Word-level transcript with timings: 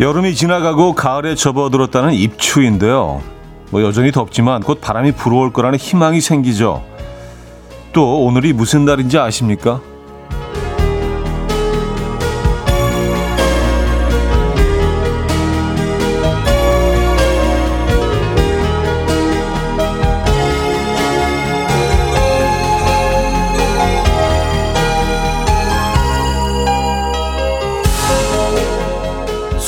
여름이 0.00 0.34
지나가고 0.34 0.94
가을에 0.94 1.36
접어들었다는 1.36 2.14
입추인데요. 2.14 3.22
뭐 3.70 3.82
여전히 3.82 4.10
덥지만 4.10 4.62
곧 4.62 4.80
바람이 4.80 5.12
불어올 5.12 5.52
거라는 5.52 5.78
희망이 5.78 6.20
생기죠. 6.20 6.82
또 7.92 8.24
오늘이 8.24 8.52
무슨 8.52 8.84
날인지 8.84 9.18
아십니까? 9.18 9.80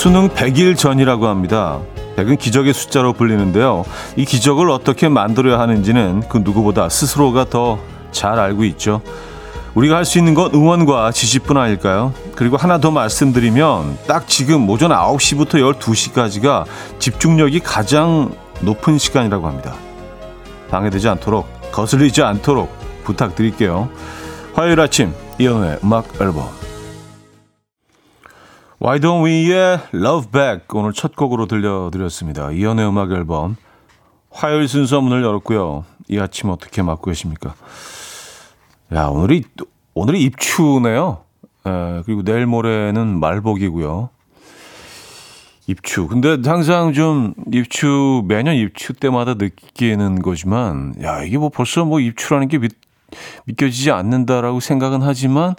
수능 0.06 0.28
100일 0.28 0.77
전이라고 0.77 1.27
합니다. 1.27 1.80
100은 2.16 2.38
기적의 2.38 2.73
숫자로 2.74 3.12
불리는데요. 3.12 3.84
이 4.14 4.24
기적을 4.24 4.70
어떻게 4.70 5.09
만들어야 5.09 5.59
하는지는 5.59 6.23
그 6.28 6.38
누구보다 6.38 6.88
스스로가 6.88 7.47
더 7.47 7.80
잘 8.12 8.38
알고 8.38 8.62
있죠. 8.66 9.02
우리가 9.74 9.97
할 9.97 10.05
수 10.05 10.19
있는 10.19 10.34
건 10.34 10.55
응원과 10.55 11.11
지시뿐 11.11 11.56
아닐까요? 11.56 12.14
그리고 12.37 12.56
하나 12.56 12.78
더 12.78 12.92
말씀드리면 12.92 13.98
딱 14.06 14.28
지금 14.28 14.70
오전 14.70 14.92
9시부터 14.92 15.74
12시까지가 15.74 16.66
집중력이 17.00 17.59
가장 17.59 18.33
높은 18.61 18.98
시간이라고 18.98 19.44
합니다. 19.48 19.75
방해되지 20.70 21.09
않도록 21.09 21.72
거슬리지 21.72 22.22
않도록 22.22 22.72
부탁드릴게요. 23.03 23.88
화요일 24.55 24.78
아침 24.78 25.12
이연우의 25.41 25.81
음악 25.83 26.06
앨범 26.20 26.48
Why 28.82 29.00
Don't 29.00 29.24
We의 29.24 29.78
Love 29.94 30.30
Back 30.30 30.66
오늘 30.74 30.92
첫 30.92 31.16
곡으로 31.16 31.46
들려드렸습니다. 31.46 32.50
이연의 32.50 32.86
음악 32.86 33.10
앨범 33.10 33.56
화요일 34.30 34.69
순서 34.69 35.00
문을 35.00 35.22
열었고요. 35.22 35.86
이 36.08 36.19
아침 36.19 36.50
어떻게 36.50 36.82
맞고 36.82 37.10
계십니까? 37.10 37.54
야 38.92 39.06
오늘이 39.06 39.44
오늘이 39.94 40.22
입추네요. 40.24 41.22
에, 41.66 42.02
그리고 42.04 42.22
내일 42.22 42.44
모레는 42.44 43.19
말복이고요. 43.19 44.10
입추. 45.69 46.06
근데 46.06 46.36
항상 46.44 46.92
좀 46.92 47.32
입추 47.52 48.22
매년 48.28 48.54
입추 48.56 48.92
때마다 48.92 49.34
느끼는 49.34 50.20
거지만 50.20 50.94
야 51.02 51.24
이게 51.24 51.38
뭐 51.38 51.48
벌써 51.48 51.86
뭐 51.86 51.98
입추라는 51.98 52.48
게 52.48 52.58
믿, 53.11 53.19
믿겨지지 53.47 53.91
않는다라고 53.91 54.61
생각은 54.61 55.03
하지만 55.03 55.55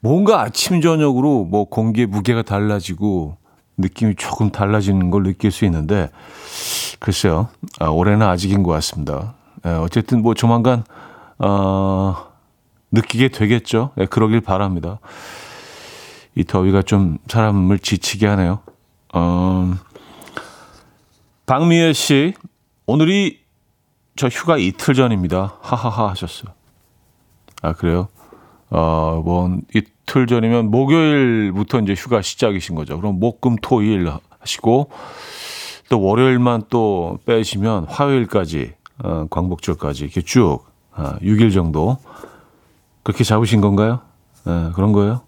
뭔가 0.00 0.40
아침 0.40 0.80
저녁으로 0.80 1.44
뭐 1.44 1.64
공기의 1.64 2.06
무게가 2.06 2.42
달라지고 2.42 3.36
느낌이 3.78 4.14
조금 4.16 4.50
달라지는 4.50 5.10
걸 5.10 5.22
느낄 5.22 5.50
수 5.50 5.64
있는데 5.64 6.10
글쎄요 6.98 7.48
아, 7.80 7.88
올해는 7.88 8.26
아직인 8.26 8.62
것 8.62 8.70
같습니다. 8.72 9.34
에, 9.64 9.70
어쨌든 9.70 10.22
뭐 10.22 10.34
조만간 10.34 10.84
어, 11.38 12.32
느끼게 12.92 13.28
되겠죠. 13.28 13.90
예, 13.98 14.06
그러길 14.06 14.40
바랍니다. 14.40 14.98
이 16.34 16.44
더위가 16.44 16.82
좀 16.82 17.18
사람을 17.28 17.78
지치게 17.78 18.26
하네요. 18.26 18.60
어, 19.12 19.74
박미애 21.46 21.92
씨, 21.92 22.34
오늘이 22.86 23.40
저 24.16 24.28
휴가 24.28 24.56
이틀 24.56 24.94
전입니다. 24.94 25.58
하하하 25.60 26.10
하셨어요. 26.10 26.52
아, 27.62 27.72
그래요? 27.72 28.08
어, 28.70 29.22
뭐, 29.24 29.56
이틀 29.74 30.26
전이면 30.26 30.70
목요일부터 30.70 31.80
이제 31.80 31.94
휴가 31.94 32.20
시작이신 32.20 32.74
거죠. 32.74 32.98
그럼 32.98 33.18
목, 33.20 33.40
금, 33.40 33.56
토, 33.62 33.82
일 33.82 34.10
하시고, 34.40 34.90
또 35.88 36.02
월요일만 36.02 36.64
또 36.68 37.18
빼시면 37.24 37.84
화요일까지, 37.84 38.74
어, 39.04 39.26
광복절까지 39.30 40.04
이렇게 40.04 40.20
쭉, 40.22 40.64
아, 40.94 41.18
6일 41.22 41.52
정도 41.52 41.98
그렇게 43.02 43.24
잡으신 43.24 43.60
건가요? 43.60 44.00
네, 44.44 44.70
그런 44.74 44.92
거예요? 44.92 45.22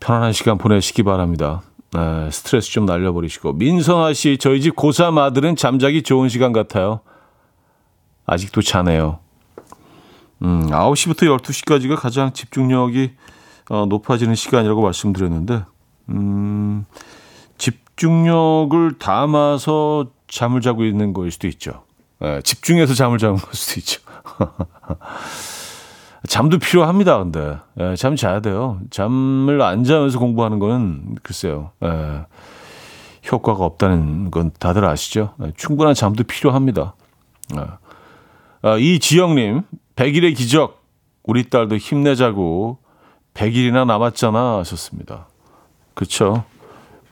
편안한 0.00 0.32
시간 0.32 0.58
보내시기 0.58 1.02
바랍니다. 1.02 1.62
네, 1.92 2.30
스트레스 2.30 2.70
좀 2.70 2.84
날려버리시고. 2.86 3.54
민선아 3.54 4.12
씨, 4.12 4.36
저희 4.38 4.60
집 4.60 4.76
고3 4.76 5.18
아들은 5.18 5.56
잠자기 5.56 6.02
좋은 6.02 6.28
시간 6.28 6.52
같아요. 6.52 7.00
아직도 8.26 8.62
자네요. 8.62 9.23
음, 10.42 10.68
9시부터 10.70 11.38
12시까지가 11.38 11.96
가장 11.96 12.32
집중력이 12.32 13.12
어, 13.70 13.86
높아지는 13.86 14.34
시간이라고 14.34 14.82
말씀드렸는데, 14.82 15.64
음, 16.10 16.84
집중력을 17.56 18.98
담아서 18.98 20.06
잠을 20.28 20.60
자고 20.60 20.84
있는 20.84 21.12
거일 21.12 21.30
수도 21.30 21.46
있죠. 21.48 21.84
네, 22.20 22.40
집중해서 22.42 22.94
잠을 22.94 23.18
자는 23.18 23.36
걸 23.36 23.54
수도 23.54 23.80
있죠. 23.80 24.00
잠도 26.28 26.58
필요합니다, 26.58 27.18
근데. 27.18 27.58
예, 27.78 27.96
잠 27.96 28.16
자야 28.16 28.40
돼요. 28.40 28.80
잠을 28.90 29.60
안 29.62 29.84
자면서 29.84 30.18
공부하는 30.18 30.58
거는 30.58 31.16
글쎄요. 31.22 31.70
예, 31.84 32.24
효과가 33.30 33.64
없다는 33.64 34.30
건 34.30 34.50
다들 34.58 34.84
아시죠? 34.84 35.34
예, 35.42 35.52
충분한 35.56 35.94
잠도 35.94 36.24
필요합니다. 36.24 36.94
예. 37.56 37.60
아, 38.62 38.76
이지영님, 38.78 39.62
100일의 39.96 40.36
기적. 40.36 40.82
우리 41.22 41.48
딸도 41.48 41.76
힘내자고 41.76 42.78
100일이나 43.32 43.86
남았잖아 43.86 44.58
하셨습니다. 44.58 45.28
그렇죠. 45.94 46.44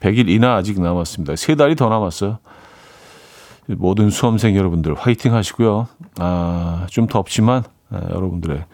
100일이나 0.00 0.56
아직 0.56 0.80
남았습니다. 0.80 1.36
세 1.36 1.54
달이 1.54 1.76
더 1.76 1.88
남았어요. 1.88 2.38
모든 3.66 4.10
수험생 4.10 4.56
여러분들 4.56 4.94
화이팅 4.94 5.34
하시고요. 5.34 5.86
아, 6.18 6.86
좀 6.90 7.06
덥지만 7.06 7.62
아, 7.90 8.00
여러분들의 8.10 8.64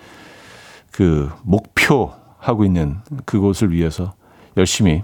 그 0.91 1.31
목표 1.43 2.13
하고 2.39 2.65
있는 2.65 2.97
그곳을 3.25 3.71
위해서 3.73 4.15
열심히 4.57 5.03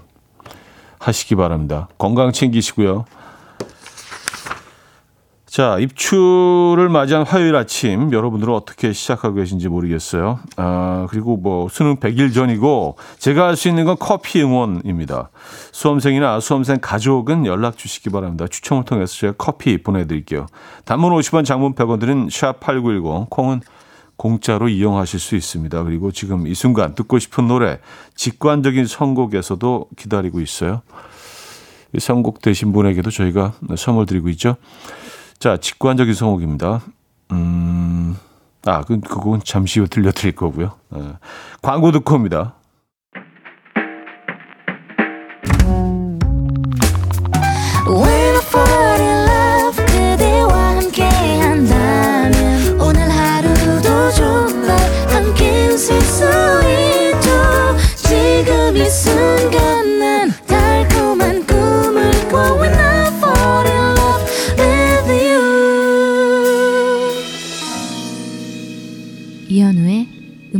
하시기 0.99 1.35
바랍니다. 1.35 1.87
건강 1.97 2.31
챙기시고요. 2.31 3.05
자, 5.55 5.77
입추를 5.79 6.89
맞이한 6.89 7.25
화요일 7.25 7.55
아침 7.55 8.11
여러분들은 8.11 8.53
어떻게 8.53 8.91
시작하고 8.91 9.35
계신지 9.35 9.69
모르겠어요. 9.69 10.37
아, 10.57 11.07
그리고 11.09 11.37
뭐 11.37 11.69
수능 11.69 11.95
100일 11.95 12.33
전이고 12.33 12.97
제가 13.19 13.47
할 13.47 13.55
수 13.55 13.69
있는 13.69 13.85
건 13.85 13.95
커피 13.97 14.41
응원입니다. 14.41 15.29
수험생이나 15.71 16.41
수험생 16.41 16.79
가족은 16.81 17.45
연락 17.45 17.77
주시기 17.77 18.09
바랍니다. 18.09 18.47
추첨을 18.49 18.83
통해서 18.83 19.15
제가 19.15 19.33
커피 19.37 19.81
보내드릴게요. 19.81 20.47
단문 20.83 21.13
50원, 21.13 21.45
장문 21.45 21.73
100원 21.73 22.01
드는 22.01 22.27
샵8910 22.27 23.29
콩은 23.29 23.61
공짜로 24.17 24.67
이용하실 24.67 25.21
수 25.21 25.37
있습니다. 25.37 25.83
그리고 25.85 26.11
지금 26.11 26.47
이 26.47 26.53
순간 26.53 26.95
듣고 26.95 27.17
싶은 27.17 27.47
노래 27.47 27.79
직관적인 28.15 28.87
선곡에서도 28.87 29.87
기다리고 29.95 30.41
있어요. 30.41 30.81
선곡 31.97 32.41
되신 32.41 32.73
분에게도 32.73 33.09
저희가 33.09 33.53
선물 33.77 34.05
드리고 34.05 34.27
있죠. 34.31 34.57
자, 35.39 35.57
직관적인 35.57 36.13
성곡입니다. 36.13 36.81
음, 37.31 38.17
아, 38.65 38.81
그, 38.83 38.99
그건 38.99 39.41
잠시 39.43 39.79
후 39.79 39.87
들려드릴 39.87 40.35
거고요. 40.35 40.71
네. 40.89 41.13
광고 41.61 41.91
듣고 41.91 42.15
옵니다. 42.15 42.55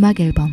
음악 0.05 0.19
앨범 0.19 0.51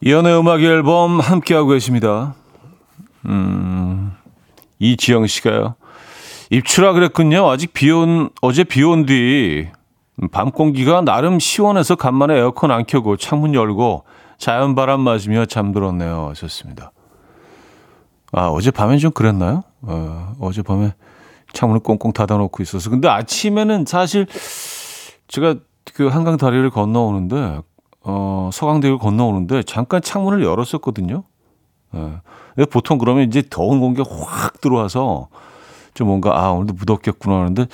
이연의 0.00 0.38
음악 0.38 0.62
앨범 0.62 1.20
함께하고 1.20 1.68
계십니다. 1.68 2.34
음, 3.26 4.12
이지영 4.78 5.26
씨가요. 5.26 5.74
입추라 6.50 6.94
그랬군요. 6.94 7.50
아직 7.50 7.74
비 7.74 7.90
온, 7.90 8.30
어제 8.40 8.64
비 8.64 8.82
온 8.82 9.04
뒤, 9.04 9.68
밤 10.32 10.50
공기가 10.50 11.02
나름 11.02 11.38
시원해서 11.38 11.94
간만에 11.94 12.36
에어컨 12.38 12.70
안 12.70 12.86
켜고 12.86 13.18
창문 13.18 13.52
열고 13.52 14.04
자연 14.38 14.74
바람 14.74 15.00
맞으며 15.00 15.44
잠들었네요. 15.44 16.32
좋습니다. 16.36 16.92
아, 18.32 18.46
어제 18.46 18.70
밤엔 18.70 18.98
좀 18.98 19.10
그랬나요? 19.10 19.64
어, 19.82 20.34
어제 20.40 20.62
밤에 20.62 20.94
창문을 21.52 21.80
꽁꽁 21.80 22.12
닫아놓고 22.12 22.62
있어서. 22.62 22.90
근데 22.90 23.08
아침에는 23.08 23.84
사실 23.86 24.26
제가 25.28 25.56
그 25.94 26.08
한강 26.08 26.36
다리를 26.36 26.68
건너오는데 26.70 27.60
어, 28.02 28.50
서강대를 28.52 28.98
건너오는데 28.98 29.62
잠깐 29.64 30.00
창문을 30.02 30.42
열었었거든요. 30.44 31.24
예. 31.94 32.64
보통 32.66 32.98
그러면 32.98 33.26
이제 33.26 33.42
더운 33.48 33.80
공기가 33.80 34.08
확 34.10 34.60
들어와서 34.60 35.28
좀 35.94 36.08
뭔가 36.08 36.38
아 36.38 36.50
오늘도 36.50 36.74
무덥겠구나 36.74 37.40
하는데 37.40 37.66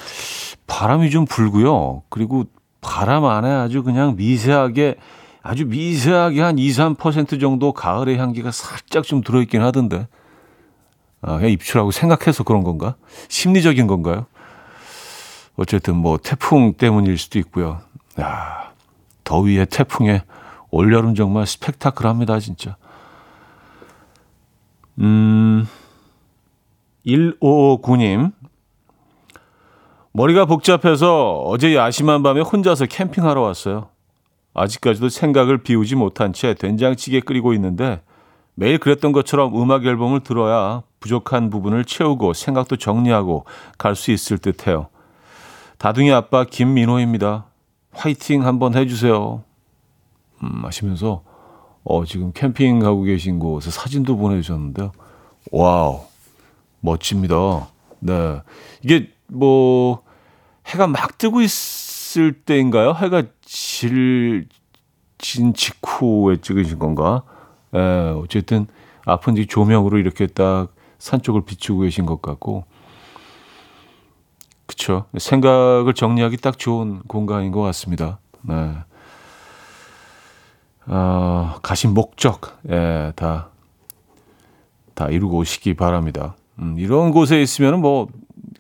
바람이 0.66 1.10
좀 1.10 1.24
불고요. 1.24 2.02
그리고 2.08 2.44
바람 2.80 3.24
안에 3.24 3.50
아주 3.50 3.82
그냥 3.82 4.16
미세하게 4.16 4.96
아주 5.42 5.66
미세하게 5.66 6.40
한 6.40 6.58
2, 6.58 6.68
3% 6.70 7.40
정도 7.40 7.72
가을의 7.72 8.18
향기가 8.18 8.50
살짝 8.50 9.04
좀 9.04 9.20
들어있긴 9.20 9.62
하던데. 9.62 10.08
아, 11.26 11.36
그냥 11.36 11.50
입출하고 11.52 11.90
생각해서 11.90 12.44
그런 12.44 12.62
건가? 12.62 12.96
심리적인 13.28 13.86
건가요? 13.86 14.26
어쨌든 15.56 15.96
뭐 15.96 16.18
태풍 16.18 16.74
때문일 16.74 17.16
수도 17.16 17.38
있고요. 17.38 17.80
야, 18.20 18.72
더위에 19.24 19.64
태풍에 19.64 20.22
올여름 20.70 21.14
정말 21.14 21.46
스펙타클합니다, 21.46 22.40
진짜. 22.40 22.76
음, 24.98 25.66
1559님. 27.06 28.32
머리가 30.12 30.44
복잡해서 30.44 31.40
어제 31.40 31.74
야심한 31.74 32.22
밤에 32.22 32.40
혼자서 32.42 32.86
캠핑하러 32.86 33.40
왔어요. 33.40 33.88
아직까지도 34.52 35.08
생각을 35.08 35.62
비우지 35.62 35.96
못한 35.96 36.32
채 36.32 36.54
된장찌개 36.54 37.20
끓이고 37.20 37.54
있는데 37.54 38.02
매일 38.54 38.78
그랬던 38.78 39.12
것처럼 39.12 39.60
음악 39.60 39.84
앨범을 39.84 40.20
들어야 40.20 40.82
부족한 41.00 41.50
부분을 41.50 41.84
채우고 41.84 42.34
생각도 42.34 42.76
정리하고 42.76 43.44
갈 43.78 43.94
수 43.94 44.10
있을 44.10 44.38
듯 44.38 44.66
해요. 44.66 44.88
다둥이 45.78 46.12
아빠 46.12 46.44
김민호입니다. 46.44 47.46
화이팅 47.92 48.46
한번 48.46 48.74
해주세요. 48.74 49.42
음, 50.42 50.64
하시면서 50.64 51.22
어, 51.84 52.04
지금 52.04 52.32
캠핑 52.32 52.78
가고 52.78 53.02
계신 53.02 53.38
곳에 53.38 53.70
사진도 53.70 54.16
보내주셨는데요. 54.16 54.92
와우, 55.50 56.00
멋집니다. 56.80 57.68
네. 58.00 58.40
이게 58.82 59.10
뭐, 59.26 60.02
해가 60.66 60.86
막 60.86 61.18
뜨고 61.18 61.42
있을 61.42 62.32
때인가요? 62.32 62.94
해가 62.94 63.24
질, 63.42 64.48
진 65.18 65.52
직후에 65.52 66.38
찍으신 66.40 66.78
건가? 66.78 67.22
예, 67.74 67.78
어쨌든 68.16 68.66
아픈 69.04 69.34
뒤 69.34 69.46
조명으로 69.46 69.98
이렇게 69.98 70.26
딱 70.26 70.68
산 71.04 71.20
쪽을 71.20 71.44
비추고 71.44 71.80
계신 71.80 72.06
것 72.06 72.22
같고, 72.22 72.64
그쵸. 74.64 75.04
생각을 75.18 75.92
정리하기 75.92 76.38
딱 76.38 76.58
좋은 76.58 77.00
공간인 77.06 77.52
것 77.52 77.60
같습니다. 77.60 78.20
네. 78.40 78.72
어, 80.86 81.56
가신 81.62 81.92
목적, 81.92 82.58
예, 82.70 83.12
다, 83.16 83.50
다 84.94 85.08
이루고 85.08 85.36
오시기 85.36 85.74
바랍니다. 85.74 86.36
음, 86.58 86.76
이런 86.78 87.10
곳에 87.10 87.42
있으면 87.42 87.82
뭐, 87.82 88.08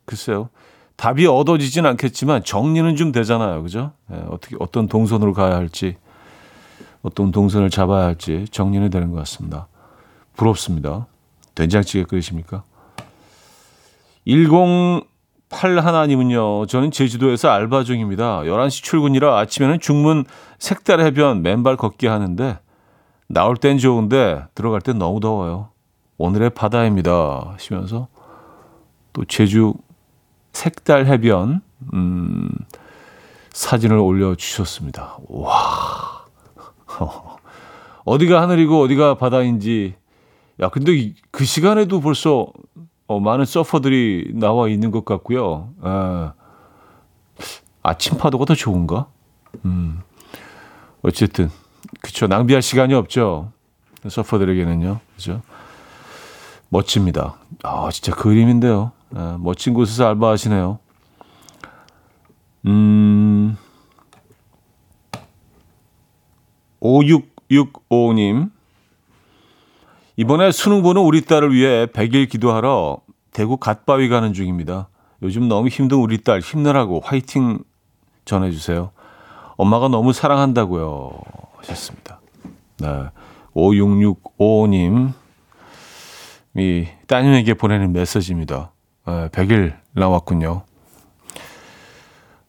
글쎄요. 0.04 0.50
답이 0.96 1.26
얻어지진 1.26 1.86
않겠지만 1.86 2.44
정리는 2.44 2.94
좀 2.96 3.10
되잖아요. 3.10 3.62
그죠? 3.62 3.92
예, 4.12 4.16
어떻게, 4.28 4.56
어떤 4.60 4.86
동선으로 4.86 5.32
가야 5.32 5.56
할지, 5.56 5.96
어떤 7.04 7.30
동선을 7.30 7.68
잡아야 7.68 8.06
할지 8.06 8.46
정리는 8.50 8.88
되는 8.88 9.10
것 9.10 9.18
같습니다. 9.18 9.68
부럽습니다. 10.36 11.06
된장찌개 11.54 12.04
끓이십니까? 12.04 12.64
10 14.26 14.48
하나님은요, 15.50 16.66
저는 16.66 16.90
제주도에서 16.90 17.50
알바 17.50 17.84
중입니다. 17.84 18.40
11시 18.40 18.82
출근이라 18.82 19.38
아침에는 19.38 19.78
중문 19.80 20.24
색달 20.58 21.00
해변 21.00 21.42
맨발 21.42 21.76
걷기 21.76 22.06
하는데, 22.06 22.58
나올 23.28 23.56
땐 23.56 23.78
좋은데, 23.78 24.46
들어갈 24.54 24.80
땐 24.80 24.98
너무 24.98 25.20
더워요. 25.20 25.68
오늘의 26.16 26.50
바다입니다. 26.50 27.52
하시면서, 27.52 28.08
또 29.12 29.24
제주 29.26 29.74
색달 30.52 31.06
해변, 31.06 31.60
음, 31.92 32.48
사진을 33.52 33.98
올려주셨습니다. 33.98 35.18
와. 35.28 36.13
어디가 38.04 38.42
하늘이고 38.42 38.82
어디가 38.82 39.16
바다인지. 39.16 39.94
야, 40.60 40.68
근데 40.68 41.14
그 41.30 41.44
시간에도 41.44 42.00
벌써 42.00 42.52
어, 43.06 43.20
많은 43.20 43.44
서퍼들이 43.44 44.32
나와 44.34 44.68
있는 44.68 44.90
것 44.90 45.04
같고요. 45.04 45.72
아, 45.82 46.34
아침 47.82 48.16
파도가 48.16 48.44
더 48.44 48.54
좋은가? 48.54 49.06
음, 49.64 50.00
어쨌든 51.02 51.50
그쵸 52.00 52.26
낭비할 52.26 52.62
시간이 52.62 52.94
없죠. 52.94 53.52
서퍼들에게는요, 54.08 55.00
그죠? 55.16 55.42
멋집니다. 56.68 57.36
아, 57.62 57.88
진짜 57.92 58.14
그림인데요. 58.14 58.92
아, 59.14 59.36
멋진 59.40 59.74
곳에서 59.74 60.08
알바하시네요. 60.08 60.78
음, 62.66 63.56
5665님. 66.84 68.50
이번에 70.16 70.52
수능 70.52 70.82
보는 70.82 71.02
우리 71.02 71.22
딸을 71.22 71.52
위해 71.52 71.86
100일 71.86 72.28
기도하러 72.28 72.98
대구 73.32 73.56
갓바위 73.56 74.08
가는 74.08 74.32
중입니다. 74.32 74.88
요즘 75.22 75.48
너무 75.48 75.68
힘든 75.68 75.98
우리 75.98 76.22
딸 76.22 76.40
힘내라고 76.40 77.00
화이팅 77.00 77.58
전해주세요. 78.24 78.90
엄마가 79.56 79.88
너무 79.88 80.12
사랑한다고요. 80.12 81.10
하셨습니다. 81.56 82.20
네. 82.78 82.88
5665님. 83.54 85.12
이 86.56 86.86
따님에게 87.08 87.54
보내는 87.54 87.92
메시지입니다. 87.92 88.70
네, 89.06 89.28
100일 89.28 89.74
나왔군요. 89.92 90.62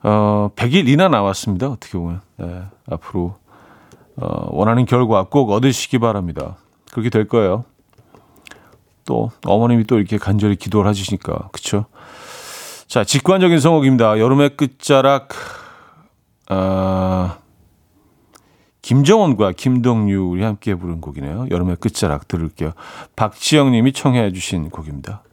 어, 0.03 0.49
100일이나 0.55 1.09
나왔습니다. 1.09 1.69
어떻게 1.69 1.97
보면. 1.97 2.21
네, 2.37 2.63
앞으로 2.87 3.37
어, 4.17 4.47
원하는 4.51 4.85
결과 4.85 5.23
꼭 5.23 5.51
얻으시기 5.51 5.99
바랍니다. 5.99 6.57
그렇게 6.91 7.09
될 7.09 7.27
거예요. 7.27 7.65
또 9.05 9.31
어머님이 9.45 9.83
또 9.85 9.97
이렇게 9.97 10.17
간절히 10.17 10.55
기도를 10.55 10.89
해주시니까 10.89 11.49
그렇죠. 11.51 11.85
자 12.87 13.03
직관적인 13.03 13.59
성곡입니다. 13.59 14.19
여름의 14.19 14.57
끝자락 14.57 15.29
아, 16.47 17.37
김정원과 18.81 19.53
김동률이 19.53 20.43
함께 20.43 20.75
부른 20.75 21.01
곡이네요. 21.01 21.47
여름의 21.51 21.77
끝자락 21.77 22.27
들을게요. 22.27 22.73
박지영님이 23.15 23.93
청해 23.93 24.31
주신 24.31 24.69
곡입니다. 24.69 25.23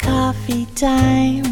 Coffee. 0.00 1.51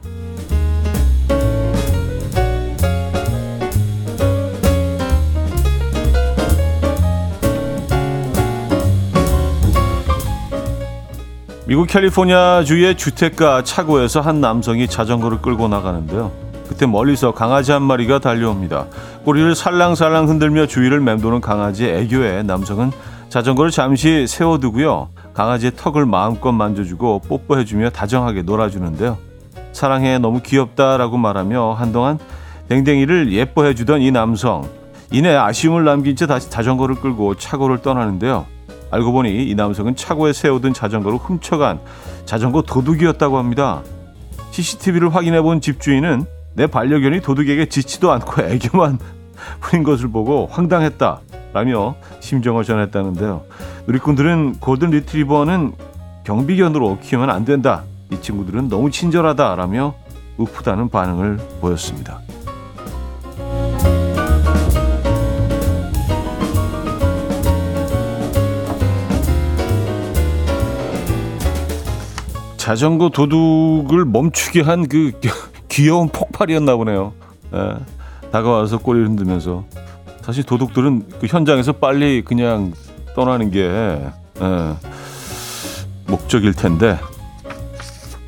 미국 11.71 11.87
캘리포니아 11.87 12.65
주의 12.65 12.97
주택가 12.97 13.63
차고에서 13.63 14.19
한 14.19 14.41
남성이 14.41 14.89
자전거를 14.89 15.41
끌고 15.41 15.69
나가는데요. 15.69 16.29
그때 16.67 16.85
멀리서 16.85 17.33
강아지 17.33 17.71
한 17.71 17.81
마리가 17.81 18.19
달려옵니다. 18.19 18.87
꼬리를 19.23 19.55
살랑살랑 19.55 20.27
흔들며 20.27 20.67
주위를 20.67 20.99
맴도는 20.99 21.39
강아지의 21.39 22.01
애교에 22.01 22.43
남성은 22.43 22.91
자전거를 23.29 23.71
잠시 23.71 24.27
세워두고요. 24.27 25.11
강아지의 25.33 25.71
턱을 25.77 26.05
마음껏 26.05 26.51
만져주고 26.51 27.19
뽀뽀해주며 27.29 27.91
다정하게 27.91 28.41
놀아주는데요. 28.41 29.17
사랑해 29.71 30.19
너무 30.19 30.41
귀엽다라고 30.41 31.15
말하며 31.15 31.75
한동안 31.75 32.19
댕댕이를 32.67 33.31
예뻐해주던 33.31 34.01
이 34.01 34.11
남성. 34.11 34.67
이내 35.09 35.33
아쉬움을 35.33 35.85
남긴 35.85 36.17
채 36.17 36.27
다시 36.27 36.49
자전거를 36.49 36.95
끌고 36.95 37.35
차고를 37.35 37.81
떠나는데요. 37.81 38.45
알고 38.91 39.13
보니 39.13 39.49
이 39.49 39.55
남성은 39.55 39.95
차고에 39.95 40.33
세우던 40.33 40.73
자전거를 40.73 41.17
훔쳐간 41.17 41.79
자전거 42.25 42.61
도둑이었다고 42.61 43.37
합니다. 43.37 43.81
CCTV를 44.51 45.15
확인해 45.15 45.41
본 45.41 45.61
집주인은 45.61 46.25
내 46.53 46.67
반려견이 46.67 47.21
도둑에게 47.21 47.67
지치도 47.67 48.11
않고 48.11 48.41
애교만 48.41 48.99
부린 49.61 49.83
것을 49.83 50.09
보고 50.09 50.47
황당했다. 50.51 51.21
라며 51.53 51.95
심정을 52.21 52.63
전했다는데요. 52.63 53.43
누리꾼들은 53.87 54.59
골든 54.59 54.91
리트리버는 54.91 55.73
경비견으로 56.23 56.99
키우면 57.01 57.29
안 57.29 57.43
된다. 57.43 57.83
이 58.09 58.21
친구들은 58.21 58.69
너무 58.69 58.89
친절하다 58.89 59.55
라며 59.55 59.95
우프다는 60.37 60.89
반응을 60.89 61.39
보였습니다. 61.59 62.19
자전거 72.61 73.09
도둑을 73.09 74.05
멈추게 74.05 74.61
한 74.61 74.87
그 74.87 75.13
귀여움 75.67 76.09
폭발이었나 76.09 76.75
보네요. 76.75 77.13
예, 77.55 77.75
다가와서 78.31 78.77
꼬리를 78.77 79.07
흔들면서 79.07 79.63
사실 80.21 80.43
도둑들은 80.43 81.07
그 81.19 81.25
현장에서 81.25 81.71
빨리 81.71 82.21
그냥 82.21 82.73
떠나는 83.15 83.49
게 83.49 83.61
예, 83.63 84.73
목적일 86.05 86.53
텐데 86.53 86.99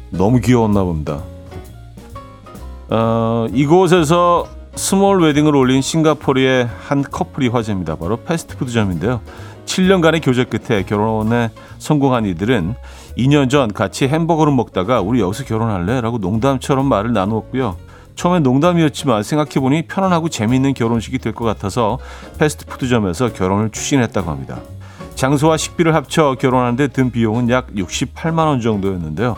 너무 0.10 0.40
귀여웠나 0.40 0.84
봅니다. 0.84 1.22
어, 2.90 3.46
이곳에서 3.54 4.48
스몰 4.74 5.22
웨딩을 5.22 5.56
올린 5.56 5.84
싱가포르의 5.84 6.68
한 6.88 7.04
커플이 7.04 7.50
화제입니다. 7.50 7.98
바로 7.98 8.18
패스트푸드점인데요. 8.24 9.22
7년간의 9.66 10.22
교제 10.24 10.44
끝에 10.44 10.84
결혼에 10.84 11.52
성공한 11.78 12.25
이들은 12.25 12.75
2년 13.17 13.50
전 13.50 13.72
같이 13.72 14.08
햄버거를 14.08 14.53
먹다가 14.53 15.01
우리 15.01 15.22
여기서 15.22 15.43
결혼할래? 15.46 16.01
라고 16.01 16.17
농담처럼 16.17 16.88
말을 16.88 17.13
나누었고요. 17.13 17.77
처음엔 18.15 18.43
농담이었지만 18.43 19.24
생각해보니 19.24 19.84
편안하고 19.88 20.29
재미있는 20.29 20.74
결혼식이 20.74 21.17
될 21.20 21.34
것 21.34 21.46
같아서 21.46 21.98
패스트푸드점에서 22.38 23.34
결혼을 23.34 23.70
추진했다고 23.72 24.29
합니다. 24.29 24.60
장소와 25.15 25.58
식비를 25.58 25.96
합쳐 25.96 26.36
결혼하는데 26.39 26.88
든 26.89 27.12
비용은 27.12 27.50
약 27.50 27.67
68만 27.74 28.39
원 28.46 28.62
정도였는데요. 28.62 29.36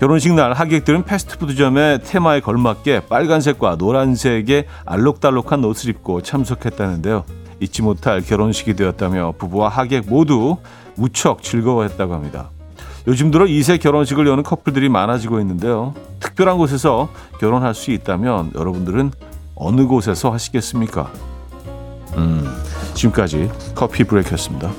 결혼식 0.00 0.34
날 0.34 0.52
하객들은 0.52 1.04
패스트푸드점의 1.04 2.02
테마에 2.02 2.40
걸맞게 2.40 3.06
빨간색과 3.08 3.76
노란색의 3.76 4.66
알록달록한 4.84 5.64
옷을 5.64 5.90
입고 5.90 6.20
참석했다는데요. 6.22 7.24
잊지 7.60 7.80
못할 7.80 8.20
결혼식이 8.20 8.74
되었다며 8.74 9.32
부부와 9.38 9.70
하객 9.70 10.04
모두 10.08 10.58
무척 10.96 11.42
즐거워했다고 11.42 12.12
합니다. 12.14 12.50
요즘 13.06 13.30
들어 13.30 13.44
2세 13.44 13.80
결혼식을 13.80 14.26
여는 14.26 14.42
커플들이 14.42 14.88
많아지고 14.88 15.38
있는데요. 15.40 15.94
특별한 16.18 16.58
곳에서 16.58 17.08
결혼할 17.38 17.74
수 17.74 17.92
있다면 17.92 18.52
여러분들은 18.54 19.12
어느 19.54 19.86
곳에서 19.86 20.32
하시겠습니까? 20.32 21.12
음, 22.16 22.44
지금까지 22.94 23.48
커피 23.74 24.04
브레이크였습니다. 24.04 24.72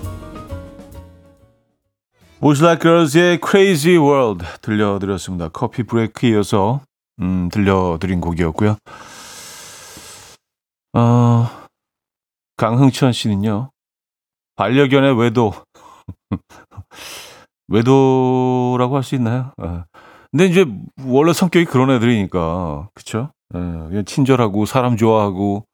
모슬라 2.40 2.78
걸즈의 2.78 3.40
Crazy 3.44 3.98
World 3.98 4.46
들려드렸습니다. 4.62 5.50
커피 5.50 5.84
브레이크 5.84 6.28
이어서 6.28 6.82
음, 7.22 7.50
들려드린 7.50 8.20
곡이었고요. 8.20 8.76
어, 10.94 11.48
강흥천 12.58 13.14
씨는요. 13.14 13.72
반려견의 14.56 15.18
외도 15.18 15.54
외도라고 17.70 18.96
할 18.96 19.04
수 19.04 19.16
있나요? 19.16 19.54
예. 19.64 19.84
근데 20.32 20.46
이제 20.46 20.66
원래 21.06 21.34
성격이 21.34 21.66
그런 21.66 21.90
애들이니까 21.92 22.90
그쵸? 22.94 23.32
예, 23.56 23.60
그냥 23.60 24.06
친절하고 24.06 24.66
사람 24.66 24.98
좋아하고 24.98 25.66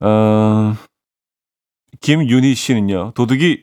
어, 0.00 0.74
김윤희 2.00 2.54
씨는요. 2.54 3.12
도둑이 3.14 3.62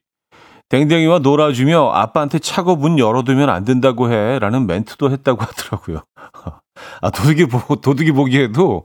댕댕이와 0.70 1.20
놀아주며 1.20 1.91
아빠한테 1.91 2.39
차고 2.39 2.75
문 2.75 3.00
열어두면 3.00 3.50
안 3.50 3.63
된다고 3.63 4.12
해라는 4.12 4.67
멘트도 4.67 5.12
했다고 5.12 5.41
하더라고요. 5.41 6.03
아 7.01 7.10
도둑이 7.10 7.46
보 7.48 7.75
도둑이 7.77 8.12
보기에도 8.12 8.84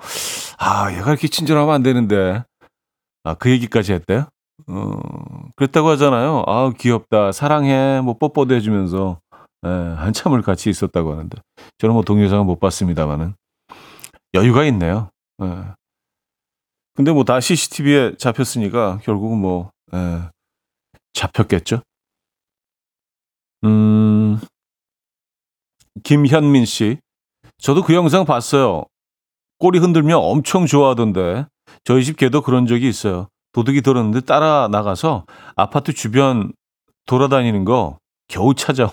아 0.58 0.92
얘가 0.92 1.10
이렇게 1.10 1.28
친절하면 1.28 1.74
안 1.74 1.82
되는데 1.82 2.44
아 3.24 3.34
그 3.34 3.50
얘기까지 3.50 3.92
했대요. 3.94 4.26
어, 4.68 5.00
그랬다고 5.56 5.88
하잖아요. 5.90 6.44
아, 6.46 6.72
귀엽다. 6.78 7.32
사랑해. 7.32 8.00
뭐 8.00 8.16
뽀뽀도 8.18 8.54
해주면서. 8.54 9.20
예, 9.64 9.68
한참을 9.68 10.42
같이 10.42 10.70
있었다고 10.70 11.12
하는데. 11.12 11.38
저는 11.78 11.94
뭐 11.94 12.02
동영상은 12.02 12.46
못 12.46 12.58
봤습니다만은. 12.58 13.34
여유가 14.34 14.64
있네요. 14.66 15.10
예. 15.42 15.64
근데 16.94 17.12
뭐 17.12 17.24
다 17.24 17.40
CCTV에 17.40 18.16
잡혔으니까 18.16 18.98
결국은 19.02 19.38
뭐, 19.38 19.70
예, 19.94 20.22
잡혔겠죠. 21.14 21.80
음, 23.64 24.38
김현민 26.02 26.64
씨. 26.64 26.98
저도 27.58 27.82
그 27.82 27.94
영상 27.94 28.24
봤어요. 28.24 28.84
꼬리 29.58 29.78
흔들며 29.78 30.18
엄청 30.18 30.66
좋아하던데. 30.66 31.46
저희 31.84 32.04
집 32.04 32.16
개도 32.16 32.42
그런 32.42 32.66
적이 32.66 32.88
있어요. 32.88 33.28
도둑이 33.52 33.82
들었는데 33.82 34.22
따라 34.22 34.68
나가서 34.70 35.24
아파트 35.56 35.92
주변 35.92 36.52
돌아다니는 37.06 37.64
거 37.64 37.98
겨우 38.28 38.54
찾아. 38.54 38.90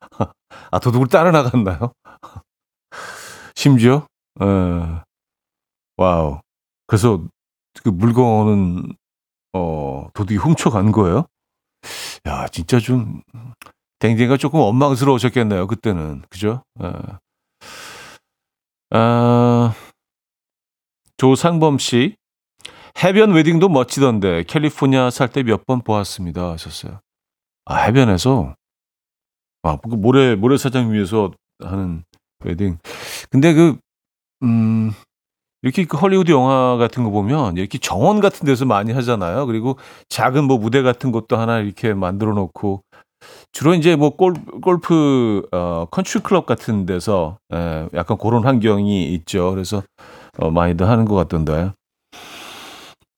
아, 0.70 0.78
도둑을 0.78 1.08
따라 1.08 1.30
나갔나요? 1.30 1.92
심지어? 3.54 4.06
에, 4.40 4.44
와우. 5.96 6.40
그래서 6.86 7.24
그 7.82 7.88
물건은, 7.88 8.94
어, 9.54 10.08
도둑이 10.14 10.38
훔쳐간 10.38 10.92
거예요? 10.92 11.26
야, 12.26 12.46
진짜 12.48 12.78
좀, 12.78 13.22
댕댕이가 13.98 14.36
조금 14.36 14.60
원망스러우셨겠네요, 14.60 15.66
그때는. 15.66 16.22
그죠? 16.28 16.62
에. 16.82 16.92
아, 18.90 19.74
조상범 21.16 21.78
씨. 21.78 22.16
해변 23.02 23.32
웨딩도 23.32 23.68
멋지던데 23.68 24.44
캘리포니아 24.44 25.10
살 25.10 25.28
때 25.28 25.42
몇 25.42 25.64
번 25.66 25.80
보았습니다 25.82 26.52
하셨어요. 26.52 27.00
아 27.66 27.76
해변에서 27.84 28.54
아그 29.62 29.88
모래 29.96 30.34
모래사장 30.34 30.92
위에서 30.92 31.30
하는 31.62 32.04
웨딩. 32.44 32.78
근데 33.30 33.54
그 33.54 33.76
음. 34.42 34.92
이렇게 35.62 35.84
그 35.84 35.96
헐리우드 35.96 36.32
영화 36.32 36.76
같은 36.76 37.04
거 37.04 37.10
보면 37.10 37.56
이렇게 37.56 37.78
정원 37.78 38.20
같은 38.20 38.46
데서 38.46 38.64
많이 38.66 38.92
하잖아요. 38.92 39.46
그리고 39.46 39.78
작은 40.08 40.44
뭐 40.44 40.58
무대 40.58 40.82
같은 40.82 41.12
것도 41.12 41.36
하나 41.36 41.60
이렇게 41.60 41.94
만들어 41.94 42.32
놓고 42.34 42.82
주로 43.52 43.74
이제 43.74 43.96
뭐 43.96 44.10
골, 44.16 44.34
골프 44.62 45.46
어 45.52 45.86
컨트리 45.90 46.22
클럽 46.24 46.46
같은 46.46 46.86
데서 46.86 47.38
에, 47.54 47.88
약간 47.94 48.18
그런 48.18 48.44
환경이 48.44 49.12
있죠. 49.14 49.50
그래서 49.52 49.82
어 50.38 50.50
많이들 50.50 50.88
하는 50.88 51.04
것 51.04 51.14
같던데. 51.16 51.72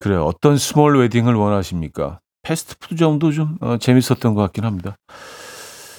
그래요. 0.04 0.26
어떤 0.26 0.58
스몰 0.58 0.98
웨딩을 0.98 1.34
원하십니까? 1.34 2.20
패스트푸드점도 2.42 3.32
좀 3.32 3.56
어, 3.62 3.78
재밌었던 3.78 4.34
것 4.34 4.42
같긴 4.42 4.64
합니다. 4.64 4.96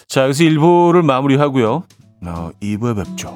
자, 0.08 0.26
여기서 0.26 0.44
1부를 0.44 1.04
마무리하고요. 1.04 1.84
어, 2.28 2.52
2부에 2.62 2.96
뵙죠. 2.98 3.36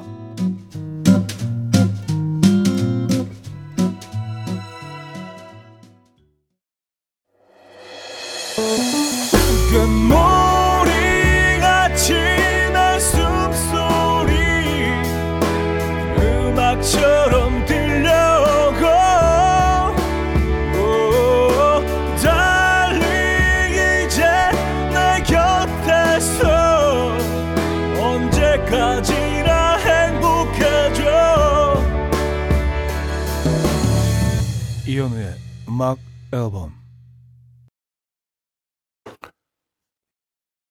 이현우의 35.00 35.34
음악 35.66 35.98
앨범 36.30 36.74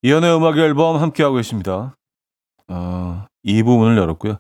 이현우의 0.03 0.37
음악 0.37 0.55
앨범 0.59 1.01
함께하고 1.01 1.37
계십니다. 1.37 1.95
어, 2.67 3.25
이 3.41 3.63
부분을 3.63 3.97
열었고요. 3.97 4.37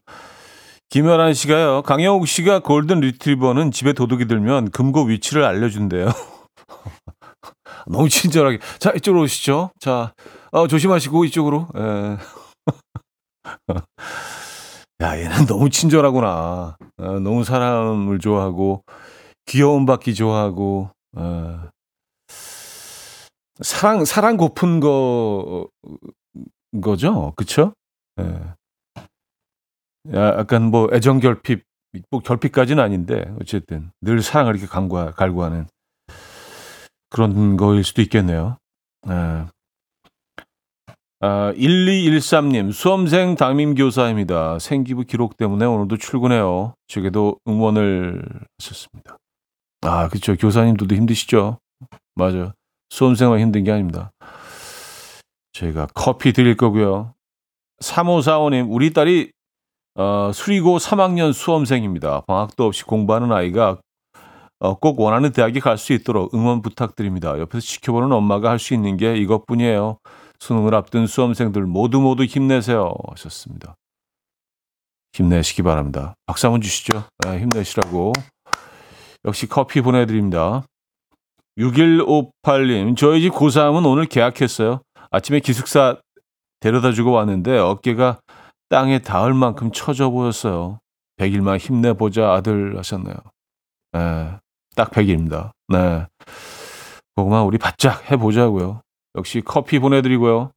김연아 0.89 1.33
씨가요. 1.33 1.81
강영욱 1.81 2.27
씨가 2.27 2.59
골든 2.59 2.99
리트리버는 2.99 3.71
집에 3.71 3.93
도둑이 3.93 4.27
들면 4.27 4.69
금고 4.69 5.05
위치를 5.05 5.43
알려준대요. 5.43 6.05
너무 7.87 8.09
친절하게. 8.09 8.59
자, 8.77 8.91
이쪽으로 8.95 9.23
오시죠. 9.23 9.71
자, 9.79 10.13
어, 10.51 10.67
조심하시고 10.67 11.25
이쪽으로. 11.25 11.67
예. 11.75 12.17
야, 15.01 15.17
얘는 15.17 15.47
너무 15.47 15.71
친절하구나. 15.71 16.77
어, 16.97 17.19
너무 17.19 17.43
사람을 17.43 18.19
좋아하고 18.19 18.83
귀여움 19.49 19.85
받기 19.85 20.13
좋아하고, 20.13 20.91
어. 21.17 21.69
사랑 23.61 24.05
사랑 24.05 24.37
고픈 24.37 24.79
거 24.79 25.67
거죠, 26.81 27.33
그쵸? 27.35 27.73
예. 28.19 28.53
약간 30.13 30.63
뭐 30.71 30.87
애정 30.93 31.19
결핍, 31.19 31.63
뭐 32.09 32.21
결핍까지는 32.21 32.81
아닌데 32.81 33.25
어쨌든 33.41 33.91
늘 34.01 34.21
사랑을 34.21 34.55
이렇게 34.55 34.67
간과 34.67 35.11
갈구하는 35.11 35.67
그런 37.09 37.57
거일 37.57 37.83
수도 37.83 38.01
있겠네요. 38.01 38.57
예. 39.09 39.45
아, 41.21 41.51
1213님, 41.53 42.71
수험생 42.71 43.35
담임교사입니다. 43.35 44.59
생기부 44.59 45.03
기록 45.03 45.35
때문에 45.35 45.65
오늘도 45.65 45.97
출근해요. 45.97 46.75
제게도 46.87 47.39
응원을 47.45 48.23
하셨습니다. 48.57 49.18
아, 49.81 50.07
그렇죠. 50.09 50.35
교사님들도 50.35 50.95
힘드시죠? 50.95 51.59
맞아요. 52.15 52.53
수험생은 52.89 53.39
힘든 53.39 53.63
게 53.63 53.71
아닙니다. 53.71 54.11
저희가 55.53 55.87
커피 55.93 56.33
드릴 56.33 56.57
거고요. 56.57 57.13
3545님, 57.81 58.67
우리 58.69 58.91
딸이 58.91 59.31
어, 59.95 60.31
수리고 60.33 60.77
3학년 60.77 61.33
수험생입니다. 61.33 62.21
방학도 62.27 62.65
없이 62.65 62.83
공부하는 62.83 63.31
아이가 63.31 63.79
어, 64.59 64.75
꼭 64.77 64.99
원하는 64.99 65.31
대학에 65.31 65.59
갈 65.59 65.77
수 65.77 65.93
있도록 65.93 66.33
응원 66.33 66.61
부탁드립니다. 66.61 67.37
옆에서 67.39 67.61
지켜보는 67.65 68.11
엄마가 68.11 68.49
할 68.49 68.59
수 68.59 68.73
있는 68.73 68.97
게 68.97 69.15
이것뿐이에요. 69.17 69.97
수능을 70.39 70.75
앞둔 70.75 71.07
수험생들 71.07 71.63
모두 71.65 71.99
모두 72.01 72.23
힘내세요. 72.23 72.93
하셨습니다. 73.11 73.75
힘내시기 75.13 75.63
바랍니다. 75.63 76.13
박수 76.25 76.47
한번 76.47 76.61
주시죠. 76.61 77.03
네, 77.25 77.39
힘내시라고. 77.39 78.13
역시 79.25 79.47
커피 79.47 79.81
보내드립니다. 79.81 80.63
6158님, 81.57 82.95
저희 82.95 83.21
집 83.21 83.33
고3은 83.33 83.85
오늘 83.85 84.05
계약했어요. 84.05 84.81
아침에 85.11 85.39
기숙사 85.39 85.97
데려다 86.61 86.91
주고 86.91 87.11
왔는데 87.11 87.57
어깨가 87.57 88.19
땅에 88.69 88.99
닿을 88.99 89.33
만큼 89.33 89.71
처져 89.71 90.09
보였어요. 90.09 90.79
100일만 91.17 91.57
힘내보자 91.57 92.31
아들 92.31 92.77
하셨네요. 92.77 93.15
네, 93.91 94.37
딱 94.75 94.91
100일입니다. 94.91 95.51
네. 95.67 96.05
그거만 97.15 97.43
우리 97.43 97.57
바짝 97.57 98.09
해보자고요. 98.09 98.81
역시 99.15 99.41
커피 99.41 99.79
보내드리고요. 99.79 100.51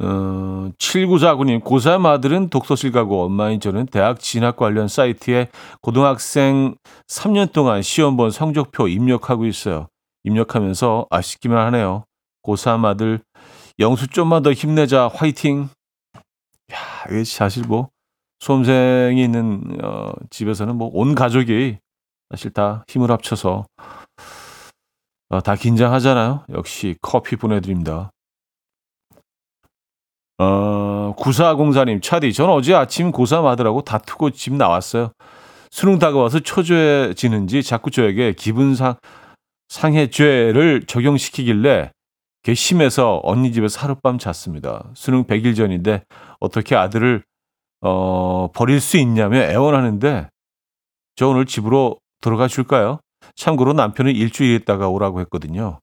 어, 0.00 0.70
7949님, 0.76 1.62
고3 1.62 2.04
아들은 2.06 2.48
독서실 2.48 2.90
가고 2.90 3.24
엄마인 3.24 3.60
저는 3.60 3.86
대학 3.86 4.18
진학 4.18 4.56
관련 4.56 4.88
사이트에 4.88 5.48
고등학생 5.80 6.74
3년 7.06 7.52
동안 7.52 7.82
시험 7.82 8.16
본 8.16 8.30
성적표 8.30 8.88
입력하고 8.88 9.46
있어요. 9.46 9.88
입력하면서 10.24 11.06
아쉽기만 11.10 11.64
하네요. 11.66 12.04
고3 12.42 12.84
아들, 12.84 13.20
영수 13.78 14.08
좀만 14.08 14.42
더 14.42 14.52
힘내자, 14.52 15.08
화이팅! 15.08 15.68
야, 16.72 16.76
이게 17.10 17.24
사실 17.24 17.64
뭐, 17.66 17.88
수험생이 18.40 19.22
있는, 19.22 19.78
어, 19.82 20.12
집에서는 20.30 20.76
뭐, 20.76 20.90
온 20.92 21.14
가족이 21.14 21.78
사실 22.30 22.52
다 22.52 22.84
힘을 22.88 23.10
합쳐서 23.10 23.64
어, 25.28 25.40
다 25.40 25.54
긴장하잖아요. 25.56 26.44
역시 26.50 26.96
커피 27.00 27.36
보내드립니다. 27.36 28.10
어, 30.38 31.14
9404님, 31.16 32.02
차디, 32.02 32.32
전 32.32 32.50
어제 32.50 32.74
아침 32.74 33.12
고3 33.12 33.46
아들하고 33.46 33.82
다투고 33.82 34.30
집 34.30 34.54
나왔어요. 34.54 35.12
수능 35.70 35.98
다가와서 35.98 36.40
초조해지는지 36.40 37.62
자꾸 37.62 37.90
저에게 37.90 38.32
기분 38.32 38.74
상, 38.74 38.96
상해죄를 39.68 40.84
적용시키길래 40.86 41.90
괘심해서 42.42 43.20
언니 43.24 43.52
집에서 43.52 43.80
하룻밤 43.80 44.18
잤습니다. 44.18 44.90
수능 44.94 45.24
100일 45.24 45.56
전인데 45.56 46.04
어떻게 46.40 46.76
아들을 46.76 47.24
어, 47.80 48.50
버릴 48.52 48.80
수 48.80 48.98
있냐며 48.98 49.38
애원하는데 49.38 50.28
저 51.16 51.28
오늘 51.28 51.46
집으로 51.46 51.98
들어가 52.20 52.48
줄까요? 52.48 53.00
참고로 53.36 53.72
남편은 53.72 54.14
일주일 54.14 54.54
있다가 54.60 54.88
오라고 54.88 55.20
했거든요. 55.20 55.80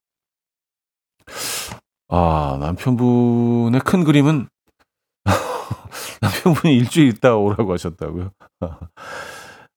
아, 2.14 2.58
남편분의 2.60 3.80
큰 3.82 4.04
그림은 4.04 4.48
남편분이 6.22 6.76
일주일 6.76 7.08
있다 7.08 7.36
오라고 7.36 7.72
하셨다고요. 7.74 8.32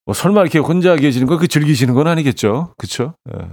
뭐 0.06 0.14
설마 0.14 0.40
이렇게 0.42 0.58
혼자 0.58 0.96
계시는 0.96 1.26
거그 1.28 1.48
즐기시는 1.48 1.94
건 1.94 2.08
아니겠죠? 2.08 2.74
그쵸? 2.76 3.14
예. 3.32 3.48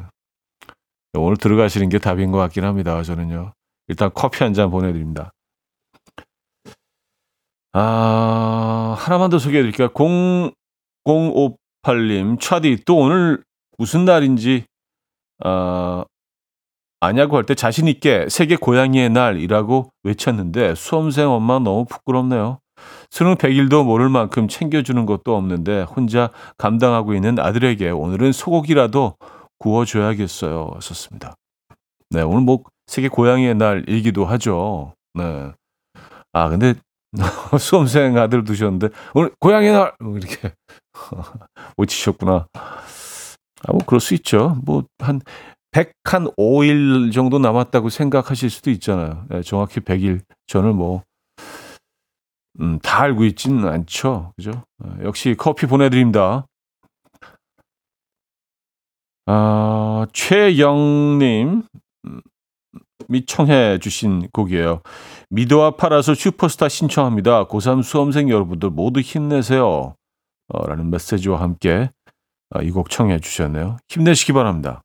오늘 1.13 1.37
들어가시는 1.37 1.89
게 1.89 1.99
답인 1.99 2.31
것 2.31 2.37
같긴 2.39 2.63
합니다. 2.63 3.03
저는요. 3.03 3.53
일단 3.87 4.09
커피 4.13 4.43
한 4.43 4.53
잔 4.53 4.71
보내드립니다. 4.71 5.31
아, 7.73 8.95
하나만 8.97 9.29
더 9.29 9.37
소개해 9.39 9.61
드릴게요. 9.61 9.89
0058님, 9.89 12.39
차디, 12.39 12.83
또 12.85 12.97
오늘 12.97 13.43
무슨 13.77 14.05
날인지 14.05 14.65
어, 15.45 16.03
아냐고 17.01 17.35
할 17.37 17.43
때 17.43 17.55
자신 17.55 17.87
있게 17.87 18.27
세계 18.29 18.55
고양이의 18.55 19.09
날이라고 19.09 19.89
외쳤는데 20.03 20.75
수험생 20.75 21.29
엄마 21.29 21.57
너무 21.59 21.85
부끄럽네요. 21.85 22.59
수능 23.09 23.35
100일도 23.35 23.83
모를 23.83 24.07
만큼 24.09 24.47
챙겨주는 24.47 25.05
것도 25.07 25.35
없는데 25.35 25.81
혼자 25.81 26.29
감당하고 26.57 27.13
있는 27.15 27.39
아들에게 27.39 27.89
오늘은 27.89 28.31
소고기라도 28.31 29.15
구워줘야겠어요. 29.59 30.77
썼습니다. 30.79 31.33
네, 32.11 32.21
오늘 32.21 32.41
뭐 32.41 32.63
세계 32.85 33.07
고양이의 33.07 33.55
날이기도 33.55 34.25
하죠. 34.25 34.93
네. 35.15 35.51
아, 36.33 36.49
근데 36.49 36.75
수험생 37.59 38.17
아들 38.17 38.43
두셨는데 38.43 38.89
오늘 39.15 39.31
고양이 39.39 39.71
날뭐 39.71 40.17
이렇게 40.17 40.53
오치셨구나. 41.77 42.47
아, 43.63 43.71
뭐, 43.73 43.79
그럴 43.85 43.99
수 43.99 44.13
있죠. 44.15 44.57
뭐, 44.65 44.83
한, 44.99 45.21
100한 45.71 46.35
5일 46.37 47.13
정도 47.13 47.39
남았다고 47.39 47.89
생각하실 47.89 48.49
수도 48.49 48.69
있잖아요. 48.71 49.25
네, 49.29 49.41
정확히 49.41 49.79
100일 49.79 50.21
전을 50.47 50.73
뭐, 50.73 51.03
음, 52.59 52.79
다 52.79 53.03
알고 53.03 53.23
있지는 53.25 53.67
않죠. 53.67 54.33
그죠? 54.35 54.51
아, 54.83 54.97
역시 55.03 55.35
커피 55.37 55.65
보내드립니다. 55.65 56.45
아, 59.25 60.05
최영님, 60.11 61.63
미 63.07 63.25
청해 63.25 63.79
주신 63.79 64.27
곡이에요. 64.31 64.81
미도와 65.29 65.71
파라솔 65.71 66.15
슈퍼스타 66.15 66.69
신청합니다. 66.69 67.45
고3 67.45 67.83
수험생 67.83 68.29
여러분들 68.29 68.69
모두 68.69 68.99
힘내세요. 68.99 69.95
어, 70.53 70.67
라는 70.67 70.89
메시지와 70.89 71.39
함께 71.39 71.89
아, 72.49 72.61
이곡 72.61 72.89
청해 72.89 73.19
주셨네요. 73.19 73.77
힘내시기 73.87 74.33
바랍니다. 74.33 74.81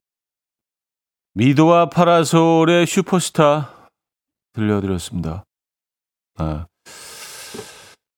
미도와 1.39 1.91
파라솔의 1.91 2.87
슈퍼스타 2.87 3.91
들려드렸습니다. 4.55 5.45
아, 6.39 6.65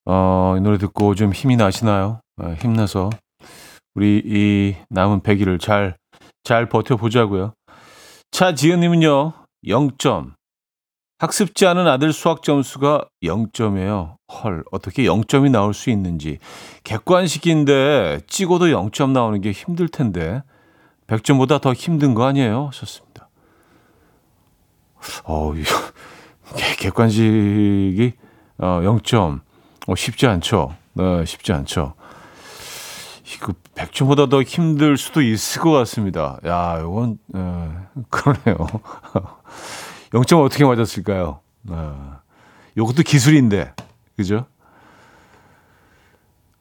어, 0.05 0.55
이 0.57 0.61
노래 0.61 0.77
듣고 0.77 1.15
좀 1.15 1.33
힘이 1.33 1.57
나시나요? 1.57 2.21
아, 2.37 2.51
힘내서 2.51 3.09
우리 3.93 4.21
이 4.23 4.75
남은 4.89 5.19
100일을 5.19 5.59
잘, 5.59 5.97
잘 6.45 6.69
버텨보자고요. 6.69 7.51
차지은님은요, 8.31 9.33
0점. 9.65 10.35
학습지 11.17 11.65
않은 11.65 11.87
아들 11.87 12.13
수학 12.13 12.41
점수가 12.41 13.03
0점이에요. 13.21 14.15
헐, 14.31 14.63
어떻게 14.71 15.03
0점이 15.03 15.51
나올 15.51 15.73
수 15.73 15.89
있는지. 15.89 16.37
객관식인데 16.85 18.21
찍어도 18.27 18.67
0점 18.67 19.09
나오는 19.09 19.41
게 19.41 19.51
힘들 19.51 19.89
텐데 19.89 20.41
100점보다 21.07 21.59
더 21.59 21.73
힘든 21.73 22.13
거 22.13 22.23
아니에요? 22.23 22.67
하셨습니다. 22.67 23.08
어, 25.23 25.53
객관식이 26.77 28.13
어, 28.57 28.81
0점. 28.83 29.41
어, 29.87 29.95
쉽지 29.95 30.27
않죠. 30.27 30.75
네, 30.93 31.25
쉽지 31.25 31.53
않죠. 31.53 31.93
이거 33.35 33.53
100점보다 33.75 34.29
더 34.29 34.41
힘들 34.41 34.97
수도 34.97 35.21
있을 35.21 35.61
것 35.61 35.71
같습니다. 35.71 36.39
야, 36.45 36.79
이건, 36.79 37.17
에, 37.35 37.39
그러네요. 38.09 38.67
0점 40.11 40.43
어떻게 40.43 40.65
맞았을까요? 40.65 41.39
아, 41.69 42.19
요것도 42.77 43.03
기술인데, 43.03 43.73
그죠? 44.17 44.45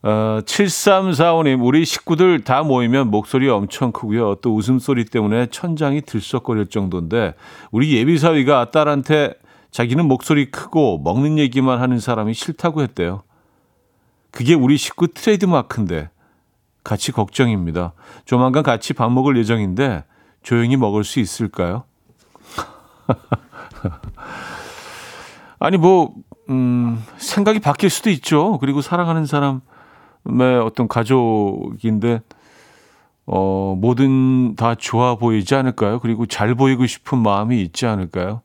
어, 0.02 0.40
7345님, 0.44 1.64
우리 1.64 1.84
식구들 1.84 2.44
다 2.44 2.62
모이면 2.62 3.10
목소리 3.10 3.48
엄청 3.48 3.90
크고요. 3.90 4.36
또 4.36 4.54
웃음소리 4.54 5.06
때문에 5.06 5.46
천장이 5.46 6.02
들썩거릴 6.02 6.66
정도인데, 6.66 7.34
우리 7.72 7.96
예비사위가 7.96 8.70
딸한테 8.70 9.34
자기는 9.72 10.06
목소리 10.06 10.50
크고 10.50 10.98
먹는 10.98 11.38
얘기만 11.38 11.80
하는 11.80 11.98
사람이 11.98 12.34
싫다고 12.34 12.82
했대요. 12.82 13.22
그게 14.30 14.54
우리 14.54 14.76
식구 14.76 15.08
트레이드 15.08 15.46
마크인데, 15.46 16.10
같이 16.84 17.10
걱정입니다. 17.10 17.92
조만간 18.24 18.62
같이 18.62 18.92
밥 18.92 19.10
먹을 19.10 19.36
예정인데, 19.36 20.04
조용히 20.44 20.76
먹을 20.76 21.02
수 21.02 21.18
있을까요? 21.18 21.82
아니 25.58 25.76
뭐 25.76 26.14
음, 26.50 27.04
생각이 27.16 27.58
바뀔 27.58 27.90
수도 27.90 28.10
있죠. 28.10 28.58
그리고 28.58 28.80
사랑하는 28.80 29.26
사람의 29.26 29.60
어떤 30.64 30.88
가족인데 30.88 32.20
어, 33.26 33.76
뭐든 33.78 34.56
다 34.56 34.74
좋아 34.74 35.16
보이지 35.16 35.54
않을까요? 35.54 36.00
그리고 36.00 36.26
잘 36.26 36.54
보이고 36.54 36.86
싶은 36.86 37.18
마음이 37.18 37.60
있지 37.60 37.86
않을까요? 37.86 38.40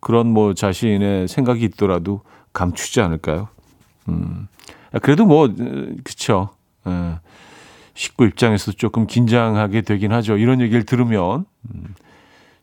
그런 0.00 0.28
뭐 0.28 0.54
자신의 0.54 1.28
생각이 1.28 1.64
있더라도 1.64 2.22
감추지 2.52 3.00
않을까요? 3.00 3.48
음. 4.08 4.48
그래도 5.02 5.26
뭐, 5.26 5.48
그쵸. 6.04 6.48
예. 6.86 7.18
식구 7.94 8.24
입장에서 8.24 8.72
조금 8.72 9.06
긴장하게 9.06 9.82
되긴 9.82 10.12
하죠. 10.12 10.38
이런 10.38 10.60
얘기를 10.60 10.84
들으면. 10.84 11.44
음. 11.74 11.94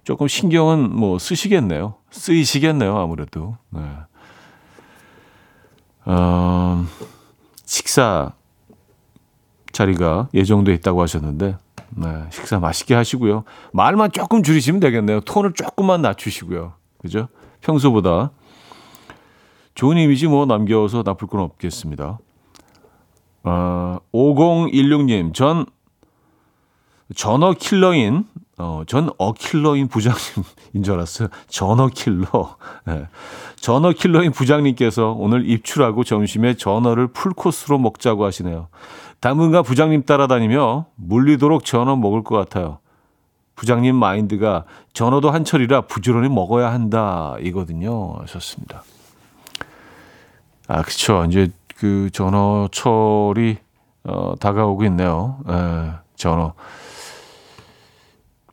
조금 0.04 0.28
신경은 0.28 0.96
뭐 0.96 1.20
쓰시겠네요. 1.20 1.96
쓰이시겠네요, 2.12 2.98
아무래도. 2.98 3.58
네. 3.70 3.82
어, 6.06 6.86
식사 7.66 8.34
자리가 9.72 10.30
예정돼 10.34 10.74
있다고 10.76 11.02
하셨는데 11.02 11.58
네, 11.98 12.26
식사 12.30 12.60
맛있게 12.60 12.94
하시고요. 12.94 13.44
말만 13.74 14.12
조금 14.12 14.44
줄이시면 14.44 14.80
되겠네요. 14.80 15.22
톤을 15.22 15.54
조금만 15.54 16.02
낮추시고요. 16.02 16.74
그죠? 16.98 17.28
평소보다 17.62 18.32
좋은 19.76 19.98
이미지 19.98 20.28
뭐 20.28 20.46
남겨서 20.46 21.04
나쁠 21.04 21.28
건 21.28 21.42
없겠습니다. 21.42 22.20
어, 23.44 23.98
5016님, 24.14 25.34
전 25.34 25.66
전어 27.16 27.54
킬러인, 27.54 28.26
어, 28.58 28.84
전 28.88 29.10
어킬러인 29.18 29.88
부장님인 29.88 30.84
줄 30.84 30.94
알았어요. 30.94 31.28
전어 31.48 31.88
킬러. 31.88 32.56
네. 32.86 33.08
전어 33.58 33.92
킬러인 33.92 34.32
부장님께서 34.32 35.12
오늘 35.18 35.50
입출하고 35.50 36.04
점심에 36.04 36.56
전어를 36.56 37.08
풀코스로 37.08 37.78
먹자고 37.80 38.24
하시네요. 38.26 38.68
당분간 39.20 39.64
부장님 39.64 40.04
따라다니며 40.04 40.86
물리도록 40.96 41.66
전어 41.66 41.96
먹을 41.96 42.24
것 42.24 42.38
같아요. 42.38 42.80
부장님 43.56 43.96
마인드가 43.96 44.66
전어도 44.94 45.32
한철이라 45.32 45.82
부지런히 45.82 46.30
먹어야 46.30 46.72
한다 46.72 47.36
이거든요. 47.42 48.16
하셨습니다. 48.20 48.84
아, 50.68 50.82
그쵸. 50.82 51.26
이제 51.26 51.50
그 51.78 52.10
전어철이 52.12 53.58
어, 54.06 54.36
다가오고 54.40 54.84
있네요. 54.86 55.40
에, 55.50 55.92
전어. 56.16 56.54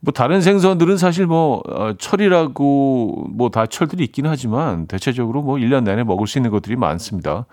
뭐 0.05 0.13
다른 0.13 0.41
생선들은 0.41 0.97
사실 0.97 1.27
뭐 1.27 1.63
어, 1.69 1.93
철이라고 1.97 3.29
뭐 3.31 3.49
다 3.51 3.67
철들이 3.67 4.03
있긴 4.05 4.27
하지만 4.27 4.87
대체적으로 4.87 5.43
뭐 5.43 5.57
1년 5.59 5.85
내내 5.85 6.03
먹을 6.03 6.27
수 6.27 6.39
있는 6.39 6.51
것들이 6.51 6.75
많습니다. 6.75 7.47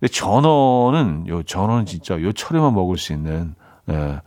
근데 0.00 0.12
전어는 0.12 1.28
요 1.28 1.42
전어는 1.44 1.86
진짜 1.86 2.20
요 2.20 2.32
철에만 2.32 2.74
먹을 2.74 2.98
수 2.98 3.12
있는 3.12 3.54
예. 3.88 4.20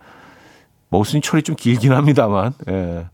먹을 0.89 1.05
수 1.05 1.17
있는 1.17 1.21
철이 1.21 1.43
좀 1.43 1.55
길긴 1.55 1.91
합니다만 1.91 2.53
예. 2.69 3.07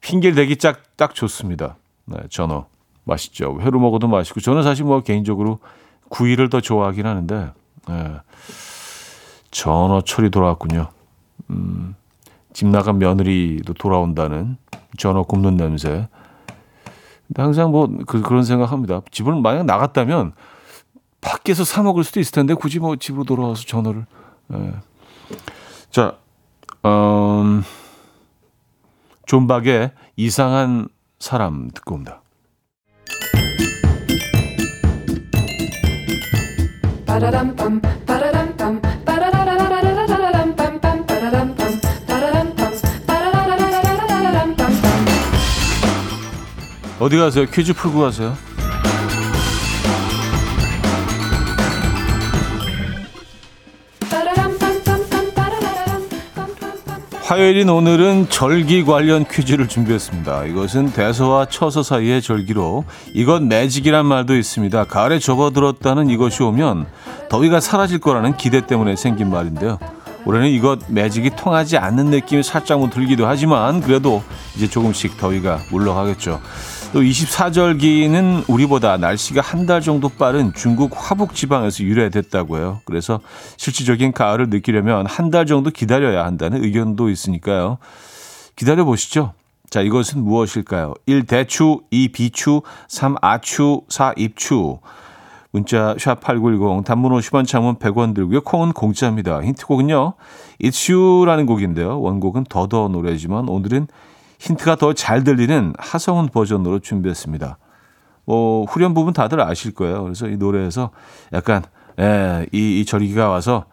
핑계를 0.00 0.36
대기 0.36 0.56
딱, 0.56 0.80
딱 0.96 1.14
좋습니다. 1.14 1.76
네, 2.04 2.16
전어 2.30 2.66
맛있죠. 3.04 3.58
회로 3.60 3.80
먹어도 3.80 4.06
맛있고 4.06 4.40
저는 4.40 4.62
사실 4.62 4.84
뭐 4.84 5.00
개인적으로 5.02 5.58
구이를 6.08 6.50
더 6.50 6.60
좋아하긴 6.60 7.04
하는데 7.04 7.50
예. 7.90 8.12
전어 9.50 10.02
철이 10.02 10.30
돌아왔군요. 10.30 10.88
음, 11.50 11.96
집 12.52 12.68
나간 12.68 12.98
며느리도 12.98 13.74
돌아온다는 13.74 14.56
전어 14.98 15.22
굽는 15.22 15.56
냄새. 15.56 16.08
항상 17.34 17.70
뭐 17.70 17.88
그, 18.06 18.20
그런 18.20 18.44
생각합니다. 18.44 19.00
집을 19.10 19.40
만약 19.40 19.64
나갔다면 19.64 20.32
밖에서 21.20 21.64
사 21.64 21.82
먹을 21.82 22.04
수도 22.04 22.20
있을 22.20 22.32
텐데 22.32 22.54
굳이 22.54 22.78
뭐 22.78 22.96
집으로 22.96 23.24
돌아와서 23.24 23.64
전어를. 23.64 24.06
예. 24.52 24.74
자, 25.90 26.16
음, 26.84 27.62
존박의 29.26 29.92
이상한 30.16 30.88
사람 31.18 31.70
듣고 31.70 31.94
옵니다. 31.94 32.22
어디 47.02 47.16
가세요? 47.16 47.46
퀴즈 47.46 47.72
풀고 47.72 47.98
가세요. 47.98 48.36
화요일인 57.22 57.70
오늘은 57.70 58.28
절기 58.28 58.84
관련 58.84 59.24
퀴즈를 59.24 59.66
준비했습니다. 59.66 60.44
이것은 60.44 60.92
대서와 60.92 61.46
처서 61.46 61.82
사이의 61.82 62.22
절기로 62.22 62.84
이것 63.14 63.42
매직이란 63.42 64.06
말도 64.06 64.36
있습니다. 64.36 64.84
가을에 64.84 65.18
접어들었다는 65.18 66.08
이것이 66.08 66.44
오면 66.44 66.86
더위가 67.28 67.58
사라질 67.58 67.98
거라는 67.98 68.36
기대 68.36 68.64
때문에 68.64 68.94
생긴 68.94 69.28
말인데요. 69.28 69.80
올해는 70.24 70.50
이것 70.50 70.78
매직이 70.86 71.30
통하지 71.30 71.78
않는 71.78 72.06
느낌이 72.06 72.44
살짝 72.44 72.78
뭐 72.78 72.90
들기도 72.90 73.26
하지만 73.26 73.80
그래도 73.80 74.22
이제 74.54 74.68
조금씩 74.68 75.16
더위가 75.16 75.62
물러가겠죠. 75.72 76.40
또 76.92 77.00
24절기는 77.00 78.44
우리보다 78.48 78.98
날씨가 78.98 79.40
한 79.40 79.62
달 79.62 79.80
정도 79.80 80.08
빠른 80.08 80.52
중국 80.54 80.90
화북 80.92 81.34
지방에서 81.34 81.84
유래됐다고 81.84 82.58
해요. 82.58 82.80
그래서 82.84 83.20
실질적인 83.56 84.12
가을을 84.12 84.50
느끼려면 84.50 85.06
한 85.06 85.30
달 85.30 85.46
정도 85.46 85.70
기다려야 85.70 86.24
한다는 86.26 86.62
의견도 86.64 87.08
있으니까요. 87.08 87.78
기다려 88.56 88.84
보시죠. 88.84 89.32
자, 89.70 89.80
이것은 89.80 90.22
무엇일까요? 90.22 90.92
1. 91.06 91.24
대추, 91.24 91.80
2. 91.90 92.08
비추, 92.08 92.60
3. 92.88 93.14
아추, 93.22 93.82
4. 93.88 94.12
입추. 94.18 94.78
문자 95.52 95.94
샵8910 95.94 96.84
단문 96.84 97.12
50원 97.12 97.46
장문 97.46 97.76
100원 97.76 98.14
들고요. 98.14 98.40
콩은 98.42 98.72
공짜입니다. 98.72 99.42
힌트곡은요. 99.42 100.14
It's 100.60 100.92
You라는 100.92 101.46
곡인데요. 101.46 102.00
원곡은 102.00 102.44
더더 102.50 102.88
노래지만 102.88 103.48
오늘은 103.48 103.86
힌트가 104.42 104.74
더 104.74 104.92
잘 104.92 105.22
들리는 105.22 105.72
하성운 105.78 106.28
버전으로 106.28 106.80
준비했습니다. 106.80 107.58
뭐 108.24 108.64
후렴 108.64 108.92
부분 108.92 109.12
다들 109.12 109.40
아실 109.40 109.72
거예요. 109.72 110.02
그래서 110.02 110.26
이 110.26 110.36
노래에서 110.36 110.90
약간 111.32 111.62
예, 112.00 112.46
이, 112.50 112.80
이 112.80 112.84
절기가 112.84 113.28
와서 113.28 113.66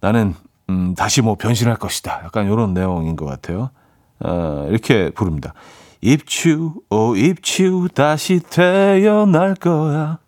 나는 0.00 0.34
음, 0.68 0.94
다시 0.94 1.22
뭐 1.22 1.36
변신할 1.36 1.76
것이다. 1.76 2.20
약간 2.24 2.46
이런 2.46 2.74
내용인 2.74 3.16
것 3.16 3.24
같아요. 3.24 3.70
어, 4.22 4.66
이렇게 4.68 5.10
부릅니다. 5.10 5.54
입추, 6.02 6.74
오 6.90 7.16
입추 7.16 7.88
다시 7.94 8.40
태어날 8.40 9.54
거야. 9.54 10.18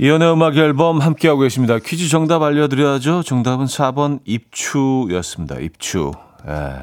이현우의 0.00 0.32
음악 0.32 0.56
앨범 0.56 1.00
함께하고 1.00 1.40
계십니다. 1.40 1.78
퀴즈 1.80 2.08
정답 2.08 2.42
알려드려야죠. 2.42 3.24
정답은 3.24 3.66
4번 3.66 4.20
입추였습니다. 4.24 5.56
입추. 5.58 6.12
예. 6.46 6.82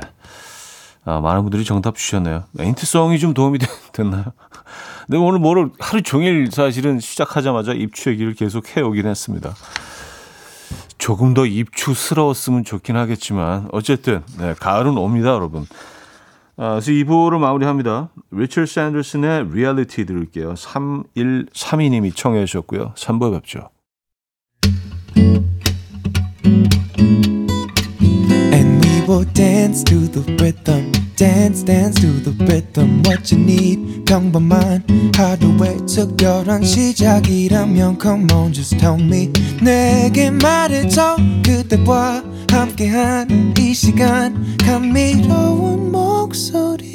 아, 1.05 1.21
많은 1.21 1.43
분들이 1.43 1.63
정답 1.63 1.95
주셨네요. 1.95 2.43
힌트송이 2.59 3.17
좀 3.19 3.33
도움이 3.33 3.59
됐나요? 3.93 4.25
근데 5.05 5.17
오늘 5.17 5.39
뭐를 5.39 5.69
하루 5.79 6.01
종일 6.01 6.49
사실은 6.51 6.99
시작하자마자 6.99 7.71
입추 7.71 8.09
얘기를 8.09 8.33
계속 8.33 8.75
해오긴 8.75 9.05
했습니다. 9.05 9.55
조금 10.97 11.33
더 11.33 11.45
입추스러웠으면 11.45 12.65
좋긴 12.65 12.97
하겠지만 12.97 13.69
어쨌든 13.71 14.23
네, 14.39 14.55
가을은 14.59 14.97
옵니다, 14.97 15.29
여러분. 15.29 15.65
아, 16.57 16.79
그래서 16.79 16.91
2부를 16.91 17.37
마무리합니다. 17.37 18.11
리처드 18.31 18.65
샌더슨의 18.65 19.49
리얼리티 19.51 20.05
들을게요. 20.05 20.53
3132님이 20.53 22.15
청해 22.15 22.45
주셨고요. 22.45 22.93
3부에 22.95 23.33
뵙죠. 23.33 23.69
And 28.53 28.87
we 28.87 29.01
will 29.07 29.25
dance 29.33 29.83
to 29.83 30.07
the 30.09 30.23
rhythm. 30.37 31.04
Dance 31.15 31.63
dance 31.63 31.99
to 32.01 32.19
the 32.23 32.31
rhythm 32.45 33.01
what 33.05 33.33
you 33.33 33.41
need. 33.41 34.05
평범한 34.05 34.83
하루의 35.15 35.77
특별한 35.87 36.63
시작이라면 36.63 37.97
come 38.01 38.27
on 38.33 38.53
just 38.53 38.77
tell 38.77 39.01
me. 39.01 39.31
내게 39.61 40.29
말해줘 40.29 41.17
그대와 41.43 42.23
함께한 42.51 43.53
이 43.57 43.73
시간. 43.73 44.57
감미로운 44.57 45.91
목소리. 45.91 46.85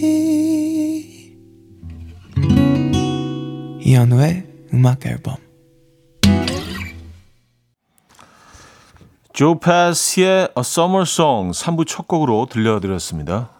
이현우의 3.80 4.44
음악 4.74 5.06
앨범. 5.06 5.37
조 9.33 9.59
패스의 9.59 10.48
A 10.56 10.61
Summer 10.61 11.02
Song 11.02 11.52
3부 11.52 11.87
첫 11.87 12.06
곡으로 12.06 12.46
들려드렸습니다. 12.50 13.60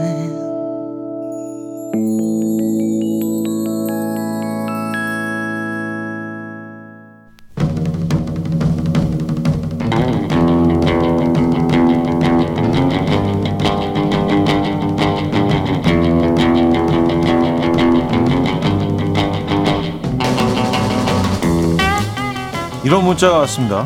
이런 23.01 23.09
문자가 23.09 23.39
왔습니다. 23.39 23.83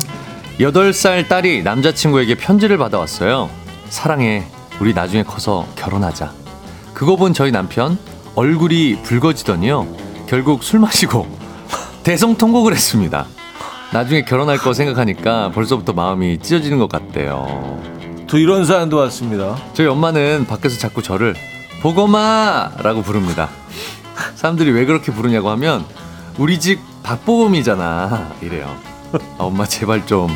8살 0.60 1.26
딸이 1.26 1.62
남자친구에게 1.62 2.34
편지를 2.34 2.76
받아왔어요. 2.76 3.48
사랑해. 3.88 4.44
우리 4.78 4.92
나중에 4.92 5.22
커서 5.22 5.66
결혼하자. 5.74 6.30
그거 6.92 7.16
본 7.16 7.32
저희 7.32 7.50
남편 7.50 7.96
얼굴이 8.34 9.00
붉어지더니요. 9.02 9.86
결국 10.28 10.62
술 10.62 10.80
마시고 10.80 11.26
대성통곡을 12.04 12.74
했습니다. 12.74 13.24
나중에 13.90 14.22
결혼할 14.22 14.58
거 14.58 14.74
생각하니까 14.74 15.50
벌써부터 15.50 15.94
마음이 15.94 16.36
찢어지는 16.40 16.76
것 16.76 16.90
같대요. 16.90 17.80
또 18.26 18.36
이런 18.36 18.66
사연도 18.66 18.98
왔습니다. 18.98 19.56
저희 19.72 19.86
엄마는 19.86 20.44
밖에서 20.46 20.78
자꾸 20.78 21.02
저를 21.02 21.34
보고마라고 21.80 23.00
부릅니다. 23.00 23.48
사람들이 24.34 24.72
왜 24.72 24.84
그렇게 24.84 25.10
부르냐고 25.10 25.48
하면 25.48 25.86
우리 26.36 26.60
집 26.60 26.80
박보검이잖아 27.02 28.32
이래요. 28.42 28.95
아, 29.38 29.44
엄마 29.44 29.64
제발 29.64 30.06
좀. 30.06 30.28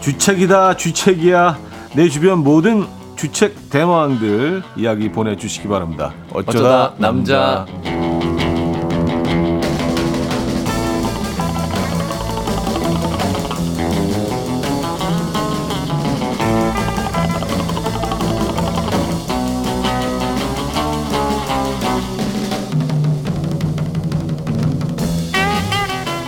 주책이다 0.00 0.76
주책이야 0.76 1.58
내 1.94 2.08
주변 2.08 2.38
모든 2.38 2.86
주책 3.16 3.68
대마왕들 3.70 4.62
이야기 4.76 5.12
보내주시기 5.12 5.68
바랍니다. 5.68 6.14
어쩌다, 6.32 6.50
어쩌다 6.50 6.94
남자. 6.98 7.66
남자. 7.66 7.89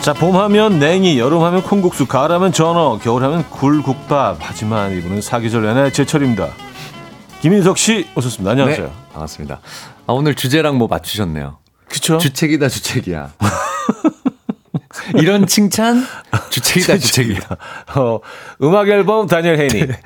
자, 0.02 0.12
봄하면 0.12 0.80
냉이, 0.80 1.16
여름하면 1.20 1.62
콩국수, 1.62 2.06
가을하면 2.06 2.52
전어, 2.52 2.98
겨울하면 2.98 3.48
굴국밥. 3.50 4.38
하지만 4.40 4.98
이분은 4.98 5.20
사계절 5.20 5.62
내내 5.62 5.92
제철입니다. 5.92 6.48
김인석 7.40 7.78
씨 7.78 8.08
오셨습니다. 8.16 8.50
안녕하세요. 8.50 8.86
네, 8.86 8.92
반갑습니다. 9.12 9.60
아, 10.08 10.12
오늘 10.12 10.34
주제랑 10.34 10.76
뭐 10.76 10.88
맞추셨네요. 10.88 11.58
그쵸? 11.88 12.18
주책이다, 12.18 12.68
주책이야. 12.68 13.30
이런 15.18 15.46
칭찬? 15.46 16.04
주책이다, 16.50 16.98
주책이야. 16.98 17.38
어, 17.94 18.18
음악 18.60 18.88
앨범 18.88 19.28
다니엘 19.28 19.56
헤니. 19.56 19.86
네. 19.86 20.00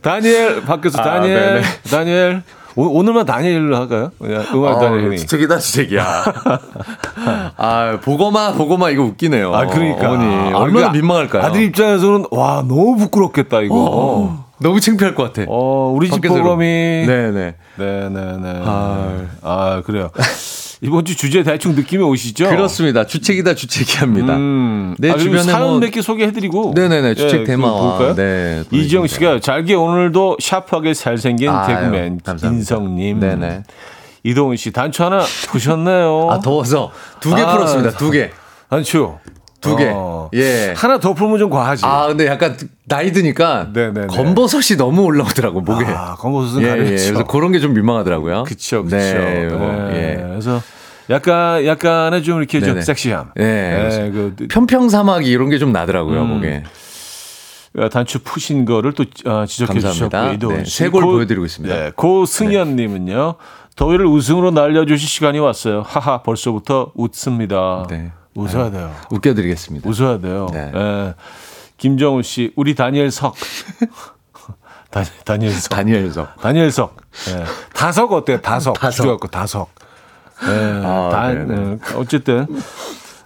다니엘 0.00 0.62
바뀌었어. 0.62 1.00
아, 1.02 1.04
다니엘. 1.04 1.62
아, 1.62 1.88
다니엘. 1.90 2.42
오, 2.78 3.02
늘만 3.02 3.26
다니엘로 3.26 3.76
할까요? 3.76 4.12
음악 4.22 4.76
어, 4.76 4.78
다니엘. 4.78 5.16
주책이다, 5.16 5.58
주책이야. 5.58 6.04
아, 7.56 7.98
보고마, 8.00 8.52
보고마 8.52 8.90
이거 8.90 9.02
웃기네요. 9.02 9.52
아, 9.52 9.66
그러니까. 9.66 10.12
어머니. 10.12 10.54
아, 10.54 10.58
얼마나 10.58 10.90
민망할까요? 10.90 11.42
아들 11.42 11.62
입장에서는 11.62 12.26
와, 12.30 12.62
너무 12.68 12.96
부끄럽겠다, 12.96 13.62
이거. 13.62 13.74
어, 13.74 14.44
너무 14.60 14.78
창피할 14.78 15.16
것 15.16 15.24
같아. 15.24 15.44
어, 15.48 15.92
우리 15.92 16.08
집 16.08 16.20
보검이. 16.20 16.64
네네. 16.64 17.56
네네네. 17.74 18.62
아, 18.64 19.26
아 19.42 19.82
그래요. 19.84 20.10
이번 20.80 21.04
주 21.04 21.16
주제 21.16 21.42
대충 21.42 21.74
느낌이 21.74 22.02
오시죠? 22.04 22.48
그렇습니다. 22.50 23.04
주책이다 23.04 23.54
주책이 23.54 23.96
합니다. 23.98 24.36
음. 24.36 24.94
내 24.98 25.10
아, 25.10 25.16
주변에 25.16 25.42
사연 25.42 25.70
뭐... 25.70 25.78
몇개 25.80 26.00
소개해드리고. 26.00 26.72
네네네 26.74 27.14
주책 27.14 27.40
예, 27.40 27.44
대마. 27.44 28.14
네. 28.14 28.62
이지영 28.70 29.06
씨가 29.08 29.40
잘게 29.40 29.74
오늘도 29.74 30.36
샤프하게 30.40 30.94
잘생긴 30.94 31.50
아유, 31.50 31.66
개그맨 31.66 32.20
인성님. 32.44 33.20
네네. 33.20 33.62
이동훈 34.24 34.56
씨 34.56 34.70
단추 34.72 35.02
하나 35.04 35.20
보셨네요. 35.50 36.28
아 36.30 36.40
더워서 36.40 36.92
두개 37.20 37.42
아, 37.42 37.52
풀었습니다. 37.52 37.90
두 37.96 38.10
개. 38.10 38.30
단추. 38.68 39.14
두 39.60 39.76
개. 39.76 39.90
어. 39.92 40.30
예. 40.34 40.72
하나 40.76 40.98
더 41.00 41.14
풀면 41.14 41.38
좀 41.38 41.50
과하지. 41.50 41.84
아, 41.84 42.06
근데 42.06 42.26
약간 42.26 42.56
나이 42.86 43.10
드니까 43.12 43.68
네네네. 43.72 44.06
검버섯이 44.06 44.76
너무 44.78 45.02
올라오더라고, 45.02 45.60
목에. 45.62 45.84
아, 45.86 46.14
검버섯은 46.16 46.62
예, 46.62 46.68
가렵죠. 46.68 46.92
예. 46.92 46.96
그래서 46.96 47.24
그런 47.24 47.52
게 47.52 47.58
좀 47.58 47.74
민망하더라고요. 47.74 48.44
그쵸, 48.44 48.84
그쵸. 48.84 48.96
네, 48.96 49.48
뭐, 49.48 49.68
네. 49.90 50.18
예. 50.20 50.26
그래서 50.28 50.62
약간, 51.10 51.64
약간의 51.66 52.22
좀 52.22 52.38
이렇게 52.38 52.60
네네. 52.60 52.72
좀 52.72 52.82
섹시함. 52.82 53.32
예. 53.38 53.42
네, 53.42 54.10
그, 54.12 54.36
평평 54.48 54.88
사막이 54.88 55.28
이런 55.28 55.48
게 55.50 55.58
좀 55.58 55.72
나더라고요, 55.72 56.22
음. 56.22 56.28
목에. 56.28 56.62
어, 57.78 57.88
단추 57.88 58.20
푸신 58.20 58.64
거를 58.64 58.92
또 58.92 59.04
어, 59.26 59.44
지적해 59.46 59.78
주셨고 59.80 59.92
씨. 60.30 60.38
네, 60.38 60.64
세골 60.64 61.02
보여드리고 61.04 61.44
있습니다. 61.44 61.74
네, 61.74 61.90
고승현님은요. 61.96 63.34
더위를 63.76 64.06
우승으로 64.06 64.50
날려주실 64.50 65.08
시간이 65.08 65.38
왔어요. 65.38 65.82
하하, 65.86 66.22
벌써부터 66.22 66.92
웃습니다. 66.94 67.86
네. 67.90 68.12
웃어야 68.38 68.70
돼요. 68.70 68.94
웃겨드리겠습니다. 69.10 69.88
웃어야 69.88 70.18
돼요. 70.18 70.46
네. 70.52 70.70
네. 70.72 71.14
김정우 71.76 72.22
씨, 72.22 72.52
우리 72.56 72.74
다니엘 72.74 73.10
석. 73.10 73.34
다, 74.90 75.02
다니엘 75.24 75.52
석. 75.52 75.68
다니엘 75.70 76.10
석. 76.12 76.40
다니엘 76.40 76.70
석. 76.70 76.96
예. 77.30 77.44
다석 77.74 78.12
어때요? 78.12 78.40
다석. 78.40 78.78
다석. 78.78 78.96
주저갖고 78.96 79.28
다석. 79.28 79.70
예. 80.44 80.82
아, 80.84 81.08
다. 81.12 81.32
예. 81.34 81.78
어쨌든 81.96 82.46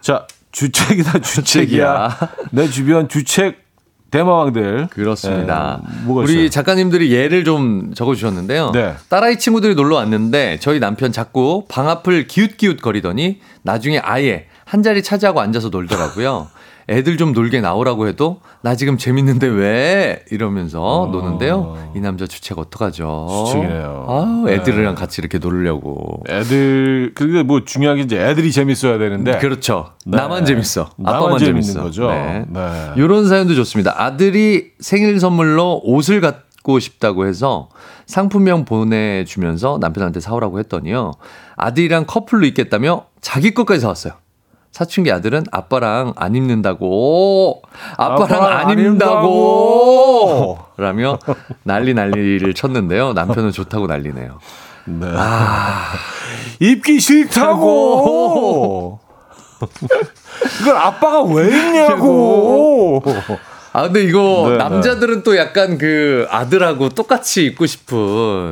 자 0.00 0.26
주책이다 0.50 1.20
주책이야. 1.22 2.18
내 2.50 2.68
주변 2.68 3.08
주책 3.08 3.62
대마왕들. 4.10 4.88
그렇습니다. 4.90 5.80
예, 6.06 6.10
우리? 6.10 6.50
작가님들이 6.50 7.10
예를 7.12 7.44
좀 7.44 7.94
적어주셨는데요. 7.94 8.72
네. 8.72 8.94
딸아이 9.08 9.38
친구들이 9.38 9.74
놀러 9.74 9.96
왔는데 9.96 10.58
저희 10.60 10.80
남편 10.80 11.12
자꾸 11.12 11.64
방 11.68 11.88
앞을 11.88 12.26
기웃기웃 12.26 12.82
거리더니 12.82 13.40
나중에 13.62 13.98
아예 13.98 14.46
한 14.64 14.82
자리 14.82 15.02
차지하고 15.02 15.40
앉아서 15.40 15.68
놀더라고요. 15.68 16.48
애들 16.88 17.16
좀 17.16 17.32
놀게 17.32 17.60
나오라고 17.60 18.08
해도 18.08 18.40
나 18.60 18.74
지금 18.74 18.98
재밌는데 18.98 19.46
왜 19.46 20.24
이러면서 20.32 21.08
노는데요. 21.12 21.92
이 21.94 22.00
남자 22.00 22.26
주책 22.26 22.58
어떡하죠? 22.58 23.06
어. 23.08 23.44
주책이네요. 23.46 24.06
아우, 24.08 24.48
애들이랑 24.48 24.96
같이 24.96 25.20
이렇게 25.20 25.38
놀려고. 25.38 26.24
애들 26.28 27.12
그게 27.14 27.44
뭐 27.44 27.64
중요한 27.64 27.98
게 27.98 28.02
이제 28.02 28.18
애들이 28.20 28.50
재밌어야 28.50 28.98
되는데 28.98 29.38
그렇죠. 29.38 29.92
네. 30.04 30.16
나만 30.16 30.44
재밌어. 30.44 30.90
아빠만 31.04 31.38
재밌는 31.38 31.62
재밌어. 31.62 31.82
거죠. 31.84 32.10
네. 32.10 32.44
네. 32.48 32.90
이런 32.96 33.28
사연도 33.28 33.54
좋습니다. 33.54 33.94
아들이 33.96 34.72
생일 34.80 35.20
선물로 35.20 35.82
옷을 35.84 36.20
갖 36.20 36.51
고 36.62 36.78
싶다고 36.78 37.26
해서 37.26 37.68
상품명 38.06 38.64
보내주면서 38.64 39.78
남편한테 39.80 40.20
사오라고 40.20 40.58
했더니요. 40.60 41.12
아들이랑 41.56 42.06
커플로 42.06 42.46
입겠다며 42.46 43.06
자기 43.20 43.52
것까지 43.52 43.80
사왔어요. 43.80 44.14
사춘기 44.70 45.12
아들은 45.12 45.44
아빠랑 45.52 46.14
안 46.16 46.34
입는다고, 46.34 47.60
아빠랑 47.98 48.44
안 48.44 48.70
입는다고, 48.70 50.58
라며 50.78 51.18
난리 51.62 51.92
난리를 51.92 52.54
쳤는데요. 52.54 53.12
남편은 53.12 53.52
좋다고 53.52 53.86
난리네요. 53.86 54.38
네. 54.86 55.06
아. 55.14 55.92
입기 56.58 57.00
싫다고. 57.00 58.98
이걸 60.60 60.76
아빠가 60.76 61.22
왜 61.22 61.46
입냐고. 61.48 63.02
아, 63.72 63.84
근데 63.84 64.04
이거 64.04 64.48
네, 64.50 64.56
남자들은 64.58 65.22
또 65.22 65.36
약간 65.36 65.78
그 65.78 66.26
아들하고 66.30 66.90
똑같이 66.90 67.46
입고 67.46 67.66
싶은 67.66 67.98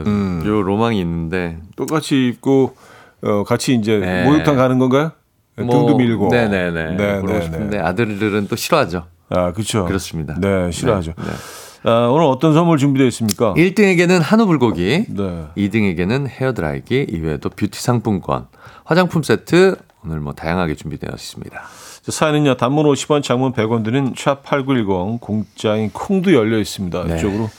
음. 0.07 0.43
요 0.47 0.63
로망이 0.63 0.99
있는데. 1.01 1.59
똑같이 1.77 2.29
입고 2.29 2.75
어, 3.23 3.45
같이 3.45 3.75
이제 3.75 3.99
네. 3.99 4.25
목욕탕 4.25 4.57
가는 4.57 4.79
건가요? 4.79 5.13
등도 5.57 5.97
밀고. 5.97 6.29
네네네. 6.29 6.85
네, 6.93 6.97
그러고 6.97 7.33
네, 7.33 7.43
싶은데 7.43 7.77
네. 7.77 7.83
아들들은 7.83 8.49
또 8.49 8.57
싫어하죠. 8.57 9.07
아, 9.29 9.53
그렇죠. 9.53 9.85
그렇습니다. 9.85 10.37
네, 10.41 10.71
싫어하죠. 10.71 11.13
네, 11.17 11.25
네. 11.25 11.91
아, 11.91 12.09
오늘 12.09 12.25
어떤 12.27 12.55
선물 12.55 12.79
준비되어 12.79 13.07
있습니까? 13.09 13.55
1등에게는 13.55 14.21
한우 14.21 14.47
불고기, 14.47 15.05
네. 15.09 15.47
2등에게는 15.57 16.29
헤어 16.29 16.53
드라이기, 16.53 17.07
이외에도 17.11 17.49
뷰티 17.51 17.81
상품권, 17.81 18.47
화장품 18.85 19.23
세트 19.23 19.77
오늘 20.05 20.21
뭐 20.21 20.33
다양하게 20.33 20.75
준비되어 20.75 21.11
있습니다. 21.15 21.63
자, 22.03 22.13
사연은요. 22.13 22.57
단문 22.57 22.87
50원, 22.87 23.23
장문 23.23 23.53
100원 23.53 23.85
드는 23.85 24.15
샵8910 24.15 25.21
공짜인 25.21 25.91
콩도 25.91 26.33
열려 26.33 26.59
있습니다. 26.59 27.05
네. 27.05 27.17
이쪽으로 27.17 27.51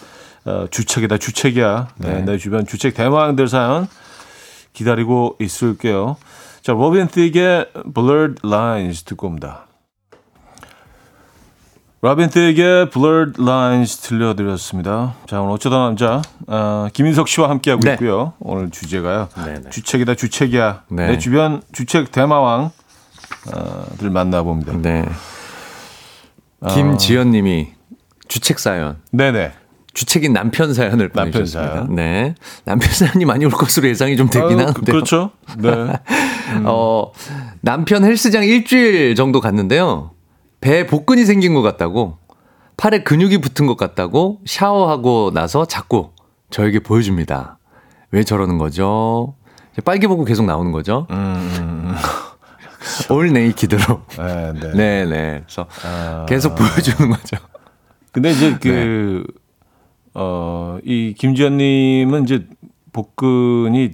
어, 0.46 0.66
주책이다 0.72 1.18
주책이야. 1.18 1.90
네, 1.98 2.14
네. 2.14 2.22
내 2.22 2.38
주변 2.38 2.66
주책 2.66 2.96
대마왕들 2.96 3.48
사연 3.48 3.88
기다리고 4.74 5.36
있을게요. 5.40 6.18
자, 6.62 6.74
로빈 6.74 7.08
틱의 7.08 7.68
Blurred 7.94 8.42
Lines 8.44 9.04
듣고 9.04 9.28
옵니다. 9.28 9.68
틱의 12.02 12.90
Blurred 12.90 13.40
Lines 13.40 13.98
들려드렸습니다. 13.98 15.14
자, 15.28 15.42
오늘 15.42 15.54
어쩌다 15.54 15.78
남자 15.78 16.24
어, 16.48 16.88
김인석 16.94 17.28
씨와 17.28 17.50
함께하고 17.50 17.82
네. 17.84 17.94
있고요. 17.94 18.34
오늘 18.40 18.72
주제가요. 18.72 19.30
네네. 19.36 19.70
주책이다 19.70 20.16
주책이야. 20.16 20.84
네. 20.90 21.08
내 21.08 21.18
주변 21.20 21.62
주책 21.72 22.12
대마왕 22.12 22.62
어, 22.64 22.72
들 23.98 24.10
만나봅니다. 24.10 24.74
네. 24.78 25.06
아. 26.62 26.74
김지연 26.74 27.32
님이 27.32 27.72
주책 28.28 28.60
사연. 28.60 29.00
네네. 29.12 29.54
주책인 29.94 30.32
남편 30.32 30.74
사연을 30.74 31.10
남편 31.14 31.32
보내주셨습니다. 31.32 31.74
사연. 31.74 31.96
네. 31.96 32.36
남편 32.64 32.92
사연이 32.94 33.26
많이 33.26 33.44
올 33.46 33.52
것으로 33.52 33.90
예상이 33.90 34.16
좀 34.16 34.30
되긴 34.30 34.60
아유, 34.60 34.68
하는데요. 34.68 34.74
그, 34.74 34.82
그렇죠. 34.84 35.32
네. 35.58 35.70
어, 36.64 37.12
남편 37.60 38.06
헬스장 38.06 38.44
일주일 38.44 39.16
정도 39.16 39.42
갔는데요. 39.42 40.12
배에 40.62 40.86
복근이 40.86 41.26
생긴 41.26 41.54
것 41.54 41.62
같다고, 41.62 42.20
팔에 42.78 43.04
근육이 43.04 43.40
붙은 43.40 43.68
것 43.68 43.76
같다고 43.78 44.40
샤워하고 44.46 45.32
나서 45.34 45.66
자꾸 45.66 46.12
저에게 46.52 46.80
보여줍니다. 46.80 47.58
왜 48.12 48.24
저러는 48.24 48.58
거죠? 48.58 49.36
빨개 49.86 50.08
보고 50.08 50.26
계속 50.26 50.46
나오는 50.46 50.72
거죠? 50.72 51.08
음, 51.12 51.94
올 53.10 53.32
네이키드로. 53.32 54.02
네, 54.18 54.54
네. 54.54 54.72
네 54.74 55.06
네. 55.06 55.44
그래서 55.48 55.68
아. 55.86 56.26
계속 56.28 56.56
보여주는 56.56 57.10
거죠. 57.10 57.38
근데 58.12 58.32
이제 58.32 58.52
네. 58.60 58.60
그, 58.62 59.24
어, 60.14 60.78
이 60.84 61.14
김지연님은 61.18 62.24
이제 62.24 62.46
복근이 62.94 63.92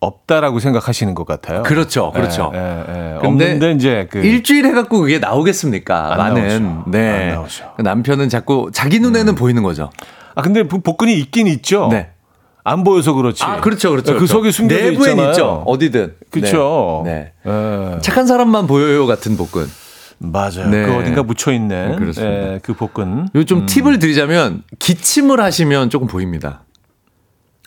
없다라고 0.00 0.60
생각하시는 0.60 1.14
것 1.14 1.26
같아요. 1.26 1.62
그렇죠, 1.62 2.10
그렇죠. 2.12 2.50
예, 2.54 2.58
예, 2.58 3.14
예. 3.16 3.18
근데 3.20 3.26
없는데 3.52 3.72
이제 3.72 4.08
그. 4.10 4.18
일주일 4.18 4.64
해갖고 4.66 5.00
그게 5.00 5.18
나오겠습니까? 5.18 6.12
안 6.12 6.18
많은. 6.18 6.62
나오죠. 6.64 6.90
네. 6.90 7.10
안 7.10 7.28
나오죠. 7.34 7.72
남편은 7.78 8.30
자꾸 8.30 8.70
자기 8.72 8.98
눈에는 9.00 9.34
보이는 9.34 9.62
거죠. 9.62 9.90
아, 10.34 10.40
근데 10.42 10.62
복- 10.66 10.82
복근이 10.84 11.12
있긴 11.18 11.46
있죠. 11.48 11.88
네. 11.90 12.10
안 12.64 12.84
보여서 12.84 13.12
그렇지. 13.14 13.42
아, 13.44 13.60
그렇죠, 13.60 13.90
그렇죠. 13.90 14.12
그 14.12 14.18
그렇죠. 14.18 14.32
속에 14.34 14.50
숨겨져 14.50 14.82
내부엔 14.90 15.10
있잖아요. 15.12 15.30
있죠. 15.30 15.62
어디든. 15.66 16.14
그렇죠. 16.30 17.02
네. 17.04 17.32
예. 17.46 17.50
네. 17.50 17.98
착한 18.02 18.26
사람만 18.26 18.66
보여요 18.66 19.06
같은 19.06 19.36
복근. 19.36 19.66
맞아요. 20.18 20.68
네. 20.68 20.84
그 20.84 20.94
어딘가 20.96 21.22
묻혀 21.22 21.50
있는 21.52 21.96
그렇습니다. 21.96 22.52
예, 22.54 22.60
그 22.62 22.74
복근. 22.74 23.28
요좀 23.34 23.64
팁을 23.66 23.98
드리자면 23.98 24.62
기침을 24.78 25.40
하시면 25.40 25.88
조금 25.88 26.06
보입니다. 26.06 26.64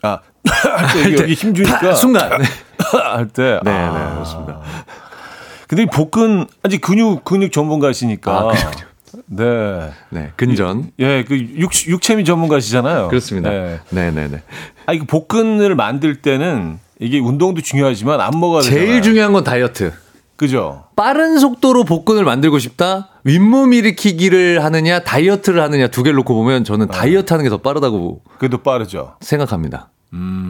아, 0.04 0.20
할때 0.46 1.14
여기 1.20 1.34
힘 1.34 1.56
주니까 1.56 1.80
파- 1.80 1.96
순간. 1.96 2.30
네, 2.38 2.46
할 3.02 3.28
때. 3.30 3.60
네, 3.64 3.72
아. 3.72 4.14
그렇습니다. 4.14 4.60
근데 5.68 5.84
이 5.84 5.86
복근 5.88 6.46
아직 6.62 6.82
근육 6.82 7.24
근육 7.24 7.52
전문가시니까. 7.52 8.32
아, 8.32 8.44
그렇죠. 8.50 8.70
네. 9.28 9.92
네, 10.10 10.32
근전. 10.36 10.92
예, 11.00 11.24
그 11.24 11.38
육, 11.38 11.72
육체미 11.88 12.26
전문가시잖아요. 12.26 13.08
그렇습니다. 13.10 13.50
네. 13.50 13.80
네, 13.90 14.12
네, 14.12 14.28
네. 14.28 14.42
아, 14.86 14.94
이거 14.94 15.06
복근을 15.08 15.76
만들 15.76 16.22
때는 16.22 16.80
이게 17.00 17.20
운동도 17.20 17.62
중요하지만 17.62 18.22
안무가 18.22 18.62
제일 18.62 19.02
중요한 19.02 19.34
건 19.34 19.44
다이어트. 19.44 19.92
그죠? 20.36 20.86
빠른 20.96 21.38
속도로 21.38 21.84
복근을 21.84 22.24
만들고 22.26 22.60
싶다? 22.60 23.10
윗몸 23.24 23.74
일으키기를 23.74 24.64
하느냐, 24.64 25.00
다이어트를 25.00 25.62
하느냐 25.62 25.88
두 25.88 26.04
개를 26.04 26.16
놓고 26.18 26.34
보면 26.34 26.64
저는 26.64 26.88
다이어트 26.88 27.32
하는 27.34 27.44
게 27.44 27.50
더 27.50 27.58
빠르다고 27.58 28.22
그래도 28.40 28.58
빠르죠. 28.58 29.16
생각합니다. 29.22 29.90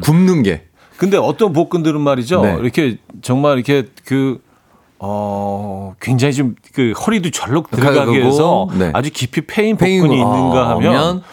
굽는 0.02 0.44
게. 0.44 0.68
근데 0.98 1.18
어떤 1.18 1.52
복근들은 1.54 2.00
말이죠. 2.00 2.42
네. 2.42 2.58
이렇게 2.62 2.98
정말 3.22 3.56
이렇게 3.58 3.88
그 4.06 4.40
어, 5.06 5.94
굉장히 6.00 6.34
좀 6.34 6.56
그 6.74 6.92
허리도 6.94 7.30
절룩 7.30 7.70
들어가게 7.70 8.00
가고, 8.00 8.14
해서 8.16 8.68
네. 8.74 8.90
아주 8.96 9.12
깊이 9.14 9.42
패인 9.46 9.78
복근이 9.78 10.00
거- 10.08 10.14
있는가 10.16 10.60
아, 10.60 10.70
하면 10.72 10.96
하면 10.96 11.24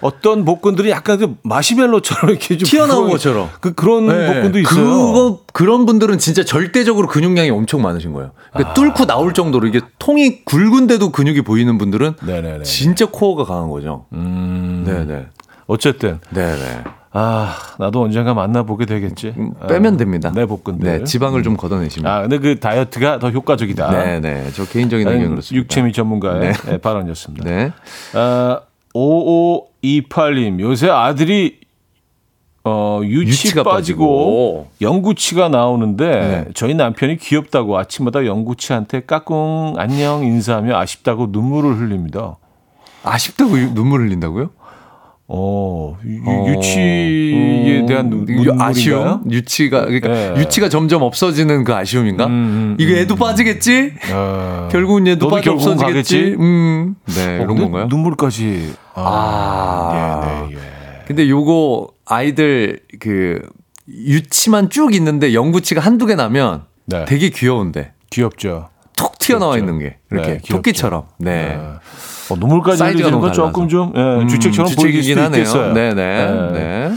어떤 0.00 0.44
복근들이 0.46 0.90
약간 0.90 1.18
그 1.18 1.34
마시멜로처럼 1.42 2.30
이렇게 2.30 2.56
좀 2.56 2.66
튀어나온 2.66 3.10
것처럼. 3.10 3.50
그 3.60 3.74
그런 3.74 4.06
네. 4.06 4.26
복근도 4.32 4.58
있어요. 4.60 4.84
그거 4.84 5.40
그런 5.52 5.84
분들은 5.84 6.16
진짜 6.18 6.44
절대적으로 6.44 7.08
근육량이 7.08 7.50
엄청 7.50 7.82
많으신 7.82 8.12
거예요. 8.14 8.30
그러니까 8.54 8.72
뚫고 8.74 9.04
나올 9.06 9.34
정도로 9.34 9.66
이게 9.66 9.80
통이 9.98 10.44
굵은데도 10.46 11.10
근육이 11.10 11.42
보이는 11.42 11.76
분들은 11.76 12.14
네네네. 12.22 12.62
진짜 12.64 13.04
코어가 13.10 13.44
강한 13.44 13.68
거죠. 13.68 14.06
음, 14.14 14.84
네네. 14.86 15.26
어쨌든 15.66 16.20
네네. 16.30 16.84
아 17.18 17.56
나도 17.78 18.02
언젠가 18.02 18.34
만나보게 18.34 18.84
되겠지. 18.84 19.32
음, 19.38 19.54
빼면 19.66 19.94
아, 19.94 19.96
됩니다. 19.96 20.30
내 20.34 20.44
복근들. 20.44 20.98
네, 20.98 21.04
지방을 21.04 21.42
좀 21.42 21.56
걷어내시면. 21.56 22.12
아 22.12 22.20
근데 22.20 22.38
그 22.38 22.60
다이어트가 22.60 23.18
더 23.20 23.30
효과적이다. 23.30 23.90
네 23.90 24.20
네. 24.20 24.50
저 24.52 24.66
개인적인 24.66 25.08
의견 25.08 25.30
그렇습니다. 25.30 25.56
육체미 25.62 25.92
전문가의 25.94 26.40
네. 26.40 26.52
네, 26.66 26.76
발언이었습니다. 26.78 27.44
네. 27.48 27.72
아, 28.14 28.60
5528님, 28.94 30.60
요새 30.60 30.90
아들이 30.90 31.60
어, 32.64 33.00
유치 33.04 33.30
유치 33.46 33.54
가 33.54 33.62
빠지고, 33.62 34.66
빠지고. 34.66 34.68
영구치가 34.82 35.48
나오는데 35.48 36.06
네. 36.10 36.44
저희 36.54 36.74
남편이 36.74 37.16
귀엽다고 37.18 37.78
아침마다 37.78 38.26
영구치한테 38.26 39.04
까꿍 39.06 39.74
안녕 39.78 40.24
인사하며 40.24 40.76
아쉽다고 40.76 41.28
눈물을 41.30 41.76
흘립니다. 41.78 42.36
아쉽다고 43.04 43.58
유- 43.58 43.72
눈물 43.72 44.00
흘린다고요? 44.02 44.50
어, 45.28 45.96
유, 46.04 46.20
어, 46.24 46.46
유치에 46.48 47.84
대한 47.86 48.10
눈- 48.10 48.22
이게 48.24 48.34
눈물인가요? 48.34 48.68
아쉬움, 48.68 49.22
유치가 49.30 49.80
그러니까 49.84 50.08
네. 50.08 50.34
유치가 50.40 50.68
점점 50.68 51.02
없어지는 51.02 51.64
그 51.64 51.74
아쉬움인가? 51.74 52.26
음, 52.26 52.76
이거 52.78 52.94
애도 52.94 53.16
빠지겠지? 53.16 53.92
어, 54.12 54.68
결국은 54.70 55.06
얘도 55.08 55.28
빠져 55.28 55.52
없어지겠지? 55.52 55.84
가겠지? 55.84 56.36
음, 56.38 56.94
네, 57.06 57.22
어, 57.38 57.38
그런 57.38 57.46
근데 57.48 57.62
건가요? 57.62 57.86
눈물까지. 57.88 58.74
아. 58.94 60.46
예, 60.48 60.54
네, 60.54 60.60
예. 60.60 61.04
근데 61.06 61.28
요거 61.28 61.88
아이들 62.06 62.80
그 63.00 63.40
유치만 63.88 64.70
쭉 64.70 64.94
있는데 64.94 65.34
영구치가 65.34 65.80
한두 65.80 66.06
개 66.06 66.14
나면 66.14 66.64
네. 66.86 67.04
되게 67.04 67.30
귀여운데 67.30 67.92
귀엽죠. 68.10 68.68
툭 68.96 69.18
튀어나와 69.18 69.56
귀엽죠. 69.56 69.72
있는 69.72 69.84
게 69.84 69.96
이렇게 70.12 70.28
네. 70.34 70.38
토끼처럼. 70.48 71.04
네. 71.18 71.48
네. 71.56 71.58
어, 72.30 72.36
눈물까지 72.36 72.82
흘리는 72.82 73.20
건 73.20 73.32
조금 73.32 73.68
좀 73.68 73.92
예, 73.96 74.00
음, 74.00 74.28
주책처럼 74.28 74.72
보이길 74.74 75.02
수도 75.02 75.20
있겠어요. 75.20 75.72
네네. 75.72 75.94
네. 75.94 76.50
네. 76.52 76.96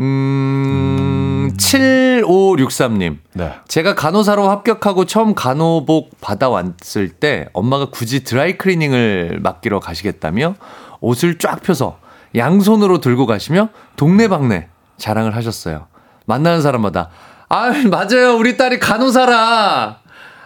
음, 0.00 1.52
7563님. 1.56 3.18
네. 3.34 3.54
제가 3.68 3.94
간호사로 3.94 4.48
합격하고 4.48 5.04
처음 5.04 5.34
간호복 5.34 6.20
받아왔을 6.20 7.08
때 7.08 7.48
엄마가 7.52 7.86
굳이 7.90 8.24
드라이 8.24 8.58
클리닝을 8.58 9.40
맡기러 9.42 9.80
가시겠다며 9.80 10.54
옷을 11.00 11.38
쫙 11.38 11.62
펴서 11.62 11.98
양손으로 12.34 13.00
들고 13.00 13.26
가시며 13.26 13.68
동네방네 13.96 14.68
자랑을 14.98 15.36
하셨어요. 15.36 15.86
만나는 16.26 16.62
사람마다 16.62 17.10
아, 17.48 17.70
맞아요. 17.90 18.36
우리 18.38 18.56
딸이 18.56 18.78
간호사라. 18.78 19.98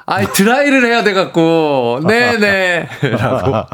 아, 0.06 0.24
드라이를 0.24 0.86
해야 0.86 1.02
돼 1.02 1.12
갖고. 1.12 2.00
네, 2.06 2.38
네. 2.38 2.88
라고 3.02 3.66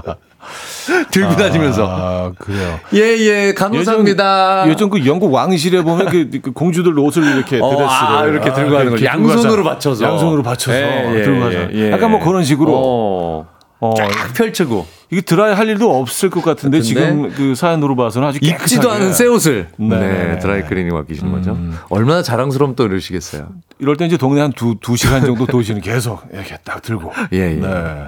들고 1.10 1.36
다니면서 1.36 1.86
아, 1.88 2.32
그래요. 2.36 2.80
예, 2.94 3.00
예, 3.00 3.54
간호사입니다. 3.54 4.64
요즘 4.66 4.90
그 4.90 5.06
영국 5.06 5.32
왕실에 5.32 5.82
보면 5.82 6.06
그, 6.06 6.30
그 6.42 6.52
공주들 6.52 6.98
옷을 6.98 7.22
이렇게 7.22 7.60
어, 7.60 7.68
드레스를 7.70 7.88
아, 7.88 8.24
이렇게 8.26 8.52
들고 8.52 8.72
가는 8.72 8.90
거죠. 8.90 9.04
양손으로 9.04 9.62
받쳐서. 9.62 10.04
양손으로 10.04 10.42
받쳐서 10.42 10.76
예, 10.76 11.18
예, 11.18 11.22
들고 11.22 11.40
가서 11.40 11.52
예, 11.52 11.68
예. 11.74 11.92
약간 11.92 12.10
뭐 12.10 12.18
그런 12.18 12.42
식으로 12.42 12.72
어, 12.74 13.48
어, 13.82 13.94
쫙 13.96 14.32
펼치고 14.34 14.86
이게 15.10 15.20
드라이 15.20 15.54
할 15.54 15.68
일도 15.68 15.98
없을 16.00 16.30
것 16.30 16.42
같은데? 16.44 16.80
지금 16.80 17.30
그 17.30 17.54
사연으로 17.56 17.96
봐서는 17.96 18.28
아주 18.28 18.38
입지도 18.40 18.90
않은 18.92 19.12
새 19.12 19.26
옷을 19.26 19.68
네. 19.76 19.98
네, 19.98 20.38
드라이 20.38 20.62
클리닝 20.62 20.94
맡기시는 20.94 21.32
거죠. 21.32 21.58
얼마나 21.90 22.22
자랑스러움 22.22 22.76
또 22.76 22.84
이러시겠어요. 22.86 23.48
이럴 23.80 23.96
때 23.96 24.06
이제 24.06 24.16
동네 24.16 24.40
한두두 24.40 24.96
시간 24.96 25.24
정도 25.24 25.46
도시는 25.46 25.80
계속 25.80 26.22
이렇게 26.32 26.56
딱 26.62 26.80
들고 26.80 27.12
예, 27.32 27.38
예. 27.38 27.54
네. 27.56 28.04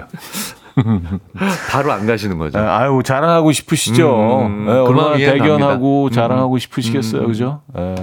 바로 1.69 1.91
안 1.91 2.07
가시는 2.07 2.37
거죠. 2.37 2.57
네, 2.59 2.65
아유 2.65 3.01
자랑하고 3.03 3.51
싶으시죠. 3.51 4.45
음, 4.45 4.65
네, 4.65 4.71
그 4.73 4.83
얼마나 4.83 5.17
대견하고 5.17 6.03
갑니다. 6.05 6.21
자랑하고 6.21 6.57
싶으시겠어요, 6.57 7.27
그죠? 7.27 7.61
네. 7.75 7.95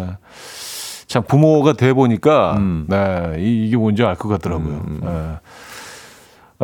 참 1.06 1.22
부모가 1.22 1.72
돼 1.74 1.92
보니까 1.92 2.54
음. 2.56 2.86
네, 2.88 3.34
이, 3.38 3.68
게 3.70 3.76
뭔지 3.76 4.02
알 4.02 4.14
것 4.16 4.28
같더라고요. 4.28 4.82
네. 5.00 5.08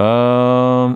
어, 0.00 0.94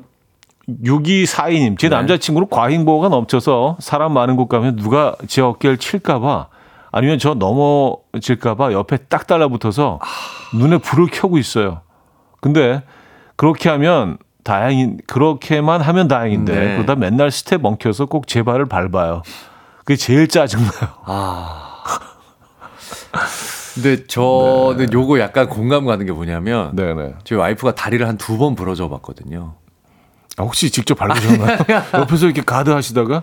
6242님, 0.69 1.77
제 1.79 1.89
네. 1.89 1.97
남자친구는 1.97 2.49
과잉보호가 2.49 3.09
넘쳐서 3.09 3.77
사람 3.81 4.13
많은 4.13 4.37
곳 4.37 4.49
가면 4.49 4.77
누가 4.77 5.17
제 5.27 5.43
어깨를 5.43 5.77
칠까봐 5.79 6.47
아니면 6.93 7.19
저 7.19 7.35
넘어질까봐 7.35 8.73
옆에 8.73 8.99
딱 9.09 9.27
달라붙어서 9.27 9.99
눈에 10.55 10.79
불을 10.79 11.09
켜고 11.11 11.39
있어요. 11.39 11.81
근데 12.41 12.83
그렇게 13.37 13.69
하면 13.71 14.19
다행인 14.45 14.99
그렇게만 15.07 15.81
하면 15.81 16.07
다행인데 16.09 16.55
네. 16.55 16.75
그러다 16.77 16.95
맨날 16.97 17.31
스텝 17.31 17.65
엉켜서 17.65 18.07
꼭 18.07 18.27
제 18.27 18.43
발을 18.43 18.67
밟아요. 18.67 19.23
그게 19.79 19.97
제일 19.97 20.29
짜증나요. 20.29 20.71
아. 21.07 21.83
근데 23.75 24.05
저는 24.07 24.93
요거 24.93 25.19
약간 25.21 25.49
공감 25.49 25.87
가는 25.87 26.05
게 26.05 26.13
뭐냐면 26.13 26.75
네네. 26.77 27.15
저희 27.25 27.39
와이프가 27.39 27.75
다리를 27.75 28.07
한 28.07 28.17
두 28.19 28.37
번 28.39 28.55
부러져 28.55 28.89
봤거든요. 28.89 29.55
아, 30.37 30.43
혹시 30.45 30.71
직접 30.71 30.95
밟으셨나요? 30.97 31.59
옆에서 31.95 32.27
이렇게 32.27 32.43
가드 32.43 32.71
하시다가 32.71 33.23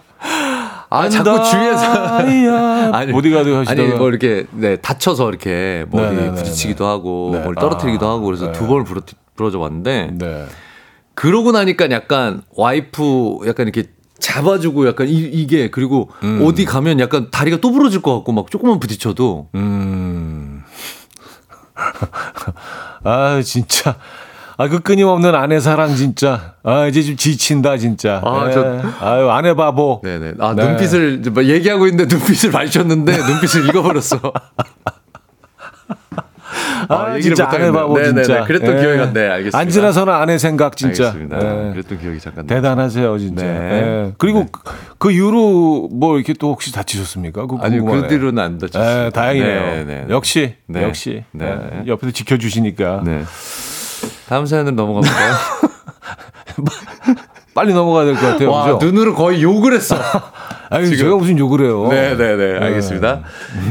아, 0.91 1.07
자꾸 1.09 1.43
주위에서 1.43 2.19
아니, 2.93 3.11
보디가드 3.11 3.49
하시다가 3.49 3.81
아니 3.89 3.93
뭐 3.95 4.09
이렇게 4.09 4.45
네 4.51 4.75
다쳐서 4.77 5.29
이렇게 5.29 5.85
머리 5.91 6.03
네네네네. 6.15 6.35
부딪히기도 6.35 6.85
하고 6.87 7.29
네. 7.33 7.39
뭘 7.41 7.55
떨어뜨리기도 7.55 8.07
아, 8.07 8.11
하고 8.13 8.25
그래서 8.25 8.47
네. 8.47 8.51
두 8.53 8.65
번을 8.67 8.83
부러, 8.85 9.01
부러져 9.35 9.59
봤는데 9.59 10.09
네. 10.13 10.45
그러고 11.13 11.51
나니까 11.51 11.89
약간 11.91 12.41
와이프 12.55 13.39
약간 13.47 13.67
이렇게 13.67 13.89
잡아주고 14.19 14.87
약간 14.87 15.07
이, 15.07 15.47
게 15.47 15.69
그리고 15.69 16.09
음. 16.23 16.43
어디 16.45 16.65
가면 16.65 16.99
약간 16.99 17.29
다리가 17.31 17.57
또 17.61 17.71
부러질 17.71 18.01
것 18.01 18.13
같고 18.15 18.31
막 18.33 18.51
조금만 18.51 18.79
부딪혀도 18.79 19.49
음. 19.55 20.38
아, 23.03 23.41
진짜. 23.43 23.95
아, 24.57 24.67
그 24.67 24.79
끊임없는 24.81 25.35
아내 25.35 25.59
사랑 25.61 25.95
진짜. 25.95 26.53
아, 26.63 26.85
이제 26.87 27.01
좀 27.01 27.15
지친다 27.15 27.77
진짜. 27.77 28.21
아, 28.25 28.45
예. 28.49 28.51
저- 28.51 28.81
아유, 28.99 29.29
아내 29.29 29.53
바보. 29.53 30.01
네네 30.03 30.33
아 30.39 30.53
네. 30.53 30.65
눈빛을 30.67 31.21
뭐 31.31 31.43
얘기하고 31.45 31.87
있는데 31.87 32.13
눈빛을 32.13 32.51
마주쳤는데 32.51 33.17
눈빛을 33.17 33.69
읽어버렸어. 33.69 34.19
아, 36.89 36.95
어, 36.95 37.15
얘기를 37.17 37.35
진짜 37.35 37.47
바보 37.47 37.97
네네네. 37.97 38.23
진짜. 38.23 38.43
그랬던 38.45 38.77
예. 38.77 38.81
기억이 38.81 38.97
났네. 38.97 39.27
알겠습니다. 39.29 39.57
안 39.59 39.69
지나서는 39.69 40.11
아내 40.13 40.37
생각 40.39 40.75
진짜. 40.75 41.05
알겠습니다. 41.11 41.37
예. 41.37 41.71
그랬던 41.73 41.99
기억이 41.99 42.19
잠깐. 42.19 42.47
대단하세요, 42.47 43.17
진짜. 43.19 43.45
네. 43.45 43.51
예. 43.51 44.13
그리고 44.17 44.47
그, 44.51 44.61
그 44.97 45.11
이후로 45.11 45.89
뭐 45.91 46.17
이렇게 46.17 46.33
또 46.33 46.49
혹시 46.49 46.73
다치셨습니까? 46.73 47.41
아니 47.41 47.47
궁금하네요. 47.79 48.01
그 48.01 48.07
뒤로는 48.07 48.43
안 48.43 48.57
다쳤어요. 48.57 49.05
예, 49.05 49.09
다행이네요. 49.11 49.61
네, 49.61 49.83
네, 49.85 50.05
네. 50.07 50.13
역시, 50.13 50.55
네. 50.65 50.83
역시. 50.83 51.23
네. 51.31 51.45
예, 51.85 51.87
옆에서 51.87 52.11
지켜주시니까. 52.11 53.01
네. 53.05 53.23
다음 54.27 54.45
사연으로 54.47 54.75
넘어가 54.75 55.01
볼까요? 55.01 55.33
빨리 57.53 57.73
넘어가야 57.73 58.05
될 58.05 58.15
것 58.15 58.21
같아요. 58.21 58.51
와? 58.51 58.77
눈으로 58.81 59.13
거의 59.15 59.43
욕을 59.43 59.73
했어. 59.73 59.95
아니, 60.69 60.95
제가 60.95 61.15
무슨 61.15 61.37
욕을 61.37 61.61
해요. 61.61 61.87
네네 61.89 62.35
네 62.35 62.57
알겠습니다. 62.59 63.21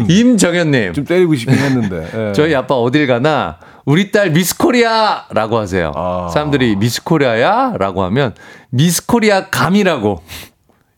임정현님 0.09 0.93
좀 0.93 1.05
때리고 1.05 1.35
싶긴 1.35 1.59
했는데. 1.59 2.11
예. 2.31 2.33
저희 2.33 2.55
아빠 2.55 2.75
어딜 2.75 3.07
가나 3.07 3.59
우리 3.85 4.11
딸 4.11 4.31
미스코리아라고 4.31 5.59
하세요. 5.59 5.93
아. 5.95 6.29
사람들이 6.33 6.77
미스코리아야라고 6.77 8.03
하면 8.05 8.35
미스코리아 8.71 9.49
감이라고 9.49 10.23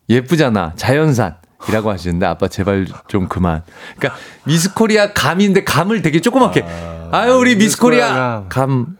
예쁘잖아 0.09 0.73
자연산 0.75 1.35
이라고 1.69 1.91
하시는데 1.91 2.25
아빠 2.25 2.47
제발 2.47 2.87
좀 3.07 3.27
그만. 3.27 3.63
그러니까 3.97 4.19
미스코리아 4.45 5.13
감인데 5.13 5.63
감을 5.63 6.01
되게 6.01 6.19
조그맣게 6.19 6.65
아, 7.11 7.27
유 7.27 7.33
우리 7.33 7.55
미스코리아 7.55 8.07
미스코리아 8.07 8.43
감 8.49 8.97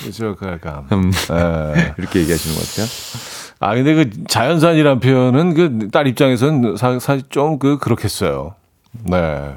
그렇죠, 0.00 0.36
그 0.36 0.46
약간. 0.46 0.86
음, 0.92 1.12
예. 1.76 1.94
이렇게 1.98 2.20
얘기하시는 2.20 2.56
것 2.56 2.68
같아요. 2.68 2.86
아 3.60 3.74
근데 3.74 3.94
그 3.94 4.10
자연산이란 4.28 5.00
표현은 5.00 5.54
그 5.54 5.88
딸 5.90 6.06
입장에서는 6.06 6.76
사, 6.76 6.98
사실 6.98 7.24
좀 7.28 7.58
그 7.58 7.78
그렇겠어요. 7.78 8.54
네. 9.04 9.54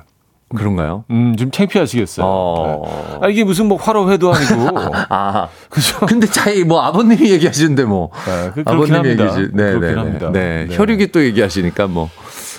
그런가요? 0.53 1.05
음, 1.11 1.35
좀 1.37 1.49
창피하시겠어요. 1.49 2.25
어. 2.27 2.83
네. 3.21 3.25
아, 3.25 3.29
이게 3.29 3.43
무슨 3.45 3.67
뭐 3.67 3.77
화로 3.77 4.11
회도 4.11 4.33
아니고. 4.33 4.77
아, 5.09 5.47
그죠? 5.69 6.05
근데 6.05 6.27
자기 6.27 6.65
뭐 6.65 6.81
아버님이 6.81 7.31
얘기하시는데 7.31 7.85
뭐 7.85 8.09
네, 8.25 8.51
그- 8.53 8.63
합니다. 8.69 9.05
얘기지. 9.07 9.51
네, 9.53 9.63
그렇긴 9.71 9.79
네, 9.81 9.93
합니다. 9.95 10.29
네. 10.33 10.65
네. 10.67 10.75
혈육이 10.75 11.11
또 11.13 11.23
얘기하시니까 11.23 11.87
뭐 11.87 12.09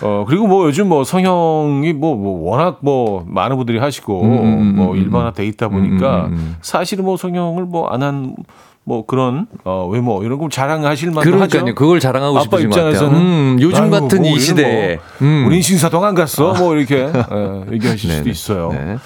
어, 0.02 0.24
그리고 0.26 0.46
뭐 0.46 0.66
요즘 0.66 0.88
뭐 0.88 1.04
성형이 1.04 1.92
뭐, 1.92 2.16
뭐 2.16 2.50
워낙 2.50 2.78
뭐 2.80 3.24
많은 3.28 3.56
분들이 3.58 3.78
하시고 3.78 4.22
음, 4.22 4.74
뭐 4.74 4.92
음, 4.92 4.96
일반화 4.96 5.32
돼 5.32 5.44
있다 5.46 5.68
보니까 5.68 6.24
음, 6.26 6.32
음, 6.32 6.32
음. 6.32 6.56
사실은 6.62 7.04
뭐 7.04 7.16
성형을 7.18 7.64
뭐 7.66 7.88
안한 7.88 8.36
뭐 8.84 9.06
그런 9.06 9.46
어, 9.64 9.86
외모 9.86 10.22
이런 10.24 10.38
걸 10.38 10.50
자랑하실 10.50 11.10
만도 11.12 11.30
그러니까요. 11.30 11.62
하죠. 11.62 11.74
그걸 11.74 12.00
자랑하고 12.00 12.36
아빠 12.38 12.58
싶으신. 12.58 12.68
입장에서는 12.68 13.16
음, 13.20 13.56
요즘 13.60 13.84
아유, 13.84 13.90
같은 13.90 14.22
뭐 14.22 14.30
이 14.32 14.38
시대에 14.40 14.96
뭐, 14.96 15.04
음. 15.28 15.46
우린 15.46 15.62
신사동 15.62 16.04
안 16.04 16.14
갔어 16.16 16.54
뭐 16.54 16.74
이렇게 16.74 16.96
예, 17.06 17.72
얘기하실 17.72 17.98
수도 18.10 18.16
네네. 18.24 18.30
있어요. 18.30 18.72
네. 18.72 18.96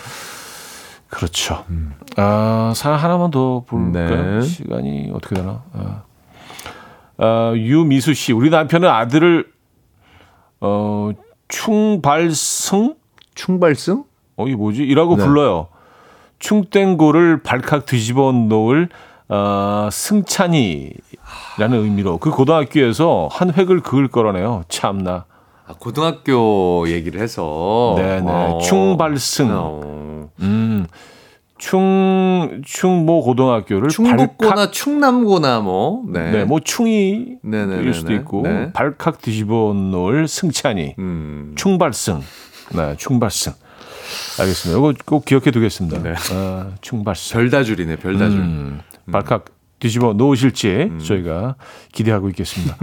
그렇죠. 1.09 1.65
아, 2.17 2.73
사연 2.75 2.99
하나만 2.99 3.31
더 3.31 3.63
볼까요? 3.67 4.41
네. 4.41 4.43
시간이 4.43 5.11
어떻게 5.15 5.37
되나? 5.37 5.63
아. 5.73 6.03
아, 7.19 7.53
유미수 7.55 8.13
씨, 8.15 8.33
우리 8.33 8.51
남편은 8.51 8.89
아들을 8.89 9.47
어, 10.61 11.11
충발승? 11.49 12.95
충발승? 13.35 14.05
어, 14.37 14.47
이게 14.47 14.57
뭐지? 14.57 14.83
이라고 14.83 15.17
네. 15.17 15.25
불러요. 15.25 15.69
충땡고를 16.39 17.43
발칵 17.43 17.87
뒤집어 17.87 18.33
놓을 18.33 18.89
어, 19.29 19.89
승찬이라는 19.91 20.93
의미로 21.73 22.19
그 22.19 22.31
고등학교에서 22.31 23.29
한 23.31 23.53
획을 23.53 23.81
그을 23.81 24.09
거라네요. 24.09 24.65
참나. 24.69 25.25
아, 25.69 25.75
고등학교 25.79 26.85
얘기를 26.89 27.21
해서 27.21 27.95
네네. 27.97 28.25
어. 28.31 28.59
충발승. 28.63 29.49
어. 29.51 30.29
음. 30.41 30.87
충, 31.59 32.61
충모 32.67 33.23
고등학교를 33.23 33.89
충북고나 33.89 34.55
발칵 34.55 34.73
충남고나 34.75 35.61
뭐 35.61 36.05
네. 36.07 36.31
네, 36.31 36.45
뭐 36.45 36.61
충이 36.61 37.39
네네네네. 37.43 37.83
일 37.83 37.95
수도 37.95 38.13
있고 38.13 38.43
네. 38.43 38.73
발칵 38.75 39.23
뒤집어 39.23 39.73
놓을 39.73 40.29
승찬이 40.29 40.97
음. 40.99 41.55
충발승 41.57 42.21
네, 42.75 42.95
충발승. 42.99 43.53
알겠습니다. 44.39 44.79
이거 44.79 44.93
꼭 45.07 45.25
기억해 45.25 45.51
두겠습니다. 45.51 46.03
네. 46.03 46.15
아, 46.33 46.73
충발승. 46.83 47.39
별다줄이네, 47.39 47.97
별다줄. 47.97 48.39
음, 48.39 48.81
발칵 49.11 49.47
뒤집어 49.79 50.13
놓으실지 50.15 50.93
저희가 51.03 51.57
기대하고 51.93 52.29
있겠습니다. 52.31 52.77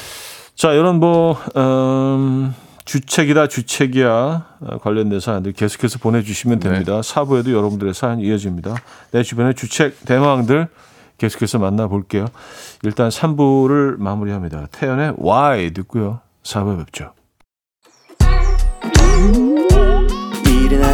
자, 0.54 0.72
이런 0.72 1.00
뭐 1.00 1.38
음, 1.56 2.54
주책이다 2.86 3.48
주책이야 3.48 4.46
어, 4.60 4.78
관련된 4.78 5.20
사연들 5.20 5.52
계속해서 5.52 5.98
보내주시면 5.98 6.60
됩니다. 6.60 7.02
사부에도 7.02 7.52
여러분들의 7.52 7.92
사연 7.92 8.20
이어집니다. 8.20 8.74
내 9.10 9.22
주변의 9.22 9.54
주책 9.54 10.04
대망들 10.06 10.68
계속해서 11.18 11.58
만나볼게요. 11.58 12.26
일단 12.84 13.08
3부를 13.08 13.98
마무리합니다. 13.98 14.66
태연의 14.70 15.14
Why 15.18 15.72
듣고요. 15.72 16.20
4부에 16.42 16.78
뵙죠. 16.78 17.12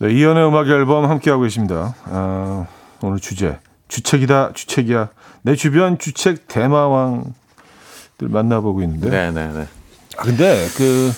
네, 0.00 0.12
이연의 0.12 0.46
음악 0.46 0.68
앨범 0.68 1.10
함께하고 1.10 1.42
계십니다. 1.42 1.94
아, 2.04 2.66
오늘 3.00 3.18
주제 3.18 3.58
주책이다 3.88 4.52
주책이야 4.54 5.08
내 5.42 5.56
주변 5.56 5.98
주책 5.98 6.46
대마왕들 6.46 7.32
만나보고 8.20 8.82
있는데 8.82 9.10
네, 9.10 9.30
네, 9.32 9.48
네. 9.52 9.66
아, 10.16 10.22
근데 10.22 10.66
그, 10.76 11.12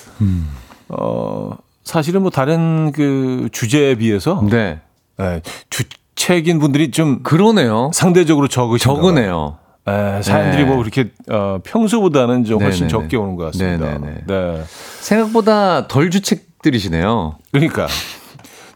어, 0.89 1.57
사실은 1.85 2.23
뭐 2.23 2.31
다른 2.31 2.93
그 2.93 3.49
주제에 3.53 3.97
비해서 3.97 4.43
네. 4.51 4.81
예, 5.21 5.43
주책인 5.69 6.59
분들이 6.59 6.91
좀 6.91 7.23
그러네요. 7.23 7.91
상대적으로 7.93 8.49
적으신가 8.49 8.95
봐요. 8.95 9.03
적으네요. 9.03 9.59
예, 9.89 10.23
사람들이 10.23 10.65
네. 10.65 10.69
뭐 10.69 10.79
그렇게 10.79 11.11
어, 11.31 11.59
평소보다는 11.65 12.45
좀 12.45 12.63
훨씬 12.63 12.87
네네네. 12.87 13.03
적게 13.03 13.17
오는 13.17 13.37
것 13.37 13.45
같습니다. 13.47 13.99
네네네. 13.99 14.25
네. 14.27 14.65
생각보다 15.01 15.89
덜 15.89 16.11
주책들이시네요. 16.11 17.37
그러니까 17.53 17.87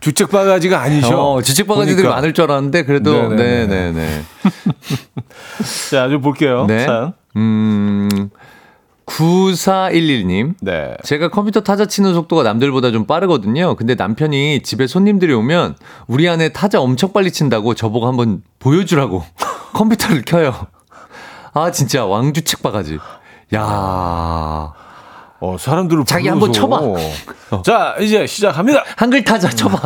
주책 0.05 0.29
바가지가 0.29 0.79
아니죠. 0.83 1.19
어, 1.19 1.41
주책 1.41 1.67
바가지들이 1.67 2.03
보니까. 2.03 2.15
많을 2.17 2.35
줄 2.35 2.45
알았는데 2.45 2.85
그래도 2.85 3.31
네네네. 3.31 3.67
네, 3.67 3.67
네, 3.67 3.93
네. 3.93 4.23
자, 5.91 6.11
좀 6.11 6.21
볼게요. 6.21 6.67
네. 6.69 6.85
사연. 6.85 7.15
음. 7.37 8.29
9411님. 9.07 10.57
네. 10.61 10.95
제가 11.05 11.29
컴퓨터 11.29 11.63
타자 11.63 11.87
치는 11.87 12.13
속도가 12.13 12.43
남들보다 12.43 12.91
좀 12.91 13.07
빠르거든요. 13.07 13.77
근데 13.77 13.95
남편이 13.95 14.63
집에 14.63 14.87
손님들이 14.87 15.33
오면 15.33 15.77
우리 16.07 16.29
아내 16.29 16.53
타자 16.53 16.83
엄청 16.83 17.15
빨리 17.15 17.31
친다고 17.33 17.75
저보고 17.75 18.07
한번 18.07 18.43
보여주라고 18.59 19.25
컴퓨터를 19.73 20.21
켜요. 20.27 20.67
아, 21.55 21.71
진짜 21.71 22.05
왕주책 22.05 22.63
바가지. 22.63 22.99
야 23.55 24.73
어, 25.41 25.57
사람들을 25.59 26.05
자기. 26.05 26.29
한번 26.29 26.53
자, 27.65 27.97
이제 28.01 28.27
시작합니다. 28.27 28.83
한글 28.97 29.25
타자 29.25 29.49
쳐봐. 29.51 29.79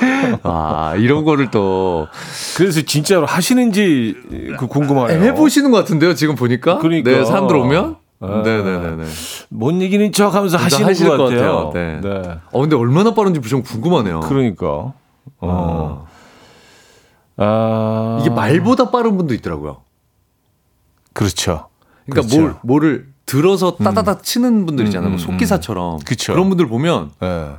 아, 0.42 0.94
이런 0.96 1.24
거를 1.24 1.50
또 1.50 2.08
그래서 2.56 2.80
진짜로 2.82 3.26
하시는지 3.26 4.16
그 4.58 4.66
궁금하네요. 4.66 5.22
해보시는 5.22 5.70
것 5.70 5.78
같은데요, 5.78 6.14
지금 6.14 6.34
보니까? 6.34 6.78
그러니까. 6.78 7.10
네, 7.10 7.24
사람들 7.24 7.56
오면? 7.56 7.96
아. 8.22 8.42
네네네네. 8.44 9.04
뭔 9.48 9.80
얘기는 9.80 10.12
척 10.12 10.34
하면서 10.34 10.56
하시는 10.58 10.86
하실 10.86 11.08
것것 11.08 11.30
같아요. 11.30 11.66
같아요. 11.68 12.00
네. 12.02 12.38
어, 12.52 12.60
근데 12.60 12.76
얼마나 12.76 13.14
빠른지 13.14 13.40
좀 13.42 13.62
궁금하네요. 13.62 14.20
그러니까. 14.20 14.92
어. 15.40 16.06
아. 17.36 18.18
이게 18.20 18.30
말보다 18.30 18.90
빠른 18.90 19.16
분도 19.16 19.32
있더라고요. 19.34 19.82
그렇죠. 21.14 21.68
그러니까 22.06 22.28
그렇죠. 22.28 22.36
음. 22.36 22.40
뭘, 22.42 22.54
뭐를 22.62 23.06
들어서 23.30 23.76
따다닥 23.76 24.24
치는 24.24 24.66
분들 24.66 24.86
있잖아요. 24.86 25.10
음, 25.10 25.12
뭐 25.12 25.18
속기사처럼. 25.20 26.00
그쵸. 26.00 26.34
런 26.34 26.48
분들 26.48 26.66
보면 26.66 27.10
예. 27.22 27.50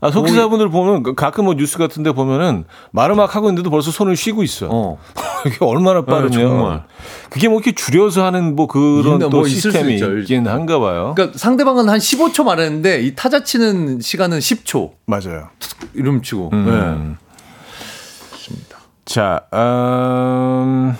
아, 0.00 0.12
속기사분들 0.12 0.68
보면 0.68 1.02
그 1.02 1.14
가끔 1.16 1.46
뭐 1.46 1.54
뉴스 1.54 1.76
같은 1.76 2.04
데 2.04 2.12
보면은 2.12 2.64
말을 2.92 3.16
막 3.16 3.34
하고 3.34 3.48
있는데도 3.48 3.68
벌써 3.68 3.90
손을 3.90 4.14
쉬고 4.14 4.44
있어. 4.44 4.68
어, 4.70 4.96
이게 5.44 5.56
얼마나 5.60 6.04
빠르면. 6.04 6.30
정말. 6.30 6.84
그게 7.30 7.48
뭐 7.48 7.56
이렇게 7.58 7.72
줄여서 7.74 8.24
하는 8.24 8.54
뭐 8.54 8.68
그런 8.68 9.18
또 9.18 9.28
뭐 9.28 9.48
시스템이. 9.48 9.96
있긴 10.20 10.46
한가 10.46 10.78
봐요. 10.78 11.14
그러니까 11.16 11.36
상대방은 11.36 11.88
한 11.88 11.98
15초 11.98 12.44
말했는데 12.44 13.02
이 13.02 13.16
타자 13.16 13.42
치는 13.42 13.98
시간은 14.00 14.38
10초. 14.38 14.92
맞아요. 15.06 15.48
이름 15.94 16.22
치고. 16.22 16.50
음. 16.52 17.16
네. 17.18 18.54
자, 19.04 19.40
음, 19.52 20.94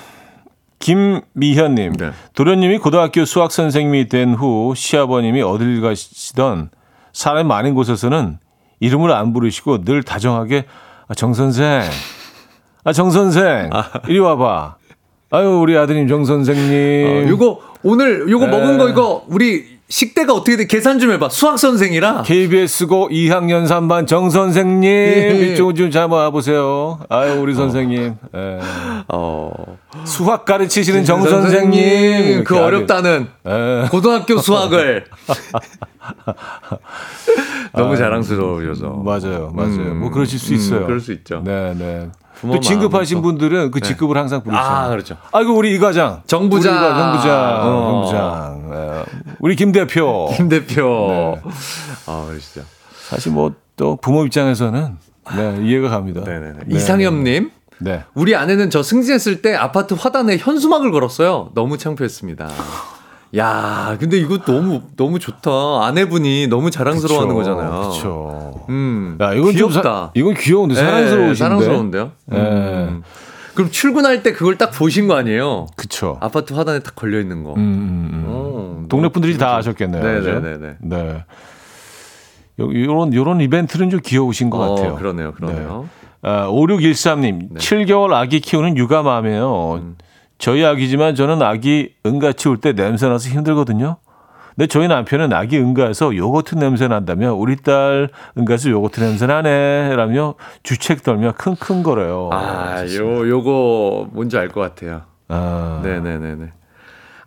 김미현님. 0.79 1.93
네. 1.95 2.11
도련님이 2.35 2.79
고등학교 2.79 3.25
수학 3.25 3.51
선생님이 3.53 4.09
된 4.09 4.35
후 4.35 4.75
시아버님이 4.77 5.43
어딜 5.43 5.81
가시던 5.81 6.71
사람이 7.13 7.49
많은 7.49 7.75
곳에서는 7.75 8.39
이름을 8.81 9.11
안 9.13 9.33
부르시고 9.33 9.85
늘 9.85 10.03
다정하게 10.03 10.67
아, 11.09 11.15
정 11.15 11.35
선생, 11.35 11.83
아, 12.85 12.93
정 12.93 13.11
선생, 13.11 13.71
이리 14.09 14.19
와봐. 14.19 14.77
아유, 15.31 15.59
우리 15.61 15.77
아드님 15.77 16.07
정 16.07 16.25
선생님. 16.25 17.27
어, 17.27 17.29
요거 17.29 17.61
오늘 17.83 18.31
요거 18.31 18.47
네. 18.47 18.51
먹은 18.51 18.79
거 18.79 18.89
이거 18.89 19.25
우리 19.29 19.78
식대가 19.91 20.35
어떻게 20.35 20.59
돼? 20.59 20.67
계산 20.67 20.99
좀 20.99 21.11
해봐. 21.13 21.31
수학 21.31 21.59
선생이라. 21.59 22.23
KBS고 22.23 23.09
2학년 23.09 23.67
3반 23.67 24.07
정 24.07 24.29
선생님 24.29 24.85
예. 24.85 25.53
이쪽 25.53 25.75
좀잘 25.75 26.09
와보세요. 26.09 27.01
아유 27.09 27.41
우리 27.41 27.55
선생님 27.55 28.17
예. 28.35 28.59
어. 29.09 29.51
수학 30.05 30.45
가르치시는 30.45 31.05
정 31.05 31.23
선생님 31.23 32.45
그 32.45 32.59
어렵다는 32.59 33.29
예. 33.47 33.87
고등학교 33.91 34.37
수학을 34.39 35.07
너무 37.73 37.97
자랑스러우셔서 37.97 38.89
맞아요, 38.91 39.51
맞아요. 39.55 39.71
음, 39.73 40.01
뭐 40.01 40.11
그러실 40.11 40.39
수 40.39 40.53
음, 40.53 40.57
있어요. 40.57 40.85
그럴 40.87 41.01
수 41.01 41.13
있죠. 41.13 41.41
네, 41.45 41.75
네. 41.79 42.09
또 42.41 42.61
진급하신. 42.61 43.21
분들은 43.23 43.71
그 43.73 43.81
직급을 43.81 44.17
항상 44.17 44.43
부르시죠. 44.43 44.65
아, 44.65 44.89
그렇죠. 44.89 45.17
아이고 45.33 45.55
우리 45.55 45.75
이 45.75 45.79
과장, 45.79 46.23
정 46.27 46.49
부장. 46.49 46.73
우리 46.75 46.81
정 46.81 47.13
부장, 47.17 47.61
어. 47.63 47.65
정 47.65 48.03
부장, 48.03 48.58
예. 48.58 48.58
우리 49.41 49.57
김 49.57 49.73
대표. 49.73 50.31
김 50.37 50.49
대표. 50.49 51.41
네. 51.45 51.51
아, 52.07 52.25
그러시죠. 52.29 52.63
사실 53.09 53.33
뭐 53.33 53.53
또 53.79 53.97
부모 53.97 54.27
입장에서는 54.27 54.99
네, 55.37 55.59
이해가 55.63 55.89
갑니다. 55.89 56.21
네네네. 56.25 56.59
네. 56.67 56.77
이상엽님. 56.77 57.51
네. 57.81 58.03
우리 58.15 58.35
아내는 58.35 58.71
저 58.71 58.83
승진했을 58.83 59.41
때 59.41 59.55
아파트 59.55 59.95
화단에 59.95 60.37
현수막을 60.37 60.91
걸었어요. 60.91 61.51
너무 61.55 61.79
창피했습니다. 61.79 62.49
야, 63.37 63.97
근데 64.01 64.19
이거 64.19 64.39
너무 64.39 64.83
너무 64.97 65.19
좋다. 65.19 65.51
아내분이 65.83 66.49
너무 66.49 66.71
자랑스러워하는 66.71 67.35
그쵸, 67.37 67.55
거잖아요. 67.55 67.81
그렇죠. 67.83 68.65
음, 68.69 69.17
야, 69.21 69.33
이건 69.33 69.55
좀 69.57 69.69
귀엽다. 69.71 69.83
사, 69.83 70.11
이건 70.15 70.35
귀여운데 70.35 70.75
네, 70.75 70.81
사랑스러우신데. 70.81 71.35
사랑스러운데요. 71.37 72.13
네. 72.27 72.39
음. 72.39 73.03
그럼 73.55 73.71
출근할 73.71 74.23
때 74.23 74.33
그걸 74.33 74.57
딱 74.57 74.71
보신 74.71 75.09
거 75.09 75.15
아니에요? 75.17 75.67
그쵸. 75.77 76.17
아파트 76.21 76.53
화단에 76.53 76.79
딱 76.81 76.95
걸려 76.95 77.21
있는 77.21 77.45
거. 77.45 77.55
음, 77.55 77.59
음, 77.59 78.11
음. 78.13 78.18
어, 78.18 78.18
동네 78.89 79.09
분들이 79.09 79.37
다 79.39 79.57
아셨겠네요. 79.57 80.03
그죠? 80.03 80.41
네네네네. 80.41 80.77
네. 80.81 81.25
요- 82.61 82.75
요런, 82.85 83.15
요런 83.15 83.41
이벤트는 83.41 83.91
좀 83.91 84.01
귀여우신 84.05 84.51
것 84.51 84.59
어, 84.59 84.75
같아요. 84.75 84.95
그러네요, 84.97 85.33
그러네요. 85.33 85.89
아, 86.23 86.49
5613님, 86.49 87.49
네. 87.53 87.59
7개월 87.59 88.13
아기 88.13 88.41
키우는 88.41 88.77
육아맘이에요. 88.77 89.75
음. 89.75 89.97
저희 90.39 90.65
아기지만 90.65 91.15
저는 91.15 91.43
아기 91.43 91.95
응가 92.07 92.33
치울 92.33 92.57
때 92.59 92.73
냄새 92.73 93.09
나서 93.09 93.29
힘들거든요. 93.29 93.97
근데 94.57 94.67
저희 94.67 94.89
남편은 94.89 95.33
아기 95.33 95.57
응가에서 95.59 96.17
요거트 96.17 96.57
냄새 96.57 96.89
난다며 96.89 97.33
우리 97.35 97.55
딸 97.57 98.09
응가에서 98.37 98.71
요거트 98.71 98.99
냄새 98.99 99.27
나네 99.27 99.95
라며 99.95 100.35
주책 100.65 101.05
떨며 101.05 101.33
킁킁거려요. 101.39 102.31
아, 102.33 102.85
요 102.97 103.29
요거 103.29 104.09
뭔지 104.13 104.37
알 104.37 104.49
것 104.49 104.61
같아요. 104.61 105.03
아, 105.29 105.81
네네네네. 105.85 106.53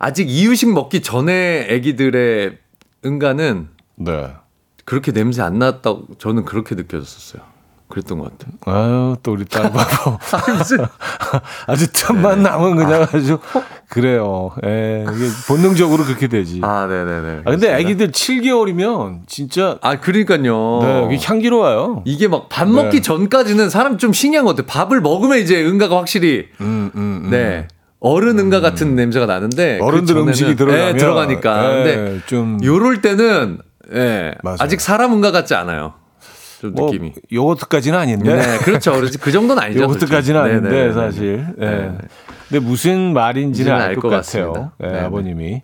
아직 0.02 0.28
이유식 0.28 0.72
먹기 0.72 1.00
전에 1.00 1.68
아기들의 1.70 2.58
응가는 3.06 3.68
네. 3.94 4.32
그렇게 4.84 5.12
냄새 5.12 5.42
안 5.42 5.60
났다고 5.60 6.06
저는 6.18 6.44
그렇게 6.44 6.74
느껴졌었어요. 6.74 7.42
그랬던 7.86 8.18
것 8.18 8.36
같아요. 8.36 8.54
아유, 8.64 9.16
또 9.22 9.32
우리 9.32 9.44
딸 9.44 9.70
바보. 9.70 10.18
아주 11.68 11.92
틈만 11.92 12.42
남은 12.42 12.74
그냥 12.74 13.02
아주 13.12 13.38
그래요. 13.88 14.50
예, 14.64 15.04
이게 15.08 15.28
본능적으로 15.46 16.02
그렇게 16.02 16.26
되지. 16.26 16.60
아, 16.64 16.68
아, 16.82 16.86
네네네. 16.86 17.42
근데 17.44 17.72
아기들 17.72 18.10
7개월이면 18.10 19.28
진짜 19.28 19.78
아, 19.82 20.00
그러니까요. 20.00 20.80
네, 20.82 21.14
이게 21.14 21.24
향기로워요. 21.24 22.02
이게 22.06 22.26
막 22.26 22.48
밥 22.48 22.66
먹기 22.68 22.96
네. 22.96 23.02
전까지는 23.02 23.70
사람 23.70 23.98
좀 23.98 24.12
신기한 24.12 24.46
것 24.46 24.56
같아요. 24.56 24.66
밥을 24.66 25.00
먹으면 25.00 25.38
이제 25.38 25.64
응가가 25.64 25.96
확실히 25.96 26.48
음, 26.60 26.90
음, 26.96 27.22
음. 27.26 27.30
네. 27.30 27.68
어른 28.04 28.38
응가 28.38 28.60
같은 28.60 28.96
냄새가 28.96 29.26
나는데 29.26 29.78
그 29.78 29.84
어른들 29.84 30.16
음식이 30.16 30.56
들어가면 30.56 30.92
네, 30.92 30.98
들어가니까. 30.98 31.64
예, 31.80 31.84
근데 31.84 32.20
좀 32.26 32.58
요럴 32.62 33.00
때는 33.00 33.58
예. 33.94 34.34
맞아요. 34.42 34.56
아직 34.60 34.80
사람 34.80 35.12
응가 35.12 35.30
같지 35.30 35.54
않아요. 35.54 35.94
좀 36.60 36.72
뭐 36.74 36.86
느낌이. 36.90 37.12
요거트까지는 37.32 37.98
아닌데. 37.98 38.34
네, 38.36 38.58
그렇죠. 38.58 39.00
그 39.20 39.30
정도는 39.32 39.62
아니죠. 39.62 39.80
요거트까지는 39.82 40.40
솔직히. 40.40 40.56
아닌데 40.56 40.70
네네네. 40.70 40.92
사실. 40.94 41.46
예. 41.60 41.64
네. 41.64 41.98
근데 42.48 42.58
무슨 42.66 43.12
말인지는 43.12 43.72
알알것것 43.72 44.10
같아요. 44.10 44.72
예, 44.82 44.86
네네. 44.86 44.98
아버님이. 45.00 45.62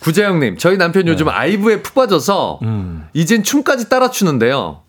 구재영님, 0.00 0.56
저희 0.56 0.78
남편 0.78 1.06
요즘 1.08 1.28
아이브에 1.28 1.82
푹 1.82 1.94
빠져서 1.94 2.60
음. 2.62 3.04
이젠 3.12 3.42
춤까지 3.42 3.88
따라 3.88 4.10
추는데요. 4.10 4.82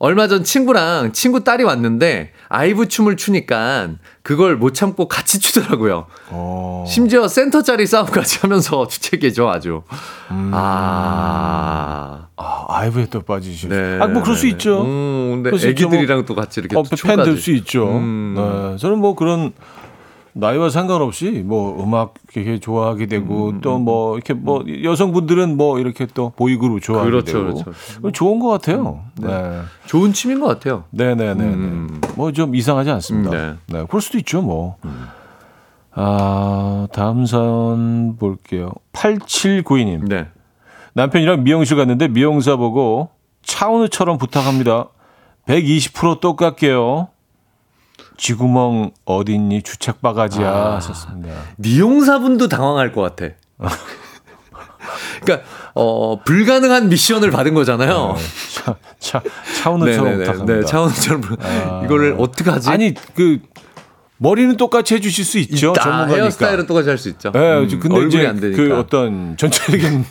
얼마 0.00 0.28
전 0.28 0.44
친구랑 0.44 1.12
친구 1.12 1.42
딸이 1.42 1.64
왔는데 1.64 2.30
아이브 2.48 2.86
춤을 2.86 3.16
추니까 3.16 3.88
그걸 4.22 4.56
못 4.56 4.72
참고 4.72 5.08
같이 5.08 5.40
추더라고요. 5.40 6.06
어. 6.30 6.84
심지어 6.86 7.26
센터 7.26 7.62
자리 7.62 7.84
싸움까지 7.84 8.38
하면서 8.42 8.86
주책이죠 8.88 9.48
아주. 9.48 9.82
음. 10.30 10.52
아. 10.54 12.28
아, 12.36 12.64
아이브에 12.68 13.06
또 13.06 13.22
빠지시죠. 13.22 13.68
네. 13.68 13.98
아, 14.00 14.06
뭐 14.06 14.22
그럴 14.22 14.36
수 14.36 14.44
네. 14.44 14.50
있죠. 14.50 14.82
음, 14.82 15.30
근데 15.42 15.50
그럴 15.50 15.58
수 15.58 15.68
있죠. 15.70 15.86
애기들이랑 15.86 16.24
또 16.26 16.36
같이 16.36 16.60
이렇게 16.60 16.76
어, 16.76 16.82
또 16.84 16.96
팬. 16.96 17.16
될 17.24 17.36
수 17.36 17.50
있죠. 17.52 17.88
음. 17.88 18.34
네, 18.36 18.76
저는 18.78 18.98
뭐 18.98 19.16
그런 19.16 19.52
나이와 20.40 20.70
상관없이 20.70 21.42
뭐 21.44 21.82
음악 21.82 22.14
이렇게 22.32 22.60
좋아하게 22.60 23.06
되고 23.06 23.48
음, 23.48 23.60
또뭐 23.60 24.14
이렇게 24.14 24.34
뭐 24.34 24.64
여성분들은 24.84 25.56
뭐 25.56 25.80
이렇게 25.80 26.06
또 26.06 26.30
보이그룹 26.36 26.80
좋아하게 26.80 27.10
그렇죠, 27.10 27.44
되고 27.44 27.64
그렇죠. 27.64 28.12
좋은 28.12 28.38
것 28.38 28.48
같아요. 28.48 29.00
네. 29.20 29.60
좋은 29.86 30.12
춤인 30.12 30.38
것 30.38 30.46
같아요. 30.46 30.84
네네네. 30.90 31.44
음. 31.44 32.00
뭐좀 32.14 32.54
이상하지 32.54 32.88
않습니다. 32.90 33.32
음, 33.32 33.58
네. 33.66 33.84
그럴 33.88 34.00
수도 34.00 34.16
있죠, 34.18 34.40
뭐. 34.40 34.76
아, 35.92 36.86
다음 36.92 37.26
사연 37.26 38.16
볼게요. 38.16 38.70
8792님. 38.92 40.08
네. 40.08 40.28
남편이랑 40.92 41.42
미용실 41.42 41.76
갔는데 41.76 42.06
미용사 42.06 42.54
보고 42.54 43.10
차은우처럼 43.42 44.18
부탁합니다. 44.18 44.88
120% 45.46 46.20
똑같게요. 46.20 47.08
쥐구멍 48.18 48.90
어딨니 49.06 49.62
주책 49.62 50.02
바가지야 50.02 50.46
아. 50.50 50.76
하셨습니다. 50.76 51.34
미용사분도 51.56 52.48
당황할 52.48 52.92
것 52.92 53.00
같아. 53.00 53.32
그러니까 55.22 55.46
어 55.74 56.22
불가능한 56.22 56.88
미션을 56.88 57.30
받은 57.30 57.54
거잖아요. 57.54 58.16
차, 58.52 58.76
차, 58.98 59.22
차은우처럼 59.62 60.04
네네네. 60.04 60.24
부탁합니다. 60.24 60.54
네, 60.60 60.64
차원처럼 60.64 61.22
아. 61.40 61.82
이거를 61.84 62.16
어떻게 62.18 62.50
하지? 62.50 62.68
아니 62.70 62.94
그 63.14 63.38
머리는 64.16 64.56
똑같이 64.56 64.94
해주실 64.94 65.24
수 65.24 65.38
있죠. 65.38 65.70
있다. 65.70 65.82
전문가니까. 65.82 66.16
헤어스타일은 66.22 66.66
똑같이 66.66 66.88
할 66.88 66.98
수 66.98 67.08
있죠. 67.10 67.30
네, 67.32 67.58
음, 67.58 67.68
근데 67.80 67.94
얼굴이 67.96 68.26
안 68.26 68.40
되니까. 68.40 68.56
그 68.62 68.76
어떤 68.76 69.36
전체적인 69.36 70.04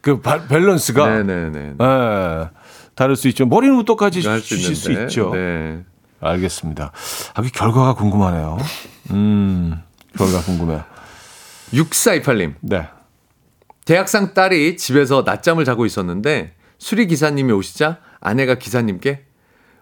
그 0.00 0.20
바- 0.20 0.46
밸런스가 0.46 1.06
네네네. 1.22 1.74
예, 1.80 2.48
다를 2.94 3.16
수 3.16 3.28
있죠. 3.28 3.44
머리는 3.46 3.84
똑같이 3.84 4.26
할수 4.26 4.48
주실 4.48 4.74
수 4.76 4.90
있는데. 4.92 5.10
있죠. 5.10 5.30
네. 5.34 5.84
알겠습니다. 6.22 6.92
아, 7.34 7.42
그 7.42 7.50
결과가 7.50 7.94
궁금하네요. 7.94 8.58
음, 9.10 9.82
결과 10.16 10.40
궁금해요. 10.40 10.84
6428님. 11.72 12.54
네. 12.60 12.88
대학생 13.84 14.32
딸이 14.34 14.76
집에서 14.76 15.22
낮잠을 15.26 15.64
자고 15.64 15.84
있었는데 15.86 16.54
수리 16.78 17.06
기사님이 17.06 17.52
오시자 17.52 17.98
아내가 18.20 18.54
기사님께 18.54 19.24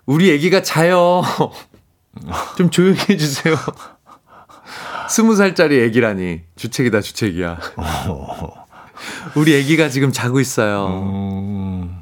우리 0.06 0.30
애기가 0.32 0.62
자요. 0.62 1.22
좀 2.56 2.70
조용히 2.70 2.98
해주세요. 3.08 3.54
스무 5.08 5.34
살짜리 5.36 5.80
애기라니 5.82 6.42
주책이다 6.56 7.00
주책이야. 7.00 7.58
우리 9.34 9.54
애기가 9.54 9.88
지금 9.88 10.12
자고 10.12 10.40
있어요. 10.40 10.86
음, 10.88 11.99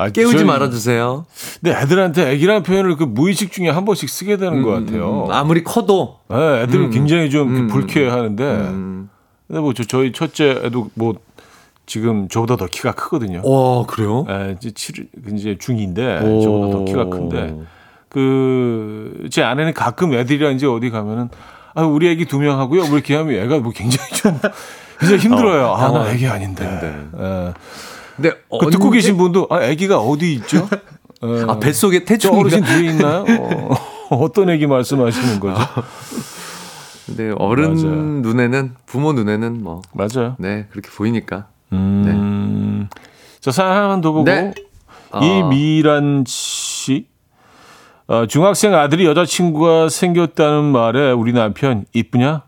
아, 0.00 0.08
깨우지 0.10 0.38
저희- 0.38 0.44
말아주세요. 0.44 1.26
근데 1.60 1.78
애들한테 1.78 2.30
애기라는 2.32 2.62
표현을 2.62 2.96
그 2.96 3.04
무의식 3.04 3.52
중에 3.52 3.68
한 3.68 3.84
번씩 3.84 4.08
쓰게 4.08 4.36
되는 4.36 4.62
것 4.62 4.70
같아요. 4.70 5.26
음, 5.26 5.32
아무리 5.32 5.62
커도. 5.64 6.18
네, 6.28 6.62
애들은 6.62 6.86
음, 6.86 6.90
굉장히 6.90 7.28
좀 7.30 7.54
음, 7.54 7.68
불쾌해하는데, 7.68 8.44
음. 8.44 9.10
근데 9.46 9.60
뭐 9.60 9.74
저, 9.74 9.84
저희 9.84 10.12
첫째 10.12 10.60
애도 10.64 10.90
뭐 10.94 11.14
지금 11.86 12.28
저보다 12.28 12.56
더 12.56 12.66
키가 12.66 12.92
크거든요. 12.92 13.42
와 13.44 13.84
그래요? 13.86 14.24
예, 14.30 14.54
이제 14.56 14.70
칠 14.70 15.08
이제 15.34 15.56
중인데 15.58 16.20
저보다 16.42 16.72
더 16.76 16.84
키가 16.84 17.04
큰데 17.06 17.56
그 18.08 19.26
제 19.30 19.42
아내는 19.42 19.74
가끔 19.74 20.12
애들이랑 20.14 20.54
이제 20.54 20.66
어디 20.66 20.90
가면은 20.90 21.28
아 21.74 21.82
우리 21.82 22.08
애기 22.08 22.24
두 22.26 22.38
명 22.38 22.58
하고요. 22.58 22.82
뭐 22.86 22.94
이렇게 22.96 23.14
하면 23.16 23.34
애가 23.34 23.58
뭐 23.58 23.72
굉장히 23.72 24.08
좀 24.12 24.38
굉장히 25.00 25.22
힘들어요. 25.22 25.66
어, 25.66 25.74
아, 25.76 25.80
나 25.80 25.92
당황- 25.92 26.08
애기 26.14 26.26
아닌데. 26.26 26.64
네. 26.80 27.22
예. 27.24 27.52
근데 28.20 28.36
그 28.50 28.70
듣고 28.70 28.90
계신 28.90 29.16
분도 29.16 29.46
아 29.50 29.62
애기가 29.62 29.98
어디 29.98 30.34
있죠? 30.34 30.68
예. 31.24 31.44
아 31.48 31.58
뱃속에 31.58 32.00
저 32.00 32.04
태충인가? 32.04 32.40
어르신 32.40 32.64
뒤에 32.64 32.90
있나요? 32.90 33.24
어, 33.38 33.74
어떤 34.16 34.50
애기 34.50 34.66
말씀하시는 34.66 35.40
거죠? 35.40 35.58
근데 37.06 37.32
어른 37.38 37.74
맞아요. 37.74 37.96
눈에는 38.22 38.74
부모 38.86 39.12
눈에는 39.12 39.62
뭐 39.62 39.82
맞아요. 39.92 40.36
네, 40.38 40.66
그렇게 40.70 40.90
보이니까. 40.90 41.48
음. 41.72 42.88
자, 43.40 43.50
사연 43.50 43.72
하나만 43.72 44.00
더 44.00 44.12
보고 44.12 44.24
네. 44.24 44.52
어. 45.12 45.20
이미란 45.20 46.24
씨 46.26 47.06
어, 48.06 48.26
중학생 48.26 48.74
아들이 48.74 49.06
여자친구가 49.06 49.88
생겼다는 49.88 50.64
말에 50.64 51.12
우리 51.12 51.32
남편 51.32 51.84
이쁘냐? 51.92 52.42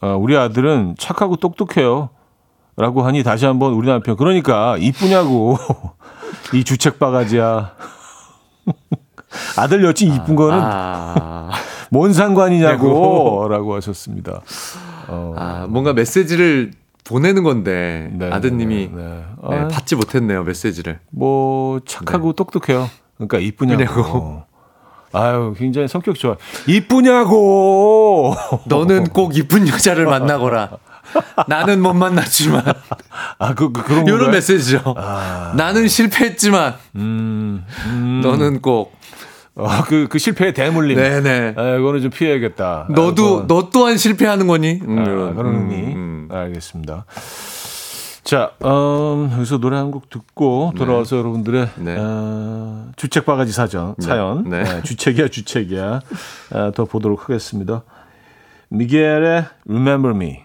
어, 0.00 0.16
우리 0.18 0.36
아들은 0.36 0.94
착하고 0.98 1.36
똑똑해요. 1.36 2.10
라고 2.80 3.02
하니 3.02 3.22
다시 3.22 3.44
한번 3.44 3.74
우리 3.74 3.86
남편 3.88 4.16
그러니까 4.16 4.76
이쁘냐고 4.78 5.58
이 6.54 6.64
주책 6.64 6.98
바가지야. 6.98 7.72
아들 9.56 9.84
여친 9.84 10.12
이쁜 10.12 10.34
거는 10.34 10.58
아, 10.60 11.50
뭔 11.90 12.12
상관이냐고 12.12 13.46
라고 13.48 13.74
하셨습니다. 13.76 14.40
어, 15.08 15.34
아, 15.36 15.66
뭔가 15.68 15.92
메시지를 15.92 16.72
보내는 17.04 17.42
건데 17.42 18.10
네, 18.12 18.30
아드님이 18.30 18.90
네, 18.92 19.02
네. 19.02 19.24
네, 19.50 19.56
아, 19.56 19.68
받지 19.68 19.96
못했네요 19.96 20.44
메시지를. 20.44 21.00
뭐 21.10 21.80
착하고 21.86 22.32
똑똑해요. 22.32 22.88
그러니까 23.16 23.38
이쁘냐고. 23.38 23.82
이쁘냐고. 23.82 24.42
아유, 25.12 25.54
굉장히 25.58 25.88
성격 25.88 26.16
좋아. 26.16 26.36
이쁘냐고. 26.68 28.34
너는 28.66 29.04
꼭 29.08 29.36
이쁜 29.36 29.66
여자를 29.68 30.06
만나거라. 30.06 30.70
나는 31.48 31.80
못 31.80 31.92
만났지만 31.94 32.62
아, 33.38 33.54
그, 33.54 33.72
그 33.72 33.82
그런 33.82 34.04
이런 34.06 34.18
건가요? 34.18 34.36
메시지죠. 34.36 34.94
나는 35.56 35.88
실패했지만 35.88 36.74
음, 36.96 37.64
음. 37.86 38.20
너는 38.22 38.60
꼭 38.62 38.98
어, 39.56 39.68
그, 39.86 40.06
그 40.08 40.18
실패의 40.18 40.54
대물림. 40.54 40.96
네네. 40.96 41.54
아, 41.56 41.76
이거는 41.76 42.00
좀 42.02 42.10
피해야겠다. 42.10 42.86
너도 42.90 43.40
아, 43.40 43.44
너 43.46 43.68
또한 43.70 43.96
실패하는 43.98 44.46
거니? 44.46 44.80
음, 44.82 44.98
아, 44.98 45.02
이런. 45.02 45.36
그런 45.36 45.54
의미. 45.54 45.74
음, 45.94 46.28
음. 46.30 46.34
알겠습니다. 46.34 47.04
자, 48.22 48.52
음, 48.64 49.30
여기서 49.34 49.58
노래 49.58 49.76
한 49.76 49.90
곡 49.90 50.08
듣고 50.08 50.72
돌아와서 50.76 51.16
여러분들의 51.18 51.68
네. 51.76 51.96
어, 51.98 52.86
주책 52.96 53.26
바가지 53.26 53.50
사전, 53.52 53.94
네. 53.98 54.06
사연, 54.06 54.44
네. 54.48 54.62
네, 54.62 54.82
주책이야, 54.82 55.28
주책이야, 55.28 56.00
어, 56.52 56.70
더 56.74 56.84
보도록 56.84 57.24
하겠습니다. 57.24 57.82
미겔의 58.68 59.46
Remember 59.68 60.14
Me. 60.14 60.42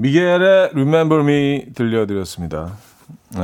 미겔의 0.00 0.70
Remember 0.72 1.22
Me 1.22 1.66
들려드렸습니다. 1.74 2.72
네. 3.34 3.40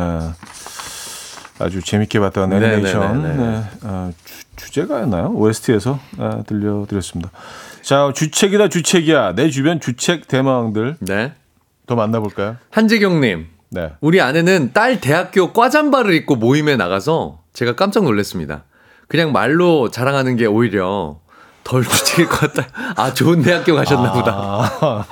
아주 1.59 1.83
재밌게 1.83 2.19
봤던 2.19 2.49
네, 2.49 2.57
애니메이션 2.57 3.23
네, 3.23 3.29
네, 3.29 3.37
네. 3.37 3.47
네, 3.47 3.65
어, 3.83 4.11
주, 4.25 4.45
주제가였나요? 4.57 5.33
OST에서 5.35 6.01
어, 6.17 6.43
들려드렸습니다. 6.47 7.31
자, 7.83 8.11
주책이다 8.15 8.69
주책이야. 8.69 9.35
내 9.35 9.51
주변 9.51 9.81
주책 9.81 10.29
대망들 10.29 10.97
네. 11.01 11.35
더 11.87 11.95
만나볼까요? 11.95 12.57
한재경님, 12.71 13.49
네. 13.71 13.93
우리 14.01 14.23
아내는 14.23 14.73
딸 14.73 15.01
대학교 15.01 15.53
과잠바를 15.53 16.15
입고 16.15 16.37
모임에 16.37 16.77
나가서 16.77 17.43
제가 17.53 17.75
깜짝 17.77 18.05
놀랐습니다. 18.05 18.65
그냥 19.09 19.31
말로 19.31 19.91
자랑하는 19.91 20.37
게 20.37 20.47
오히려 20.47 21.21
덜 21.67 21.83
주책일 21.83 22.29
것 22.29 22.53
같다. 22.53 22.69
아, 22.95 23.12
좋은 23.12 23.43
대학교 23.43 23.75
가셨나 23.75 24.12
보다. 24.12 24.33
아, 24.37 25.05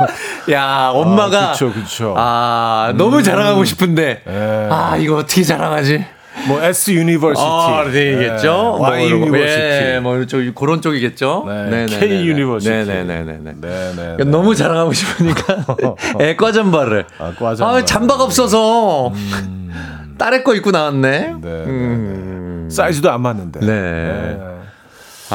야, 0.53 0.91
엄마가. 0.95 1.51
그쵸, 1.53 1.73
그쵸. 1.73 2.15
아, 2.17 2.93
너무 2.97 3.23
자랑하고 3.25 3.65
싶은데. 3.65 4.23
예. 4.29 4.69
아, 4.71 4.97
이거 4.97 5.17
어떻게 5.17 5.43
자랑하지? 5.43 6.07
뭐 6.47 6.63
S 6.63 6.93
University. 6.93 7.45
아, 7.45 7.85
네겠죠. 7.93 8.77
Y 8.79 9.09
뭐, 9.09 9.19
University. 9.19 9.61
예, 9.61 10.01
뭐 10.01 10.25
저, 10.27 10.39
그런 10.55 10.81
쪽이겠죠. 10.81 11.45
네, 11.71 11.87
K 11.87 12.25
University. 12.27 12.71
네네네네. 12.73 13.39
네, 13.61 14.17
네. 14.19 14.25
너무 14.25 14.55
자랑하고 14.55 14.93
싶으니까 14.93 15.57
애 16.21 16.37
과 16.37 16.53
잠바를. 16.53 17.07
아, 17.19 17.33
과 17.37 17.55
잠바. 17.57 17.77
아, 17.79 17.85
잠바가 17.85 18.23
없어서 18.25 19.13
딸의 20.19 20.45
거 20.45 20.55
입고 20.55 20.71
나왔네. 20.71 21.11
네, 21.11 21.33
네, 21.41 21.49
음. 21.49 22.69
사이즈도 22.71 23.11
안 23.11 23.23
맞는데. 23.23 23.61
네. 23.61 24.39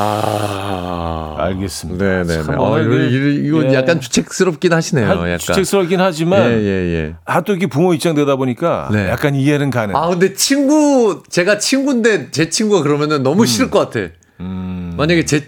아, 0.02 1.36
알겠습니다. 1.38 2.04
네네네. 2.06 2.44
참, 2.44 2.60
어, 2.60 2.80
이거, 2.80 2.94
이거, 2.96 3.28
이거 3.60 3.70
예. 3.70 3.74
약간 3.74 4.00
주책스럽긴 4.00 4.72
하시네요. 4.74 5.08
한- 5.08 5.18
약간. 5.26 5.38
주책스럽긴 5.40 6.00
하지만 6.00 6.42
예, 6.52 6.56
예, 6.56 6.96
예. 6.96 7.16
아, 7.26 7.42
또 7.42 7.54
이게 7.54 7.68
부모 7.68 7.94
입장 7.94 8.16
되다 8.16 8.36
보니까 8.36 8.90
네. 8.92 9.10
약간 9.10 9.36
이해는 9.36 9.70
가는. 9.70 9.96
아, 9.96 10.08
근데 10.08 10.34
친구, 10.34 11.24
제가 11.30 11.58
친구인데 11.58 12.32
제 12.32 12.50
친구가 12.50 12.82
그러면은 12.84 13.24
너무 13.24 13.46
싫을 13.46 13.70
것 13.70 13.80
같아. 13.92 14.12
음. 14.40 14.94
만약에 14.98 15.26
제, 15.26 15.46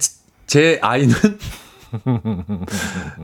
제 0.47 0.80
아이는 0.82 1.16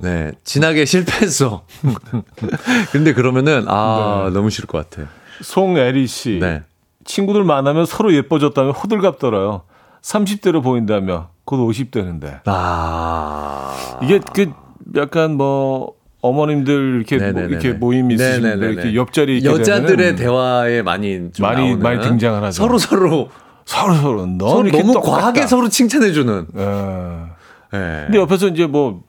네, 0.02 0.32
진하게 0.44 0.86
실패했어. 0.86 1.66
근데 2.92 3.14
그러면은 3.14 3.66
아, 3.68 4.30
너무 4.34 4.50
싫을 4.50 4.68
것 4.68 4.90
같아. 4.90 5.10
송애리 5.42 6.08
씨. 6.08 6.40
네. 6.42 6.64
친구들 7.06 7.44
만나면 7.44 7.86
서로 7.86 8.14
예뻐졌다면 8.14 8.72
호들갑 8.74 9.20
떨어요. 9.20 9.64
30대로 10.08 10.64
보인다며 10.64 11.30
곧 11.43 11.58
50대는데. 11.58 12.41
아. 12.45 13.99
이게 14.01 14.20
그 14.34 14.51
약간 14.95 15.36
뭐 15.36 15.93
어머님들 16.22 16.95
이렇게 16.95 17.18
뭐 17.18 17.26
네네네네. 17.28 17.51
이렇게 17.51 17.74
모임 17.74 18.10
있으신데. 18.12 18.53
이렇게 18.68 18.95
옆자리 18.95 19.38
있게 19.38 19.49
여자들의 19.49 20.16
대화에 20.16 20.82
많이 20.82 21.32
좀 21.34 21.45
많이- 21.45 21.76
많이 21.76 22.01
등장을 22.01 22.41
하죠. 22.41 22.51
서로 22.64 22.78
서로 22.78 23.30
서로 23.66 23.93
서로 23.95 24.26
너 24.26 24.64
이렇게 24.64 24.80
너무 24.80 24.93
똑같다. 24.93 25.18
과하게 25.18 25.47
서로 25.47 25.68
칭찬해 25.68 26.12
주는. 26.14 26.47
예. 26.55 27.78
네. 27.78 28.01
근데 28.05 28.18
옆에서 28.20 28.47
이제 28.47 28.66
뭐 28.66 29.03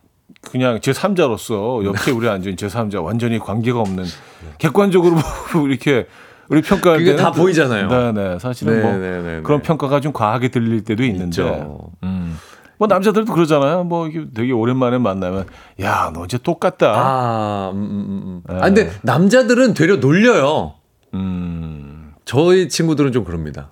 그냥 0.51 0.81
제 0.81 0.91
3자로서 0.91 1.85
옆에 1.85 2.11
우리 2.11 2.29
앉은 2.29 2.57
제 2.57 2.67
3자 2.67 3.03
완전히 3.05 3.39
관계가 3.39 3.79
없는 3.81 4.05
객관적으로 4.59 5.15
뭐 5.55 5.69
이렇게 5.69 6.07
우리 6.49 6.63
평가할 6.63 6.99
그게 6.99 7.17
다 7.17 7.31
보이잖아요. 7.31 7.89
네네 7.89 8.39
사실은 8.39 8.83
뭐 8.83 8.93
네네네네. 8.93 9.43
그런 9.43 9.61
평가가 9.63 10.01
좀 10.01 10.13
과하게 10.13 10.49
들릴 10.49 10.83
때도 10.85 11.03
있는데 11.05 11.27
있죠. 11.43 11.91
음. 12.03 12.39
뭐 12.79 12.87
남자들도 12.87 13.33
그러잖아요. 13.33 13.85
뭐 13.85 14.09
되게 14.35 14.53
오랜만에 14.53 14.99
만나면 14.99 15.47
야 15.81 16.11
너 16.15 16.25
이제 16.25 16.39
똑같다. 16.39 16.93
아, 16.95 17.71
음, 17.75 17.79
음, 17.79 18.23
음. 18.25 18.43
네. 18.49 18.57
아, 18.57 18.61
근데 18.67 18.91
남자들은 19.03 19.75
되려 19.75 19.97
놀려요. 19.97 20.75
음. 21.15 22.13
저희 22.25 22.69
친구들은 22.69 23.13
좀 23.13 23.25
그럽니다. 23.25 23.71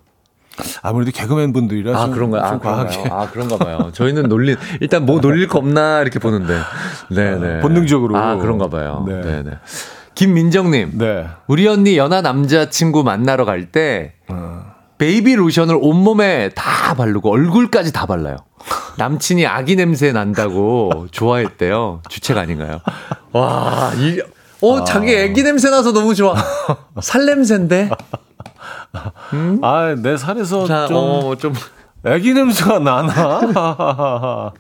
아무래도 0.83 1.11
개그맨 1.13 1.53
분들이라 1.53 1.97
아 1.99 2.07
좀, 2.07 2.15
그런가요? 2.15 2.43
좀아 2.49 2.59
과하게 2.59 2.91
그런가요? 2.97 3.21
아 3.21 3.31
그런가 3.31 3.57
봐요. 3.59 3.91
저희는 3.93 4.29
놀린 4.31 4.57
일단 4.81 5.05
뭐 5.05 5.21
놀릴 5.21 5.49
거 5.49 5.59
없나 5.59 6.01
이렇게 6.01 6.19
보는데, 6.19 6.59
네네. 7.15 7.59
아, 7.59 7.61
본능적으로. 7.61 8.17
아 8.17 8.37
그런가 8.37 8.69
봐요. 8.69 9.05
네. 9.07 9.43
네. 9.43 9.51
네 10.17 10.25
김민정님, 10.25 10.93
네. 10.95 11.27
우리 11.47 11.69
언니 11.69 11.99
연하 11.99 12.23
남자친구 12.23 13.05
만나러 13.05 13.45
갈 13.45 13.67
때 13.71 14.15
어. 14.29 14.65
베이비 14.99 15.35
로션을 15.35 15.77
온몸에 15.79 16.49
다 16.55 16.95
바르고 16.95 17.31
얼굴까지 17.31 17.93
다 17.93 18.07
발라요. 18.07 18.37
남친이 18.97 19.47
아기 19.47 19.77
냄새 19.77 20.13
난다고 20.13 21.07
좋아했대요. 21.11 22.01
주책 22.09 22.39
아닌가요? 22.39 22.81
와, 23.33 23.93
이, 23.97 24.19
어, 24.63 24.85
자기 24.85 25.15
애기 25.15 25.43
냄새 25.43 25.69
나서 25.69 25.93
너무 25.93 26.15
좋아. 26.15 26.35
살 27.03 27.27
냄새인데? 27.27 27.91
아내 29.63 30.17
살에서 30.17 30.67
자, 30.67 30.87
좀 30.87 30.97
어, 30.97 31.37
좀. 31.37 31.53
애기 32.07 32.33
냄새가 32.35 32.79
나나? 32.79 33.11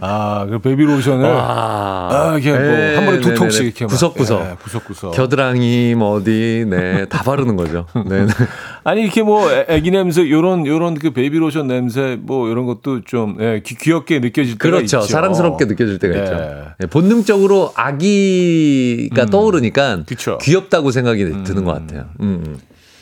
아, 0.00 0.46
그 0.48 0.58
baby 0.60 0.84
로션을 0.84 1.28
와. 1.28 2.08
아, 2.10 2.36
이게 2.38 2.50
뭐 2.52 2.58
네, 2.60 2.94
한 2.94 3.04
번에 3.06 3.20
두 3.20 3.30
네, 3.30 3.34
통씩 3.34 3.60
네. 3.62 3.66
이렇게 3.66 3.84
막, 3.84 3.88
구석구석. 3.90 4.40
예, 4.40 4.56
구석구석. 4.62 5.14
겨드랑이 5.14 5.94
뭐 5.96 6.12
어디 6.16 6.64
네 6.68 7.06
다 7.08 7.22
바르는 7.22 7.56
거죠. 7.56 7.86
네. 8.06 8.26
네. 8.26 8.32
아니 8.84 9.02
이렇게 9.02 9.22
뭐 9.22 9.50
애- 9.50 9.66
애기 9.68 9.90
냄새 9.90 10.28
요런 10.30 10.66
요런 10.66 10.94
그 10.94 11.10
baby 11.12 11.38
로션 11.38 11.66
냄새 11.66 12.18
뭐 12.20 12.48
이런 12.48 12.66
것도 12.66 13.02
좀 13.04 13.36
예, 13.40 13.60
귀, 13.64 13.74
귀엽게 13.76 14.20
느껴질 14.20 14.58
때가 14.58 14.76
그렇죠. 14.76 14.98
있죠. 14.98 15.00
사랑스럽게 15.02 15.64
느껴질 15.64 15.98
때가 15.98 16.14
네. 16.14 16.22
있죠. 16.24 16.36
네, 16.78 16.86
본능적으로 16.86 17.72
아기가 17.74 19.26
떠오르니까 19.26 20.04
그쵸. 20.06 20.38
귀엽다고 20.42 20.90
생각이 20.90 21.24
드는 21.44 21.64
것 21.64 21.72
같아요. 21.74 22.04
음. 22.20 22.56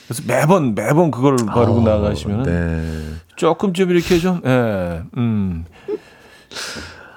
음. 0.07 0.09
그래서 0.09 0.22
매번 0.26 0.74
매번 0.74 1.11
그걸 1.11 1.36
바르고 1.46 1.80
나가시면 1.82 2.46
은 2.46 3.14
네. 3.14 3.16
조금 3.36 3.72
좀 3.72 3.90
이렇게 3.90 4.18
좀 4.18 4.40
예. 4.44 5.02
음. 5.16 5.64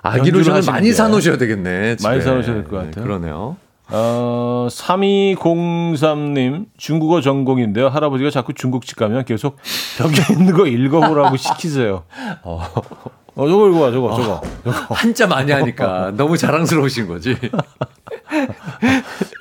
아기 0.01 0.31
로션을 0.31 0.63
많이 0.65 0.87
게. 0.87 0.93
사놓으셔야 0.93 1.37
되겠네. 1.37 1.97
집에. 1.97 2.09
많이 2.09 2.21
사 2.21 2.31
놓으셔야 2.33 2.55
될 2.55 2.63
것 2.65 2.77
같아요. 2.77 2.91
네, 2.91 3.01
그러네요. 3.01 3.57
어, 3.91 4.67
3203님, 4.69 6.65
중국어 6.77 7.21
전공인데요. 7.21 7.87
할아버지가 7.89 8.29
자꾸 8.29 8.53
중국집 8.53 8.97
가면 8.97 9.25
계속 9.25 9.57
벽에 9.97 10.13
있는 10.33 10.53
거 10.53 10.67
읽어보라고 10.67 11.35
시키세요. 11.37 12.03
어, 12.43 12.63
저거 13.35 13.67
읽어봐, 13.69 13.91
저거, 13.91 14.15
저거. 14.15 14.41
저거. 14.63 14.93
한자 14.93 15.25
많이 15.27 15.51
하니까 15.51 16.11
너무 16.15 16.37
자랑스러우신 16.37 17.07
거지. 17.07 17.35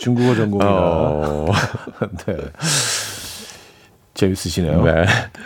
중국어 0.00 0.34
전공이라. 0.34 0.70
어. 0.70 1.46
네. 2.26 2.36
재밌으시네요. 4.18 4.82
네. 4.82 5.04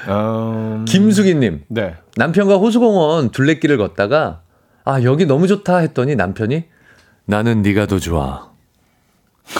음, 0.09 0.85
김수기님. 0.87 1.64
네. 1.68 1.95
남편과 2.16 2.57
호수공원 2.57 3.31
둘레길을 3.31 3.77
걷다가 3.77 4.41
아 4.85 5.03
여기 5.03 5.27
너무 5.27 5.47
좋다 5.47 5.79
했더니 5.79 6.16
남편이 6.16 6.64
나는 7.27 7.62
네가 7.62 7.87
더 7.87 7.99
좋아 7.99 8.51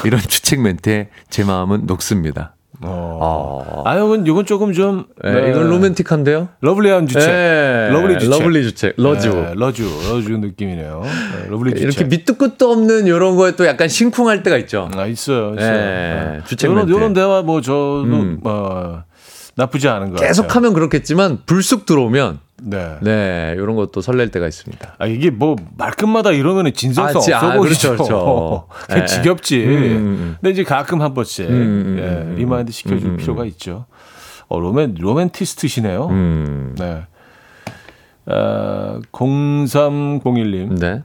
이런 0.05 0.19
주책 0.27 0.61
멘트에 0.63 1.11
제 1.29 1.45
마음은 1.45 1.87
녹습니다. 1.87 2.57
어. 2.81 3.83
아, 3.85 3.97
이건, 3.97 4.27
이건 4.27 4.47
조금 4.47 4.73
좀. 4.73 5.05
네, 5.23 5.51
이건 5.51 5.69
로맨틱한데요? 5.69 6.49
lovely한 6.61 7.07
주책. 7.07 7.27
네, 7.29 7.89
lovely 7.93 8.19
주책. 8.19 8.31
lovely 8.39 8.63
주책. 8.65 8.95
러주. 8.97 9.31
네, 9.31 9.53
러주. 9.55 9.83
러주 10.11 10.39
느낌이네요. 10.39 11.03
네, 11.05 11.49
lovely 11.51 11.73
주책. 11.73 11.83
이렇게 11.85 12.05
밑도 12.05 12.35
끝도 12.35 12.71
없는 12.73 13.07
이런 13.07 13.37
거에 13.37 13.53
또 13.53 13.67
약간 13.67 13.89
심쿵할 13.89 14.43
때가 14.43 14.57
있죠. 14.59 14.91
아, 14.97 15.07
있어요. 15.07 15.55
있어요. 15.55 15.57
네, 15.57 16.41
요런, 16.65 16.77
멘트. 16.77 16.91
요런 16.93 17.13
대화 17.13 17.43
뭐 17.43 17.61
저도 17.61 18.03
음. 18.05 18.41
어, 18.45 19.05
나쁘지 19.55 19.89
않은 19.89 20.09
것 20.09 20.15
같아요. 20.15 20.29
계속하면 20.29 20.73
그렇겠지만 20.73 21.41
불쑥 21.45 21.85
들어오면 21.87 22.41
네. 22.65 22.97
네 23.01 23.55
이런 23.57 23.75
것도 23.77 24.01
설렐 24.01 24.31
때가 24.31 24.47
있습니다. 24.47 24.95
아, 24.99 25.07
이게 25.07 25.31
뭐 25.31 25.57
말끝마다 25.77 26.31
이러면은 26.33 26.73
진정성 26.73 27.17
아, 27.17 27.21
지- 27.21 27.33
없어 27.33 27.51
아, 27.51 27.57
보이죠. 27.57 27.89
그렇죠, 27.91 28.05
그렇죠. 28.05 28.67
그냥 28.87 29.01
네. 29.01 29.07
지겹지. 29.07 29.65
음, 29.65 29.71
음. 29.73 30.37
근데 30.41 30.51
이제 30.51 30.63
가끔 30.65 31.03
한 31.03 31.13
번씩 31.15 31.49
음, 31.49 31.53
음, 31.55 31.97
예, 31.99 32.03
음, 32.31 32.35
remind 32.37 32.71
시켜줄 32.73 33.09
음, 33.09 33.11
음, 33.13 33.17
필요가 33.17 33.45
있죠. 33.47 33.87
어, 34.49 34.61
로맨 34.61 34.97
로맨티스트시네요. 34.99 36.07
음. 36.09 36.75
네. 36.79 37.03
아, 38.27 39.01
0301님. 39.13 40.79
네. 40.79 41.03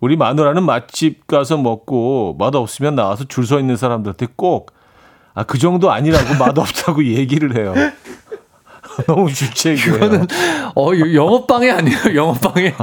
우리 0.00 0.16
마누라는 0.16 0.64
맛집 0.64 1.26
가서 1.26 1.56
먹고 1.58 2.36
맛 2.38 2.54
없으면 2.54 2.94
나와서 2.96 3.24
줄 3.24 3.44
서 3.46 3.58
있는 3.60 3.76
사람들한테 3.76 4.26
꼭 4.36 4.72
아, 5.34 5.44
그 5.44 5.58
정도 5.58 5.90
아니라고 5.90 6.34
맛 6.38 6.58
없다고 6.58 7.04
얘기를 7.06 7.56
해요. 7.56 7.72
너무 9.06 9.32
주책이에요. 9.32 9.96
이거는 9.96 10.26
어 10.74 10.90
영업방해 11.14 11.70
아니에요? 11.70 11.98
영업방해. 12.14 12.74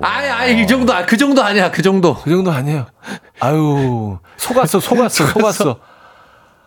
아이 0.00 0.28
아이 0.28 0.62
이 0.62 0.66
정도 0.66 0.94
아, 0.94 1.04
그 1.04 1.16
정도 1.16 1.42
아니야 1.42 1.70
그 1.70 1.82
정도. 1.82 2.14
그 2.14 2.30
정도 2.30 2.50
아니에요. 2.50 2.86
아유, 3.40 4.18
속았어, 4.36 4.80
속았어, 4.80 5.26
속았어. 5.26 5.76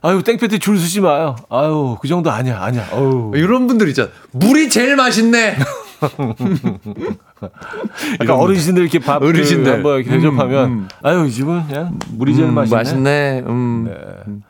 아유, 0.05 0.21
땡볕에 0.21 0.59
줄 0.59 0.77
서지 0.77 0.99
마요. 0.99 1.35
아유, 1.49 1.97
그 2.01 2.09
정도 2.09 2.29
아니야, 2.29 2.61
아니야. 2.61 2.89
어우. 2.91 3.31
이런 3.35 3.67
분들 3.67 3.87
있잖아. 3.89 4.09
물이 4.31 4.69
제일 4.69 4.97
맛있네. 4.97 5.55
약간 8.19 8.35
어르신들 8.35 8.81
이렇게 8.81 8.99
밥 8.99 9.23
어르신들. 9.23 9.63
그 9.63 9.71
한번 9.71 9.95
이렇게 9.99 10.09
대접하면, 10.11 10.65
음, 10.65 10.71
음. 10.71 10.87
아유, 11.03 11.25
이 11.25 11.31
집은 11.31 11.67
그냥 11.67 11.97
물이 12.09 12.35
제일 12.35 12.49
음, 12.49 12.53
맛있네. 12.55 12.75
맛있네. 12.75 13.43
음. 13.47 14.43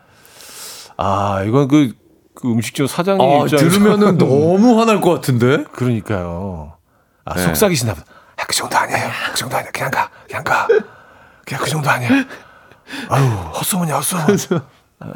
아, 0.98 1.44
이건 1.46 1.68
그, 1.68 1.92
그 2.44 2.52
음식점 2.52 2.88
사장님 2.88 3.22
아, 3.22 3.46
입장에서 3.46 3.70
들으면은 3.70 4.18
너무 4.20 4.78
화날 4.78 5.00
것 5.00 5.12
같은데. 5.12 5.64
그러니까요. 5.72 6.74
아, 7.24 7.36
네. 7.36 7.42
속삭이신다. 7.44 7.94
보다. 7.94 8.06
아, 8.36 8.44
그 8.46 8.54
정도 8.54 8.78
아니에요. 8.78 9.08
그 9.32 9.38
정도 9.38 9.56
아니야. 9.56 9.72
그냥 9.72 9.90
가. 9.90 10.10
그냥 10.28 10.44
가. 10.44 10.68
그냥 11.46 11.64
그 11.64 11.70
정도 11.70 11.90
아니야. 11.90 12.10
아유, 13.08 13.26
헛소문이야, 13.26 13.96
헛소문. 13.96 14.38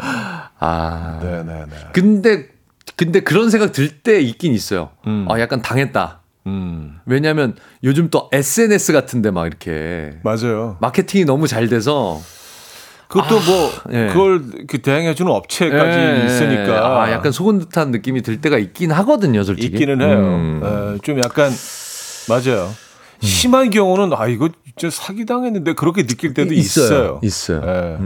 아. 0.59 1.19
네 1.21 1.43
네 1.43 1.65
네. 1.65 1.75
근데 1.91 2.45
근데 2.95 3.19
그런 3.19 3.49
생각 3.49 3.73
들 3.73 4.01
때 4.01 4.21
있긴 4.21 4.53
있어요. 4.53 4.91
음. 5.05 5.25
아 5.29 5.37
약간 5.41 5.61
당했다. 5.61 6.21
음, 6.47 7.01
왜냐면 7.05 7.57
요즘 7.83 8.09
또 8.09 8.29
SNS 8.31 8.93
같은데 8.93 9.31
막 9.31 9.45
이렇게 9.47 10.17
맞아요. 10.23 10.77
마케팅이 10.79 11.25
너무 11.25 11.45
잘 11.47 11.67
돼서 11.67 12.21
그것도 13.07 13.39
뭐 13.39 13.71
예. 13.91 14.07
그걸 14.07 14.41
그 14.67 14.81
대행해주는 14.81 15.31
업체까지 15.31 15.97
예, 15.97 16.25
있으니까 16.25 17.03
아, 17.03 17.11
약간 17.11 17.31
속은 17.31 17.59
듯한 17.59 17.91
느낌이 17.91 18.21
들 18.21 18.41
때가 18.41 18.57
있긴 18.57 18.91
하거든요, 18.91 19.43
솔직히. 19.43 19.67
있기는 19.67 20.01
해요. 20.01 20.17
음. 20.17 20.61
예, 20.63 20.99
좀 21.03 21.19
약간 21.19 21.51
맞아요. 22.27 22.73
심한 23.21 23.69
경우는 23.69 24.15
아 24.15 24.27
이거 24.27 24.49
진짜 24.77 24.95
사기 24.95 25.25
당했는데 25.25 25.73
그렇게 25.73 26.05
느낄 26.05 26.33
때도 26.33 26.53
있어요. 26.53 27.19
있어요. 27.23 27.61
예. 27.65 27.97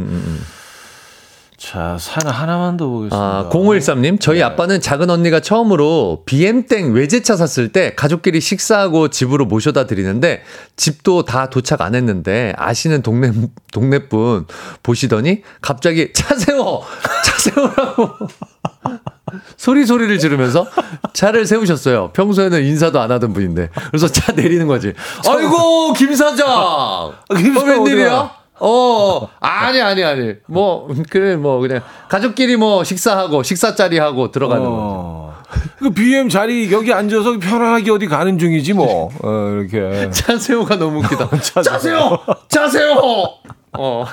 자, 1.62 1.96
사연 2.00 2.34
하나만 2.34 2.76
더 2.76 2.88
보겠습니다. 2.88 3.16
아, 3.16 3.50
0513님, 3.52 4.20
저희 4.20 4.42
아빠는 4.42 4.82
작은 4.82 5.12
언니가 5.12 5.40
처음으로 5.42 6.24
BM땡 6.26 6.94
외제차 6.94 7.36
샀을 7.38 7.72
때 7.72 7.94
가족끼리 7.94 8.42
식사하고 8.42 9.10
집으로 9.10 9.46
모셔다 9.46 9.86
드리는데 9.86 10.42
집도 10.76 11.24
다 11.24 11.52
도착 11.52 11.82
안 11.82 11.94
했는데 11.94 12.54
아시는 12.58 13.04
동네, 13.04 13.32
동네 13.72 14.08
분 14.10 14.48
보시더니 14.82 15.44
갑자기 15.62 16.12
차 16.14 16.36
세워! 16.36 16.84
차 17.24 17.38
세우라고. 17.52 18.10
소리 19.56 19.86
소리를 19.86 20.18
지르면서 20.18 20.66
차를 21.14 21.46
세우셨어요. 21.46 22.12
평소에는 22.14 22.66
인사도 22.66 23.00
안 23.00 23.12
하던 23.12 23.34
분인데. 23.34 23.70
그래서 23.90 24.08
차 24.08 24.32
내리는 24.32 24.66
거지. 24.66 24.94
아이고, 25.30 25.94
김 25.94 26.16
사장! 26.16 27.14
김 27.38 27.56
어, 27.56 27.60
사장 27.60 27.84
웬일이야? 27.84 28.41
어디가? 28.62 28.68
어, 28.68 29.30
아니, 29.40 29.82
아니, 29.82 30.04
아니. 30.04 30.34
뭐, 30.48 30.88
그래, 31.10 31.36
뭐, 31.36 31.60
그냥, 31.60 31.82
가족끼리 32.10 32.58
뭐, 32.58 32.84
식사하고, 32.84 33.44
식사 33.44 33.76
자리 33.76 33.98
하고 33.98 34.32
들어가는 34.32 34.64
거죠. 34.64 34.76
어. 34.80 35.32
그 35.80 35.90
BM 35.90 36.30
자리 36.30 36.72
여기 36.72 36.94
앉아서 36.94 37.40
편안하게 37.40 37.92
어디 37.92 38.08
가는 38.08 38.38
중이지 38.38 38.74
뭐. 38.74 39.10
어, 39.22 39.50
이렇게. 39.50 40.10
차세호가 40.12 40.78
너무 40.78 41.00
웃기다. 41.00 41.30
차세호. 41.30 41.64
차세호! 41.64 42.20
차세호! 42.48 43.30
어. 43.78 44.06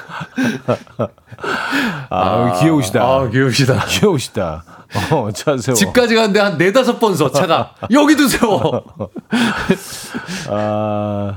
아, 2.10 2.58
귀여우시다. 2.60 3.02
아, 3.02 3.28
귀여우시다. 3.28 3.84
귀여우시다. 3.86 4.64
어, 5.12 5.28
차 5.32 5.56
세워. 5.58 5.74
집까지 5.76 6.14
가는데 6.14 6.40
한 6.40 6.58
네다섯 6.58 6.98
번 6.98 7.14
서, 7.14 7.30
차가. 7.30 7.74
여기 7.92 8.16
두세요! 8.16 8.82
아, 10.48 11.36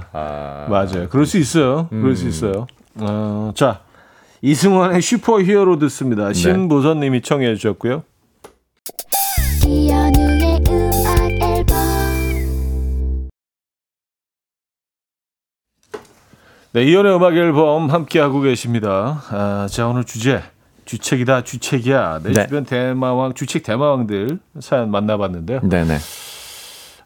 맞아요. 0.70 1.09
그럴 1.09 1.26
수 1.26 1.38
있어요. 1.38 1.88
그럴 1.89 2.12
음. 2.12 2.16
수 2.16 2.28
있어요. 2.28 2.66
어, 2.95 3.51
자, 3.55 3.81
이승환의 4.41 5.01
슈퍼 5.01 5.41
히어로 5.41 5.79
듣습니다. 5.79 6.27
네. 6.27 6.33
신보선님이 6.33 7.21
청해 7.21 7.55
주셨고요. 7.55 8.03
네, 16.73 16.83
이연의 16.85 17.15
음악 17.15 17.35
앨범 17.35 17.89
함께 17.89 18.19
하고 18.19 18.39
계십니다. 18.39 19.21
아, 19.29 19.67
자, 19.69 19.87
오늘 19.87 20.05
주제 20.05 20.41
주책이다, 20.85 21.43
주책이야. 21.43 22.21
내 22.23 22.31
네. 22.31 22.45
주변 22.45 22.65
대마왕, 22.65 23.33
주책 23.33 23.63
대마왕들 23.63 24.39
사연 24.59 24.89
만나봤는데요. 24.89 25.61
네네. 25.61 25.97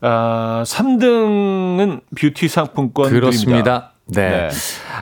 아, 0.02 0.64
3등은 0.66 2.02
뷰티 2.16 2.48
상품권 2.48 3.10
드립니다. 3.10 3.26
그렇습니다. 3.26 3.92
네. 4.08 4.30
네. 4.30 4.50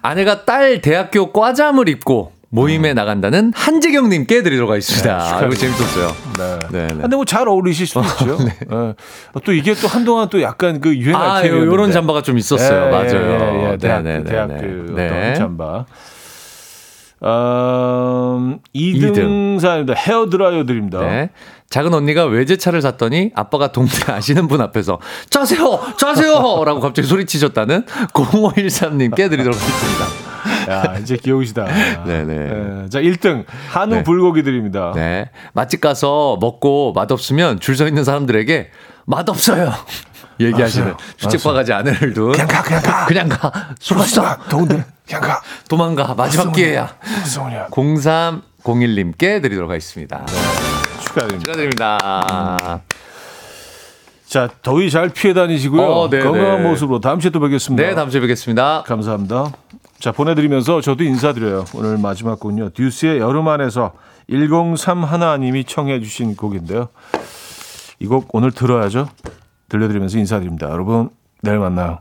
아내가 0.01 0.45
딸 0.45 0.81
대학교 0.81 1.31
과잠을 1.31 1.89
입고 1.89 2.31
모임에 2.49 2.93
나간다는 2.93 3.51
한재경님께 3.55 4.43
드리도록 4.43 4.69
하겠습니다. 4.69 5.17
네, 5.17 5.23
아, 5.23 5.45
이거 5.47 5.55
재밌었어요. 5.55 6.07
네. 6.37 6.59
네, 6.71 6.87
네. 6.87 7.01
근데 7.01 7.15
뭐 7.15 7.25
잘 7.25 7.47
어울리실 7.47 7.87
수도 7.87 8.01
있죠. 8.01 8.37
네. 8.43 8.93
또 9.43 9.53
이게 9.53 9.73
또 9.73 9.87
한동안 9.87 10.29
또 10.29 10.39
약간 10.41 10.79
그 10.79 10.95
유행 10.95 11.15
아, 11.15 11.33
아이템이었는데. 11.35 11.71
요런 11.71 11.91
잠바가 11.91 12.21
좀 12.21 12.37
있었어요. 12.37 12.85
예, 12.87 12.91
맞아요. 12.91 13.15
예, 13.15 13.71
예, 13.71 13.77
대학, 13.77 14.03
네, 14.03 14.19
네, 14.19 14.23
대학 14.23 14.47
네, 14.49 14.57
그 14.61 14.93
네. 14.95 15.07
어떤 15.07 15.35
잠바. 15.35 15.85
음, 17.25 18.59
2등, 18.75 19.11
이등. 19.11 19.59
사연입니다. 19.59 19.93
헤어 19.97 20.29
드라이어 20.29 20.65
드립니다. 20.65 20.99
네. 20.99 21.29
작은 21.73 21.91
언니가 21.91 22.25
외제차를 22.25 22.83
샀더니 22.83 23.31
아빠가 23.33 23.71
동네 23.71 23.89
아시는 24.05 24.47
분 24.47 24.61
앞에서 24.61 24.99
짜세요! 25.31 25.79
짜세요! 25.97 26.63
라고 26.63 26.79
갑자기 26.79 27.07
소리치셨다는 27.07 27.85
0513님께 28.13 29.27
드리도록 29.27 29.57
하겠습니다. 29.59 30.71
야, 30.71 30.97
이제 30.99 31.17
귀여우시다. 31.17 31.65
네네. 32.05 32.33
예, 32.35 32.89
자, 32.89 33.01
1등. 33.01 33.45
한우 33.69 33.95
네. 33.95 34.03
불고기 34.03 34.43
드립니다. 34.43 34.91
네. 34.93 35.31
맛집 35.53 35.81
가서 35.81 36.37
먹고 36.39 36.93
맛없으면 36.93 37.59
줄 37.59 37.73
서 37.75 37.87
있는 37.87 38.03
사람들에게 38.03 38.69
맛없어요! 39.05 39.73
얘기하시는. 40.39 40.93
주책바가지 41.17 41.73
아내를 41.73 42.13
둔 42.13 42.33
그냥 42.33 42.47
가, 42.47 42.61
그냥 42.61 42.81
가. 42.83 43.05
그냥 43.07 43.29
가. 43.29 43.51
수고했어. 43.79 44.37
더운데. 44.47 44.85
그냥 45.07 45.21
가. 45.23 45.41
도망가. 45.67 46.13
마지막 46.13 46.51
기회야. 46.51 46.95
무서우냐. 47.23 47.69
0301님께 47.71 49.41
드리도록 49.41 49.71
하겠습니다. 49.71 50.23
축하드립니다. 51.13 51.97
축하드립니다. 51.97 52.81
자, 54.27 54.49
더위 54.63 54.89
잘 54.89 55.09
피해 55.09 55.33
다니시고요. 55.33 55.81
어, 55.83 56.09
네, 56.09 56.19
건강한 56.21 56.63
네. 56.63 56.69
모습으로 56.69 56.99
다음 56.99 57.19
주에 57.19 57.29
또 57.29 57.39
뵙겠습니다. 57.39 57.87
네, 57.87 57.93
다음 57.93 58.09
주에 58.09 58.19
뵙겠습니다. 58.21 58.83
감사합니다. 58.83 59.51
자, 59.99 60.11
보내드리면서 60.11 60.81
저도 60.81 61.03
인사드려요. 61.03 61.65
오늘 61.75 61.97
마지막 61.97 62.39
곡은요. 62.39 62.69
듀스의 62.71 63.19
여름 63.19 63.47
안에서 63.47 63.93
103 64.27 65.03
하나님이 65.03 65.65
청해 65.65 65.99
주신 65.99 66.35
곡인데요. 66.35 66.89
이 67.99 68.07
곡 68.07 68.29
오늘 68.33 68.51
들어야죠. 68.51 69.07
들려드리면서 69.69 70.17
인사드립니다. 70.17 70.69
여러분, 70.69 71.09
내일 71.41 71.59
만나요. 71.59 71.99